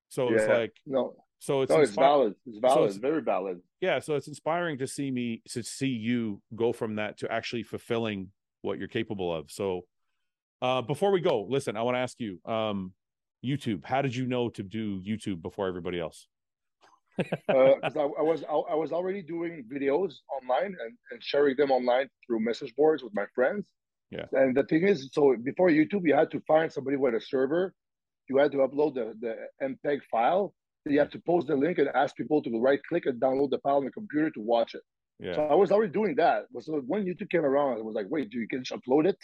[0.10, 0.58] So it's Yeah.
[0.58, 2.36] like, No, so it's, no, it's valid.
[2.46, 2.90] It's valid.
[2.90, 3.62] it's- very valid.
[3.80, 7.64] yeah so it's inspiring to see me to see you go from that to actually
[7.64, 8.32] fulfilling
[8.62, 9.82] what you're capable of so
[10.62, 12.94] uh before we go listen i want to ask you um
[13.44, 16.28] youtube how did you know to do youtube before everybody else
[17.50, 21.56] Uh, because I, I was I, I was already doing videos online and, and sharing
[21.58, 23.66] them online through message boards with my friends.
[24.12, 24.26] Yeah.
[24.34, 27.74] And the thing is, so before YouTube, you had to find somebody with a server.
[28.30, 30.54] You had to upload the, the MPEG file.
[30.86, 33.60] You have to post the link and ask people to right click and download the
[33.60, 34.82] file on the computer to watch it.
[35.20, 36.46] yeah So I was already doing that.
[36.60, 39.18] So when YouTube came around, I was like, wait, do you can just upload it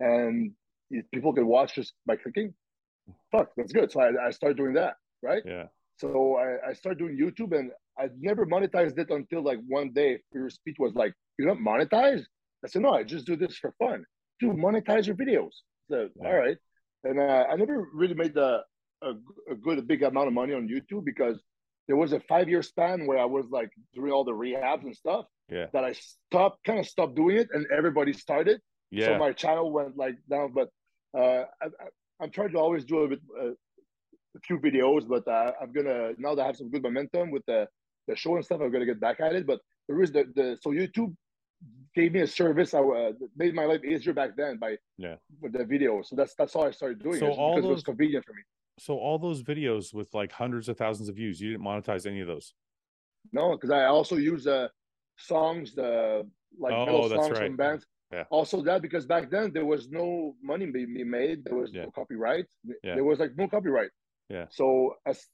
[0.00, 0.52] and
[1.14, 2.52] people can watch just by clicking?
[3.32, 3.90] Fuck, that's good.
[3.92, 5.42] So I, I started doing that, right?
[5.46, 5.66] yeah
[5.98, 10.20] So I, I started doing YouTube and I never monetized it until like one day
[10.32, 12.24] your speech was like, You're not monetized?
[12.64, 14.04] I said, No, I just do this for fun.
[14.40, 15.50] Dude, monetize your videos.
[15.90, 16.28] So, Yeah.
[16.28, 16.56] all right.
[17.04, 18.60] And uh, I never really made the,
[19.02, 19.10] a,
[19.50, 21.40] a good, a big amount of money on YouTube because
[21.86, 24.94] there was a five year span where I was like doing all the rehabs and
[24.94, 28.60] stuff yeah that I stopped, kind of stopped doing it and everybody started.
[28.90, 30.68] yeah So my channel went like down, but
[31.16, 31.86] uh, I, I,
[32.20, 33.50] I'm trying to always do a bit, uh,
[34.36, 37.44] a few videos, but uh, I'm gonna now that I have some good momentum with
[37.46, 37.66] the
[38.06, 39.46] the show and stuff, I'm gonna get back at it.
[39.46, 41.14] But there is the the so YouTube
[41.94, 42.74] gave me a service.
[42.74, 45.16] I uh, made my life easier back then by Yeah.
[45.40, 46.02] with the video.
[46.02, 48.32] So that's that's how I started doing So all because it was those- convenient for
[48.34, 48.42] me.
[48.78, 52.20] so all those videos with like hundreds of thousands of views you didn't monetize any
[52.20, 52.46] of those
[53.32, 54.68] No, because I also use uh
[55.32, 56.22] songs, uh,
[56.64, 57.46] like Oh, metal songs right.
[57.48, 57.84] from bands.
[58.12, 58.24] Yeah.
[58.36, 61.84] Also that because back then there was no money being being made, there was Yeah.
[61.86, 62.46] no copyright.
[62.84, 62.94] Yeah.
[62.96, 63.90] There was like no copyright.
[64.28, 64.46] Yeah.
[64.50, 65.26] So as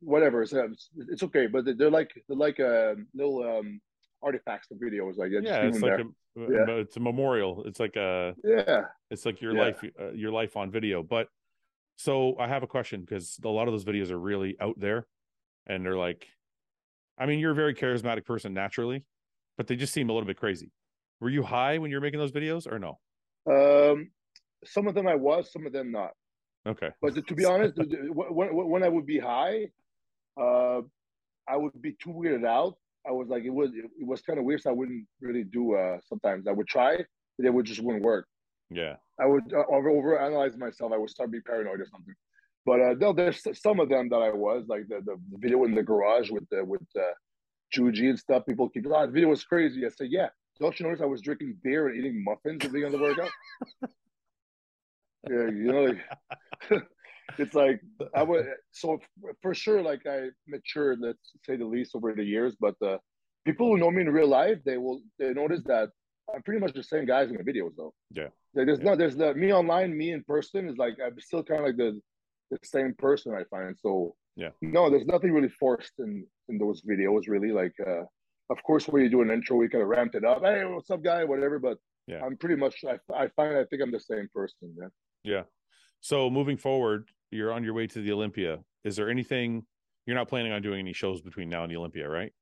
[0.00, 1.46] whatever, so it's, it's okay.
[1.46, 3.80] But they're like they're like a little um
[4.22, 5.16] artifacts of videos.
[5.16, 6.04] Like yeah, yeah it's like a,
[6.36, 6.74] Yeah.
[6.80, 8.82] it's a memorial it's like a yeah.
[9.10, 9.62] it's like your Yeah.
[9.62, 11.26] life uh, your life on video but
[11.96, 15.06] so i have a question because a lot of those videos are really out there
[15.66, 16.28] and they're like
[17.18, 19.04] i mean you're a very charismatic person naturally
[19.58, 20.70] but they just seem a little bit crazy
[21.20, 22.98] were you high when you were making those videos or no
[23.50, 24.10] Um,
[24.64, 26.12] some of them I was, some of them not.
[26.66, 29.70] Okay But to be honest, the- the- when, when I would be high,
[30.40, 30.82] uh,
[31.48, 32.74] I would be too weirded out.
[33.06, 34.60] I was like, it was it was kind of weird.
[34.62, 35.74] So I wouldn't really do.
[35.74, 36.96] Uh, sometimes I would try,
[37.36, 38.26] but it would just wouldn't work.
[38.70, 40.92] yeah I would uh, over overanalyze myself.
[40.92, 42.14] I would start being paranoid or something.
[42.66, 45.64] But uh, no, there's some of them that I was like the, the, the video
[45.64, 47.14] in the garage with the with uh,
[47.74, 48.44] Juji and stuff.
[48.50, 49.84] People keep, oh, the video was crazy.
[49.86, 50.28] I said, yeah.
[50.60, 53.30] Don't you notice I was drinking beer and eating muffins and being on the workout?
[55.28, 56.82] yeah, you know, like,
[57.38, 57.80] it's like
[58.14, 58.46] I would.
[58.72, 58.98] So
[59.42, 62.56] for sure, like I matured, let's say the least, over the years.
[62.58, 62.98] But uh,
[63.44, 65.90] people who know me in real life, they will they notice that
[66.34, 67.92] I'm pretty much the same guys in the videos, though.
[68.10, 68.28] Yeah.
[68.54, 68.84] Like, there's Yeah.
[68.90, 71.76] no, there's the me online, me in person is like I'm still kind of like
[71.76, 72.00] the
[72.50, 73.34] the same person.
[73.34, 74.14] I find so.
[74.36, 74.50] Yeah.
[74.62, 77.52] No, there's nothing really forced in in those videos, really.
[77.52, 78.04] Like, uh,
[78.48, 80.42] of course, when you do an intro, we kind of ramped it up.
[80.42, 81.24] Hey, what's up, guy?
[81.24, 81.58] Whatever.
[81.58, 82.24] But Yeah.
[82.24, 82.76] I'm pretty much.
[82.92, 84.74] I I find I think I'm the same person.
[84.80, 84.88] Yeah.
[85.24, 85.42] Yeah
[86.00, 89.64] so moving forward you're on your way to the olympia is there anything
[90.06, 92.32] you're not planning on doing any shows between now and the olympia right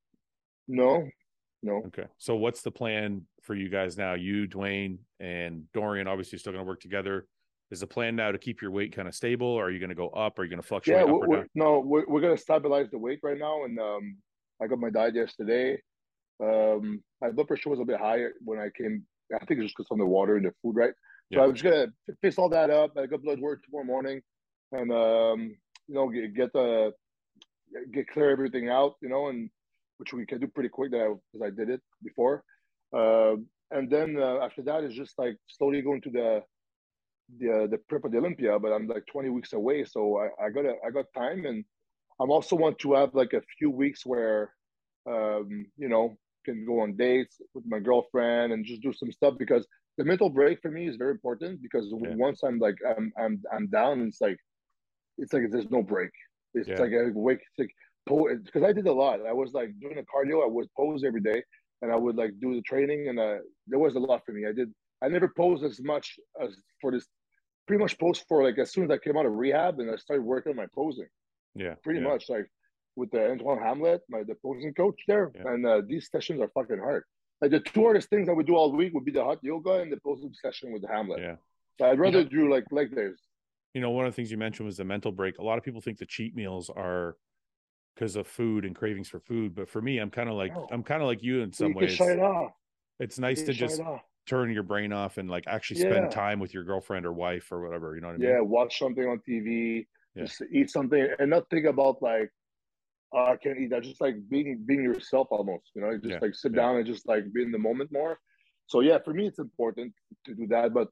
[0.68, 1.08] No.
[1.62, 1.82] No.
[1.88, 2.04] Okay.
[2.18, 4.14] So what's the plan for you guys now?
[4.14, 7.26] You, Dwayne, and Dorian obviously still going to work together.
[7.70, 9.48] Is the plan now to keep your weight kind of stable?
[9.48, 10.38] Or are you going to go up?
[10.38, 12.98] Are you going to fluctuate Yeah, up we're, or no, we're, we're gonna stabilize the
[12.98, 14.16] weight right now, and um,
[14.62, 15.80] I got my diet yesterday.
[16.40, 19.04] Um, my blood pressure was a bit higher when I came.
[19.34, 20.92] I think it's just because of the water and the food, right?
[21.32, 21.88] So I'm just gonna
[22.22, 22.96] fix all that up.
[22.96, 24.22] I got blood work tomorrow morning,
[24.72, 25.56] and um,
[25.86, 26.92] you know, get, get the
[27.92, 29.50] get clear everything out, you know, and
[29.98, 32.42] which we can do pretty quick that because I did it before.
[32.94, 36.42] Um, and then uh, after that is just like slowly going to the
[37.38, 40.46] the uh, the prep of the Olympia, but I'm like 20 weeks away, so I,
[40.46, 41.64] I got I got time, and
[42.20, 44.54] I'm also want to have like a few weeks where,
[45.06, 49.34] um, you know, can go on dates with my girlfriend and just do some stuff
[49.38, 49.66] because
[49.98, 52.14] the mental break for me is very important because Yeah.
[52.26, 54.38] once I'm like I'm I'm I'm down, it's like
[55.20, 56.12] it's like there's no break.
[56.54, 56.80] It's Yeah.
[56.82, 57.74] like I wake it's like
[58.46, 59.26] because I did a lot.
[59.26, 60.36] I was like doing the cardio.
[60.42, 61.42] I would pose every day,
[61.82, 64.46] and I would like do the training, and uh, there was a lot for me.
[64.46, 64.72] I did.
[65.04, 66.06] I never posed as much
[66.42, 66.50] as
[66.80, 67.06] for this.
[67.66, 69.96] Pretty much posed for like as soon as I came out of rehab, and I
[69.96, 71.10] started working on my posing.
[71.54, 71.74] Yeah.
[71.84, 72.10] Pretty yeah.
[72.10, 72.46] much like
[72.96, 76.78] with the Antoine Hamlet, my the posing coach there, and uh, these sessions are fucking
[76.78, 77.04] hard.
[77.40, 79.74] Like the two hardest things I would do all week would be the hot yoga
[79.74, 81.20] and the post session with the Hamlet.
[81.20, 81.36] Yeah.
[81.78, 83.16] So I'd rather know- do like leg days.
[83.74, 85.38] You know, one of the things you mentioned was the mental break.
[85.38, 87.16] A lot of people think the cheat meals are
[87.94, 90.66] because of food and cravings for food, but for me, I'm kind of like No.
[90.72, 91.92] I'm kind of like you in some you ways.
[91.92, 92.52] shut it off.
[92.98, 93.80] It's nice to just
[94.26, 95.90] turn your brain off and like actually Yeah.
[95.90, 97.94] spend time with your girlfriend or wife or whatever.
[97.94, 98.28] You know what I mean?
[98.30, 100.24] yeah, watch something on TV, Yeah.
[100.24, 102.30] just eat something, and not think about like,
[103.12, 103.82] oh, I can't eat that.
[103.82, 106.62] Just like being being yourself almost, you know, just Yeah, like sit yeah.
[106.62, 108.18] down and just like be in the moment more.
[108.66, 109.92] So yeah, for me, it's important
[110.26, 110.74] to do that.
[110.74, 110.88] But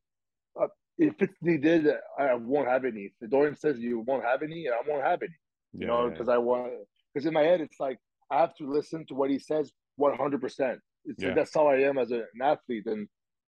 [0.60, 0.68] uh,
[0.98, 1.88] if it's needed,
[2.18, 3.02] I won't have any.
[3.02, 5.34] If the Dorian says you won't have any, I won't have any.
[5.78, 6.72] You Yeah, know, because I want
[7.12, 7.98] because in my head it's like
[8.30, 10.80] I have to listen to what he says one hundred percent.
[11.34, 13.06] That's how I am as a, an athlete, and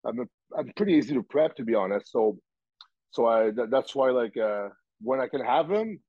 [0.05, 0.25] I'm a,
[0.59, 2.11] I'm pretty easy to prep to be honest.
[2.11, 2.39] So
[3.11, 4.69] so I that, that's why like uh
[5.03, 6.01] when I can have him,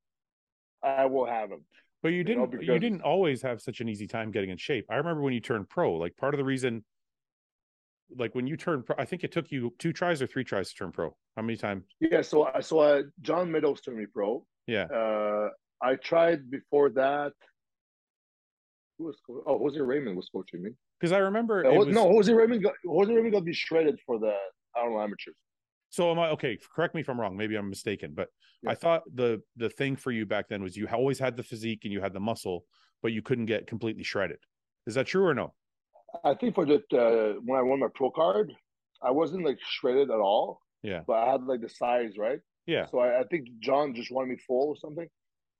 [0.81, 1.65] I will have him.
[2.03, 4.85] But you didn't you because- didn't always have such an easy time getting in shape.
[4.89, 6.83] I remember when you turned pro, like part of the reason
[8.15, 10.69] like when you turned pro, I think it took you two tries or three tries
[10.69, 11.15] to turn pro.
[11.35, 11.85] How many times?
[11.99, 12.21] Yeah.
[12.21, 14.45] So I so uh, John Meadows turned me pro.
[14.67, 14.83] Yeah.
[14.85, 15.49] Uh,
[15.81, 17.33] I tried before that.
[18.97, 20.71] Who was oh Jose Raymond was coaching me.
[20.99, 23.53] Because I remember Uh, it Ho- was, no, Jose Raymond got Jose Raymond got me
[23.53, 24.33] shredded for the
[24.75, 25.35] I don't know amateurs.
[25.89, 28.29] So am I okay, correct me if I'm wrong, maybe I'm mistaken, but
[28.63, 28.71] Yeah.
[28.71, 31.81] I thought the the thing for you back then was you always had the physique
[31.83, 32.65] and you had the muscle,
[33.01, 34.39] but you couldn't get completely shredded.
[34.85, 35.53] Is that true or no?
[36.23, 38.53] I think for the uh, when I won my pro card,
[39.01, 41.01] I wasn't like shredded at all, Yeah.
[41.07, 42.39] but I had like the size right.
[42.65, 42.85] Yeah.
[42.87, 45.07] So I, I think John just wanted me full or something.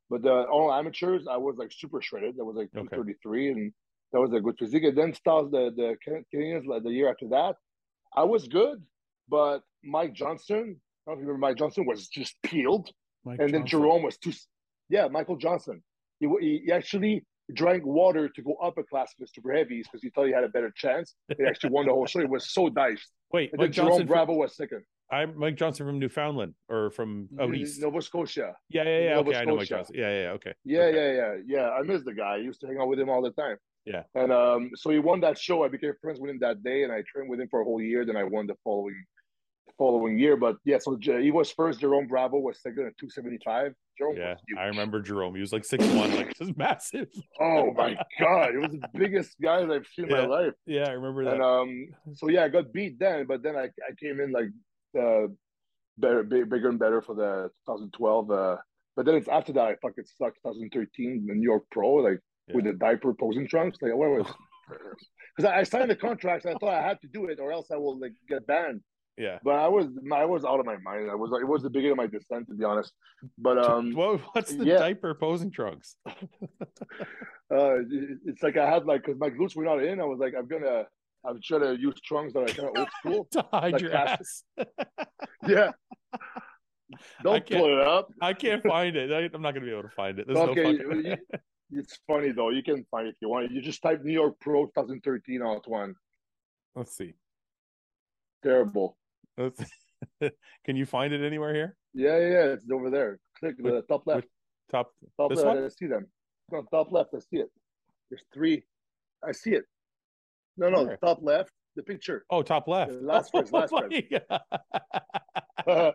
[0.09, 2.37] But the all amateurs, I was like super shredded.
[2.37, 2.95] That was like Okay.
[2.95, 3.73] 233, and
[4.13, 4.83] that was a good physique.
[4.83, 5.95] And then Styles, the the
[6.31, 7.55] Canadians, like the year after that,
[8.15, 8.81] I was good,
[9.29, 10.73] but Mike Johnson, I don't
[11.07, 12.89] know if you remember, Mike Johnson was just peeled,
[13.25, 14.33] Mike and then Jerome was too.
[14.89, 15.83] Yeah, Michael Johnson.
[16.19, 20.09] He he, actually drank water to go up a class with super heavies because he
[20.09, 21.15] thought he had a better chance.
[21.37, 22.19] He actually won the whole show.
[22.19, 23.11] It was so diced.
[23.31, 24.07] Wait, And Mike Jerome Johnson.
[24.07, 24.83] From, Bravo was second.
[25.09, 27.81] I'm Mike Johnson from Newfoundland or from out east.
[27.81, 28.53] Nova Scotia.
[28.69, 29.15] Yeah, yeah, yeah.
[29.15, 29.79] Nova Okay, I know Mike Scotia.
[29.79, 29.95] Johnson.
[29.97, 30.53] Yeah, yeah, yeah, okay.
[30.65, 31.15] Yeah, Okay.
[31.15, 31.69] yeah, yeah, yeah.
[31.69, 32.35] I miss the guy.
[32.35, 33.57] I used to hang out with him all the time.
[33.85, 34.03] Yeah.
[34.15, 35.63] And um, so he won that show.
[35.63, 37.81] I became friends with him that day, and I trained with him for a whole
[37.81, 38.05] year.
[38.05, 39.01] Then I won the following
[39.77, 40.37] following year.
[40.37, 41.79] But yeah, so he was first.
[41.79, 43.73] Jerome Bravo was second at two seventy five.
[43.97, 44.35] Jerome Yeah.
[44.57, 45.35] I remember Jerome.
[45.35, 47.07] He was like six one, like just massive.
[47.39, 50.53] Oh my god, he was the biggest guy that I've seen in my life.
[50.65, 51.35] Yeah, I remember that.
[51.35, 54.49] And um, so yeah, I got beat then, but then I I came in like
[54.99, 55.27] uh,
[55.97, 58.31] better, big, bigger and better for the 2012.
[58.31, 58.57] Uh,
[58.95, 60.37] but then it's after that I fucking sucked.
[60.43, 62.19] 2013, the New York Pro, like
[62.53, 63.77] with the diaper posing trunks.
[63.81, 64.27] Like what was?
[65.35, 67.51] Because I, I signed the contract, and I thought I had to do it, or
[67.51, 68.81] else I will like get banned.
[69.17, 69.39] Yeah.
[69.43, 71.09] But I was I was out of my mind.
[71.09, 72.93] I was it was the beginning of my descent, to be honest.
[73.37, 74.77] But um, Whoa, what's the yeah.
[74.77, 75.95] diaper posing trunks?
[76.07, 76.11] uh,
[77.51, 79.99] it- it's like I had like because my glutes were not in.
[79.99, 80.85] I was like, I'm gonna.
[81.25, 83.27] I'm trying to use trunks that are kind of old school.
[83.31, 84.43] to hide Like your ass.
[85.45, 85.71] Yeah.
[86.13, 88.13] I Don't pull it up.
[88.21, 89.11] I can't find it.
[89.11, 90.27] I, am not gonna be able to find it.
[90.27, 91.05] There's no Okay, fucking...
[91.05, 91.17] you-
[91.79, 92.49] It's funny though.
[92.49, 93.51] You can find it if you want.
[93.51, 95.95] You just type New York Pro 2013 out one.
[96.75, 97.15] Let's see.
[98.43, 98.95] Terrible.
[100.65, 101.75] Can you find it anywhere here?
[101.93, 102.45] Yeah, yeah, yeah.
[102.53, 103.19] It's over there.
[103.39, 104.27] Click the top left.
[104.71, 104.91] Top.
[105.17, 105.55] Top this left.
[105.55, 105.65] one?
[105.65, 106.07] I see them.
[106.51, 107.09] No, top left.
[107.15, 107.49] I see it.
[108.09, 108.63] There's three.
[109.23, 109.65] I see it.
[110.57, 111.51] No, no, top left.
[111.75, 112.25] The picture.
[112.29, 112.91] Oh, top left.
[112.91, 113.93] The last oh, last God.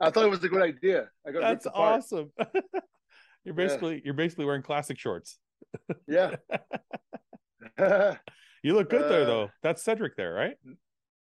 [0.00, 1.08] I thought it was a good idea.
[1.26, 2.32] I got That's awesome.
[3.44, 5.38] you're basically you're basically wearing classic shorts.
[6.08, 6.36] Yeah.
[8.62, 9.50] You look good there Uh, though.
[9.62, 10.56] That's Cedric there, right?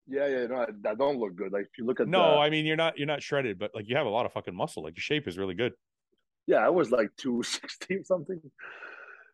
[0.08, 0.48] Yeah, yeah.
[0.48, 1.52] No, that don't look good.
[1.52, 3.72] Like if you look at No, the, I mean you're not you're not shredded, but
[3.74, 4.84] like you have a lot of fucking muscle.
[4.84, 5.74] Like your shape is really good.
[6.48, 8.42] yeah, I was like two sixty or something.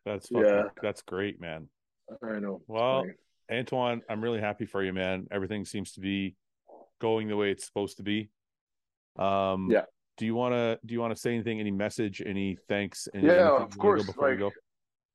[0.05, 0.63] That's fucking, Yeah.
[0.81, 1.69] that's great, man.
[2.23, 2.61] I know.
[2.67, 3.05] Well.
[3.49, 5.27] Antoine, I'm really happy for you, man.
[5.31, 6.35] Everything seems to be
[6.99, 8.29] going the way it's supposed to be.
[9.17, 9.85] Um Yeah.
[10.17, 13.27] Do you want to do you want to say anything any message, any thanks, any,
[13.27, 14.51] Yeah, of course, like- go?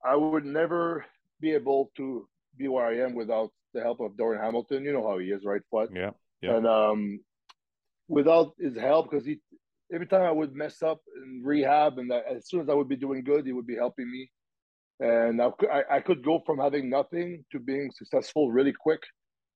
[0.04, 1.04] I would never
[1.40, 2.26] be able to
[2.56, 4.84] be where I am without the help of Dorian Hamilton.
[4.84, 5.62] You know how he is, right?
[5.70, 5.90] What?
[5.94, 6.10] Yeah.
[6.40, 6.56] Yeah.
[6.56, 7.20] And um,
[8.08, 9.38] without his help, because he
[9.92, 12.96] every time I would mess up in rehab, and as soon as I would be
[12.96, 14.30] doing good, he would be helping me.
[15.00, 15.50] and I,
[15.90, 19.02] I could go from having nothing to being successful really quick,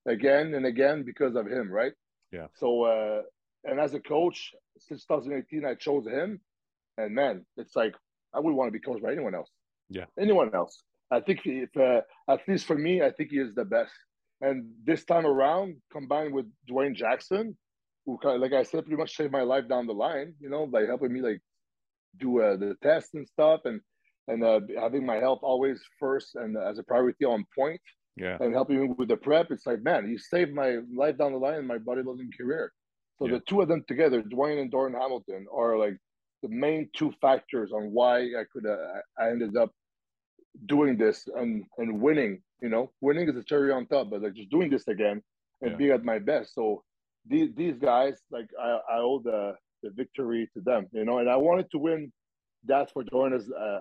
[0.07, 1.93] again and again because of him, right?
[2.33, 2.47] Yeah.
[2.55, 3.23] So, uh,
[3.65, 6.41] and as a coach since 2018, I chose him,
[6.99, 7.95] and man, it's like
[8.35, 9.51] I wouldn't want to be coached by anyone else.
[9.89, 10.05] Yeah.
[10.19, 10.83] Anyone else.
[11.11, 13.93] I think if uh, at least for me, I think he is the best.
[14.41, 17.57] And this time around, combined with Dwayne Jackson,
[18.05, 20.35] who, like I said, pretty much saved my life down the line.
[20.41, 21.41] You know, by helping me like
[22.19, 23.81] do uh, the tests and stuff, and
[24.29, 27.81] and uh, having my health always first and as a priority on point.
[28.17, 28.39] Yeah.
[28.41, 31.39] And helping me with the prep, it's like, man, you saved my life down the
[31.39, 32.73] line in my bodybuilding career.
[33.19, 33.35] So Yeah.
[33.35, 35.97] the two of them together, Dwayne and Dorian Hamilton, are like
[36.43, 39.71] the main two factors on why I could uh, I ended up
[40.67, 42.43] doing this and and winning.
[42.61, 45.23] You know, winning is a cherry on top, but like just doing this again
[45.63, 45.77] and Yeah.
[45.77, 46.55] being at my best.
[46.55, 46.83] So
[47.27, 50.87] these these guys, like I, I owe the the victory to them.
[50.93, 52.13] You know, and I wanted to win
[52.67, 53.81] that for Dorian as uh,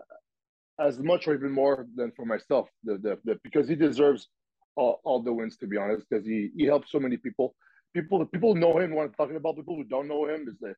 [0.80, 2.70] as much or even more than for myself.
[2.84, 4.30] The the, the because he deserves
[4.76, 7.56] all, all the wins to be honest, because he he helped so many people.
[7.96, 8.94] People people know him.
[8.96, 10.76] What I'm talking about, people who don't know him is that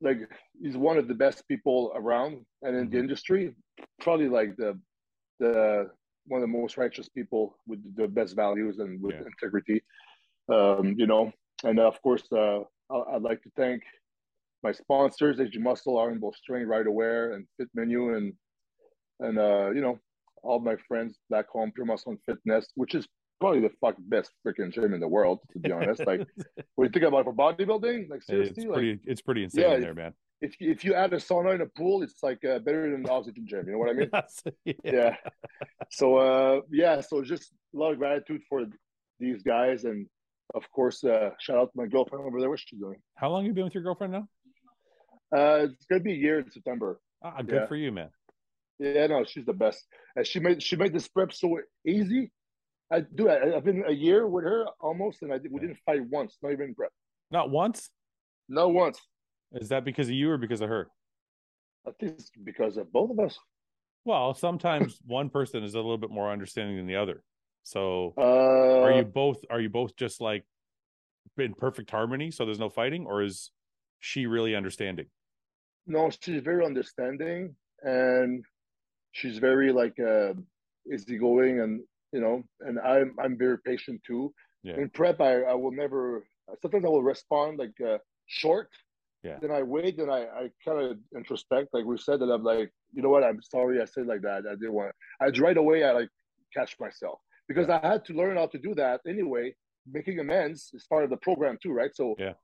[0.00, 0.18] like
[0.60, 3.00] he's one of the best people around and in the Mhm.
[3.00, 3.54] industry
[4.00, 4.78] probably like the
[5.38, 5.90] the
[6.26, 9.26] one of the most righteous people with the best values and with Yeah.
[9.26, 9.82] integrity
[10.50, 11.32] um you know
[11.64, 12.60] and of course uh
[13.12, 13.82] i'd like to thank
[14.62, 18.32] my sponsors ag muscle iron both strength right aware and fit menu and
[19.20, 19.98] and uh you know
[20.42, 23.06] all my friends back home pure muscle and fitness which is
[23.40, 26.22] probably the fuck best freaking gym in the world to be honest like
[26.76, 29.64] when you think about it for bodybuilding like it's seriously like pretty it's pretty insane
[29.64, 30.12] Yeah, there, man.
[30.40, 33.02] If you, if you add a sauna in a pool, it's like uh, better than
[33.02, 33.64] the oxygen gym.
[33.66, 34.10] You know what I mean?
[34.64, 34.74] yeah.
[34.84, 35.16] yeah.
[35.90, 38.64] So uh, yeah, so just a lot of gratitude for
[39.18, 40.06] these guys, and
[40.54, 42.50] of course, uh, shout out to my girlfriend over there.
[42.50, 42.98] What's she doing?
[43.16, 44.28] How long you been with your girlfriend now?
[45.36, 47.00] Uh, it's gonna be a year in September.
[47.22, 47.66] Ah, good Yeah.
[47.66, 48.10] for you, man.
[48.78, 49.84] Yeah, no, she's the best,
[50.14, 52.30] and she made she made this prep so easy.
[52.92, 53.28] I do.
[53.28, 56.52] I, I've been a year with her almost, and I we didn't fight once, not
[56.52, 56.92] even prep,
[57.30, 57.90] Not once.
[58.48, 59.00] not once.
[59.52, 60.88] Is that because of you or because of her?
[61.86, 63.38] I think it's because of both of us.
[64.04, 67.22] Well, sometimes one person is a little bit more understanding than the other.
[67.62, 70.44] So Uh, are you both are you both just like
[71.36, 73.50] in perfect harmony so there's no fighting or is
[74.00, 75.06] she really understanding?
[75.86, 78.44] no she's very understanding and
[79.12, 80.34] she's very like uh
[80.92, 84.76] easygoing and you know and i'm i'm very patient too Yeah.
[84.76, 86.26] in prep i i will never
[86.60, 88.68] sometimes i will respond like uh short
[89.22, 89.38] Yeah.
[89.42, 92.70] then i wait then i i kind of introspect like we said that i'm like
[92.94, 93.24] you know what?
[93.24, 94.40] I'm sorry i said like that.
[94.50, 96.08] I didn't want i right away i like
[96.56, 97.18] catch myself.
[97.48, 99.54] Because i had to learn how to do that anyway
[99.90, 101.94] making amends is part of the program too right?
[102.00, 102.34] So Yeah.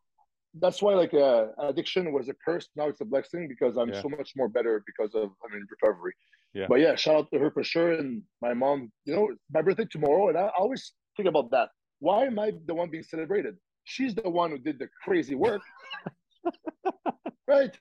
[0.63, 4.03] that's why like uh, addiction was a curse now it's a blessing because i'm Yeah.
[4.05, 6.15] so much more better because of i mean recovery.
[6.59, 6.67] Yeah.
[6.71, 8.11] but yeah shout out to her for sure and
[8.47, 9.27] my mom you know
[9.57, 10.83] my birthday tomorrow and i always
[11.17, 11.69] think about that.
[12.09, 13.55] Why am i the one being celebrated?
[13.93, 15.63] She's the one who did the crazy work
[17.47, 17.77] right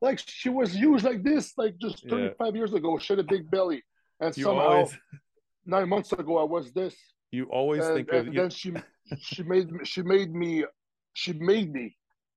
[0.00, 2.30] like she was used like this like just Yeah.
[2.38, 3.82] 35 years ago she had a big belly
[4.20, 4.98] and You somehow always
[5.64, 6.94] nine months ago i was this
[7.32, 8.72] you always and, think of and you, then she
[9.18, 10.64] she made she made me
[11.14, 11.96] she made me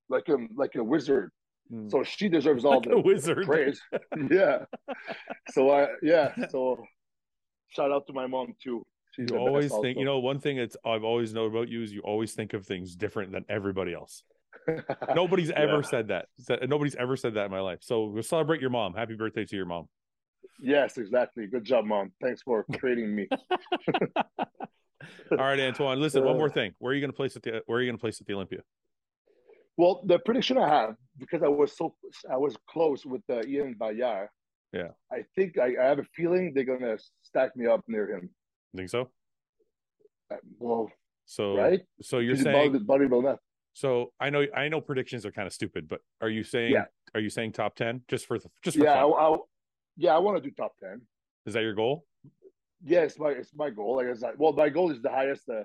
[0.09, 1.31] like a like a wizard
[1.71, 1.87] Hmm.
[1.87, 3.45] so she deserves all like the wizard.
[3.45, 3.79] praise
[4.31, 4.65] yeah
[5.51, 6.83] so i yeah so
[7.67, 8.83] shout out to my mom too
[9.15, 9.81] She's You always also.
[9.83, 12.53] think, you know, one thing that's I've always known about you is you always think
[12.53, 14.23] of things different than everybody else.
[15.15, 15.81] Nobody's ever Yeah.
[15.81, 16.27] said that.
[16.67, 17.79] Nobody's ever said that in my life.
[17.81, 18.93] So we'll celebrate your mom.
[18.93, 19.87] Happy birthday to your mom.
[20.61, 23.27] yes exactly good job mom thanks for creating me
[25.31, 25.99] All right, Antoine.
[26.01, 26.73] Listen, one Uh, more thing.
[26.79, 28.27] Where are you going to place at the Where are you going to place at
[28.27, 28.61] the Olympia?
[29.77, 31.95] well the prediction i have because i was so
[32.29, 34.27] i was close with uh, Iain Valliere,
[34.73, 34.89] Yeah.
[35.09, 36.97] i think I, I have a feeling they're gonna
[37.29, 38.29] stack me up near him
[38.75, 39.01] Think so?
[40.29, 40.91] Uh, well
[41.25, 42.73] So, right so you're He's saying.
[42.73, 43.37] body, bodybuilder
[43.73, 46.73] So I know, I know predictions are kind of stupid, but are you saying?
[46.73, 46.85] Yeah.
[47.13, 49.13] Are you saying top ten just for the, just for yeah, I, fun?
[49.19, 49.37] I,
[49.97, 51.01] yeah, I want to do top ten.
[51.45, 52.05] Is that your goal?
[52.83, 53.99] Yeah, it's my it's my goal.
[53.99, 55.63] I said, well, my goal is the highest uh,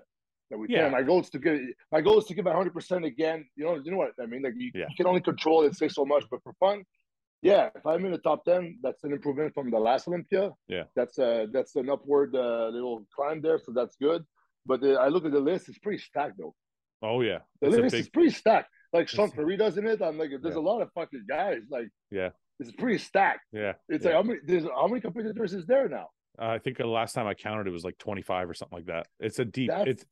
[0.51, 0.85] that we Yeah.
[0.85, 0.93] can.
[0.93, 1.60] My goal is to give
[1.93, 3.47] my goal is to give hundred percent again.
[3.56, 4.43] You know, you know what I mean.
[4.43, 4.86] Like you, Yeah.
[4.89, 6.85] you can only control and say so much, but for fun,
[7.43, 7.70] yeah.
[7.74, 10.51] If I'm in the top ten, that's an improvement from the last Olympia.
[10.68, 10.85] Yeah.
[10.97, 14.24] that's uh that's an upward uh, little climb there, so that's good.
[14.66, 16.55] But uh, I look at the list; it's pretty stacked, though.
[17.05, 18.01] Oh yeah, The it's list big.
[18.01, 18.68] is pretty stacked.
[18.93, 20.01] Like Sean Ferry doesn't it?
[20.01, 20.60] I'm like, there's Yeah.
[20.60, 21.62] a lot of fucking guys.
[21.70, 22.31] Like, Yeah.
[22.60, 23.40] it's pretty stacked.
[23.52, 24.10] Yeah, It's yeah.
[24.10, 24.40] like how many?
[24.44, 26.09] There's how many competitors is there now?
[26.39, 28.76] Uh, I think the last time I counted, it was like twenty five or something
[28.78, 29.06] like that.
[29.20, 29.68] It's a deep.
[29.70, 30.06] That's- It's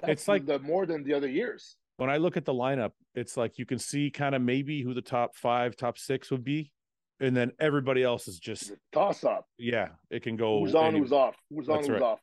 [0.00, 1.76] That's It's like- the more than the other years.
[1.98, 4.92] when I look at the lineup, it's like you can see kind of maybe who
[4.92, 6.72] the top five, top six would be.
[7.20, 9.46] and then everybody else is just toss up.
[9.56, 11.36] yeah, it can go Who's on, any- who's off?
[11.48, 12.02] Who's on, That's who's right.
[12.02, 12.20] off?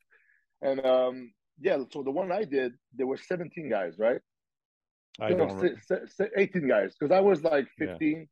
[0.62, 4.20] And um, yeah, so the one I did, there were 17 guys, right?
[5.20, 7.88] I No, don't si- si- 18 guys, because I was like Yeah.
[7.88, 8.28] 15.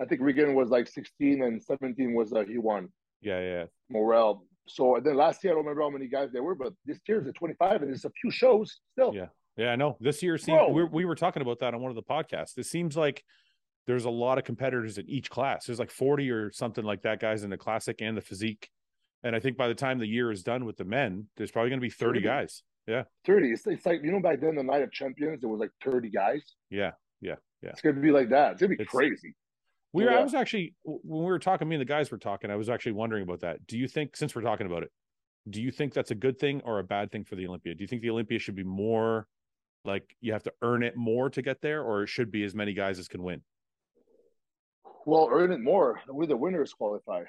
[0.00, 2.88] I think Regan was like 16, and 17 was uh, he won
[3.22, 3.64] yeah, yeah.
[3.88, 4.46] Morel.
[4.68, 6.98] So and then last year I don't remember how many guys there were, but this
[7.08, 9.14] year is at 25, and there's a few shows still.
[9.14, 9.26] Yeah.
[9.56, 9.96] Yeah, I know.
[10.00, 12.58] This year seems we we were talking about that on one of the podcasts.
[12.58, 13.24] It seems like
[13.86, 15.64] there's a lot of competitors in each class.
[15.64, 18.68] There's like 40 or something like that guys in the classic and the physique.
[19.22, 21.70] And I think by the time the year is done with the men, there's probably
[21.70, 22.24] going to be 30 30.
[22.24, 22.62] guys.
[23.26, 23.50] 30.
[23.50, 26.10] It's, it's like you know back then the night of champions there was like 30
[26.10, 26.54] guys.
[26.70, 26.92] Yeah.
[27.20, 27.34] Yeah.
[27.62, 27.70] Yeah.
[27.70, 28.52] It's gonna be like that.
[28.52, 29.34] It's gonna be It's- crazy.
[29.92, 32.50] We were, I was actually when we were talking, me and the guys were talking,
[32.50, 33.66] I was actually wondering about that.
[33.66, 34.92] Do you think since we're talking about it,
[35.48, 37.74] do you think that's a good thing or a bad thing for the Olympia?
[37.74, 39.26] Do you think the Olympia should be more
[39.86, 42.54] like you have to earn it more to get there, or it should be as
[42.54, 43.40] many guys as can win?
[45.06, 46.00] Well, earn it more.
[46.08, 47.22] With the winners qualify.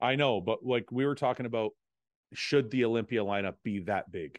[0.00, 1.72] I know, but like we were talking about,
[2.34, 4.38] should the Olympia lineup be that big?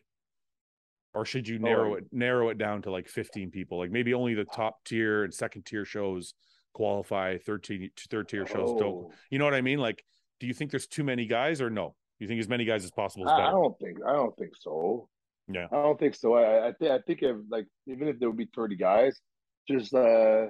[1.13, 1.97] Or should you narrow Oh.
[1.97, 3.79] it narrow it down to like 15 people?
[3.79, 6.33] Like maybe only the top tier and second tier shows
[6.73, 8.83] qualify, third tier third tier shows don't.
[8.83, 9.11] Oh.
[9.31, 9.79] You know what I mean?
[9.79, 10.03] Like,
[10.39, 11.95] do you think there's too many guys or no?
[12.19, 14.51] You think as many guys as possible is I, I don't think I don't think
[14.59, 15.09] so.
[15.51, 15.65] Yeah.
[15.71, 16.35] I don't think so.
[16.35, 19.19] I I, th- I think if like even if there would be 30 guys,
[19.67, 20.45] just uh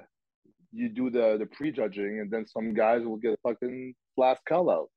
[0.72, 4.68] you do the the prejudging and then some guys will get a fucking last call
[4.70, 4.88] out.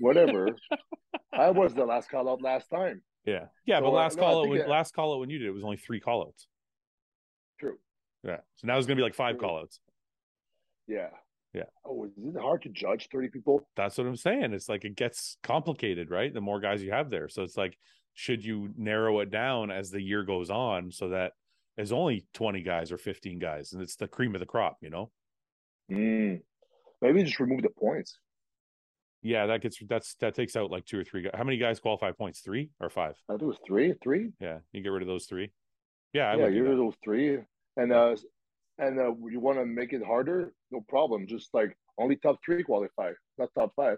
[0.00, 0.56] Whatever.
[1.32, 3.02] I was the last call out last time.
[3.24, 3.46] Yeah.
[3.66, 5.30] Yeah, but So, uh, last no, I call out when it- last call out when
[5.30, 6.46] you did it was only three call outs.
[7.58, 7.76] True.
[8.22, 8.38] Yeah.
[8.56, 9.48] So now it's gonna be like five True.
[9.48, 9.80] call outs.
[10.86, 11.08] Yeah.
[11.52, 11.64] Yeah.
[11.84, 13.66] Oh, is it hard to judge 30 people?
[13.76, 14.52] That's what I'm saying.
[14.52, 16.32] It's like it gets complicated, right?
[16.34, 17.28] The more guys you have there.
[17.28, 17.78] So it's like,
[18.14, 21.32] should you narrow it down as the year goes on so that
[21.76, 24.90] there's only 20 guys or 15 guys and it's the cream of the crop, you
[24.90, 25.10] know?
[25.90, 26.42] Mm.
[27.00, 28.18] Maybe just remove the points.
[29.24, 31.32] Yeah, that gets that's that takes out like two or three guys.
[31.34, 32.40] How many guys qualify points?
[32.40, 33.14] Three or five?
[33.28, 34.32] I think it was three, three.
[34.38, 35.50] Yeah, you get rid of those three.
[36.12, 37.38] Yeah, I yeah, get rid of those three.
[37.78, 38.14] And uh
[38.78, 40.52] and uh you want to make it harder?
[40.70, 41.26] No problem.
[41.26, 43.96] Just like only top three qualify, not top five.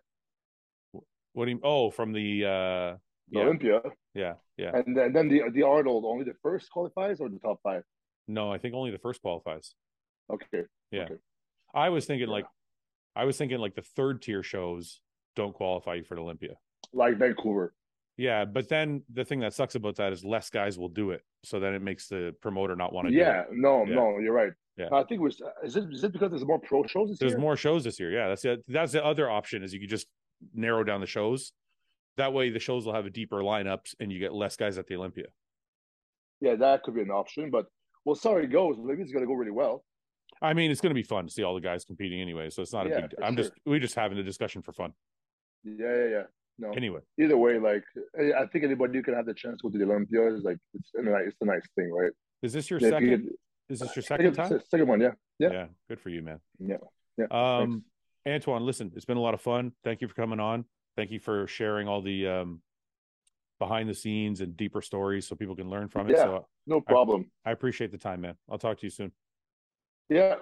[1.32, 3.82] What do you oh from the uh The yeah, Olympia.
[4.14, 4.70] yeah, yeah.
[4.76, 7.82] And then, then the the Arnold, only the first qualifies or the top five?
[8.28, 9.74] No, I think only the first qualifies.
[10.30, 10.62] Okay.
[10.92, 11.02] Yeah.
[11.04, 11.14] Okay.
[11.74, 12.34] I was thinking Yeah.
[12.34, 12.46] like
[13.16, 15.00] I was thinking like the third tier shows
[15.36, 16.54] don't qualify you for an Olympia.
[16.92, 17.74] Like Vancouver.
[18.16, 21.20] Yeah, but then the thing that sucks about that is less guys will do it.
[21.44, 23.48] So then it makes the promoter not want to do Yeah, it.
[23.52, 23.94] no, Yeah.
[23.94, 24.52] no, you're right.
[24.78, 24.88] Yeah.
[24.90, 27.32] I think it was is it is it because there's more pro shows this There's
[27.32, 27.38] year?
[27.40, 28.10] more shows this year.
[28.10, 28.64] Yeah, that's it.
[28.68, 30.06] That's the other option is you could just
[30.54, 31.52] narrow down the shows.
[32.16, 34.86] That way the shows will have a deeper lineups and you get less guys at
[34.86, 35.26] the Olympia.
[36.40, 37.50] Yeah, that could be an option.
[37.50, 37.66] But
[38.04, 38.76] well, sorry, it goes.
[38.78, 39.84] Maybe it's gonna go really well.
[40.42, 42.50] I mean, it's going to be fun to see all the guys competing anyway.
[42.50, 43.14] So it's not a Yeah, big.
[43.22, 43.72] I'm just sure.
[43.72, 44.92] we just having a discussion for fun.
[45.66, 46.22] Yeah, yeah, yeah.
[46.58, 46.70] No.
[46.70, 47.84] Anyway, Either way, like
[48.18, 50.42] I I think anybody who can have the chance to go to the Olympia is
[50.42, 52.12] like it's a nice, it's a nice thing, right?
[52.42, 53.30] is this your If you second?
[53.68, 54.60] Is this your second time?
[54.70, 55.10] Second one, yeah.
[55.38, 55.66] Yeah.
[55.88, 56.40] good for you, man.
[56.58, 56.76] Yeah.
[57.18, 57.26] Yeah.
[57.30, 57.84] Um,
[58.26, 59.72] Antoine, listen, it's been a lot of fun.
[59.84, 60.64] Thank you for coming on.
[60.96, 62.62] Thank you for sharing all the um
[63.58, 66.16] behind the scenes and deeper stories so people can learn from it.
[66.16, 66.24] Yeah.
[66.24, 67.30] So No problem.
[67.44, 68.34] I appreciate the time, man.
[68.50, 69.12] I'll talk to you soon.
[70.08, 70.36] Yeah.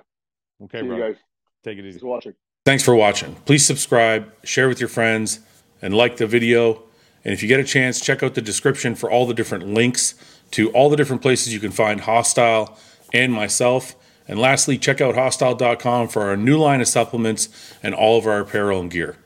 [0.62, 0.96] Okay, See bro.
[0.96, 1.16] you guys.
[1.64, 1.92] Take it easy.
[1.92, 2.34] Thanks for watching.
[2.64, 3.34] Thanks for watching.
[3.44, 5.40] Please subscribe, share with your friends,
[5.82, 6.82] and like the video.
[7.22, 10.14] And if you get a chance, check out the description for all the different links
[10.52, 12.78] to all the different places you can find Hostile
[13.12, 13.94] and myself.
[14.26, 17.50] And lastly, check out hostile.com for our new line of supplements
[17.82, 19.16] and all of our apparel and gear.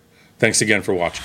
[0.40, 1.24] Thanks again for watching.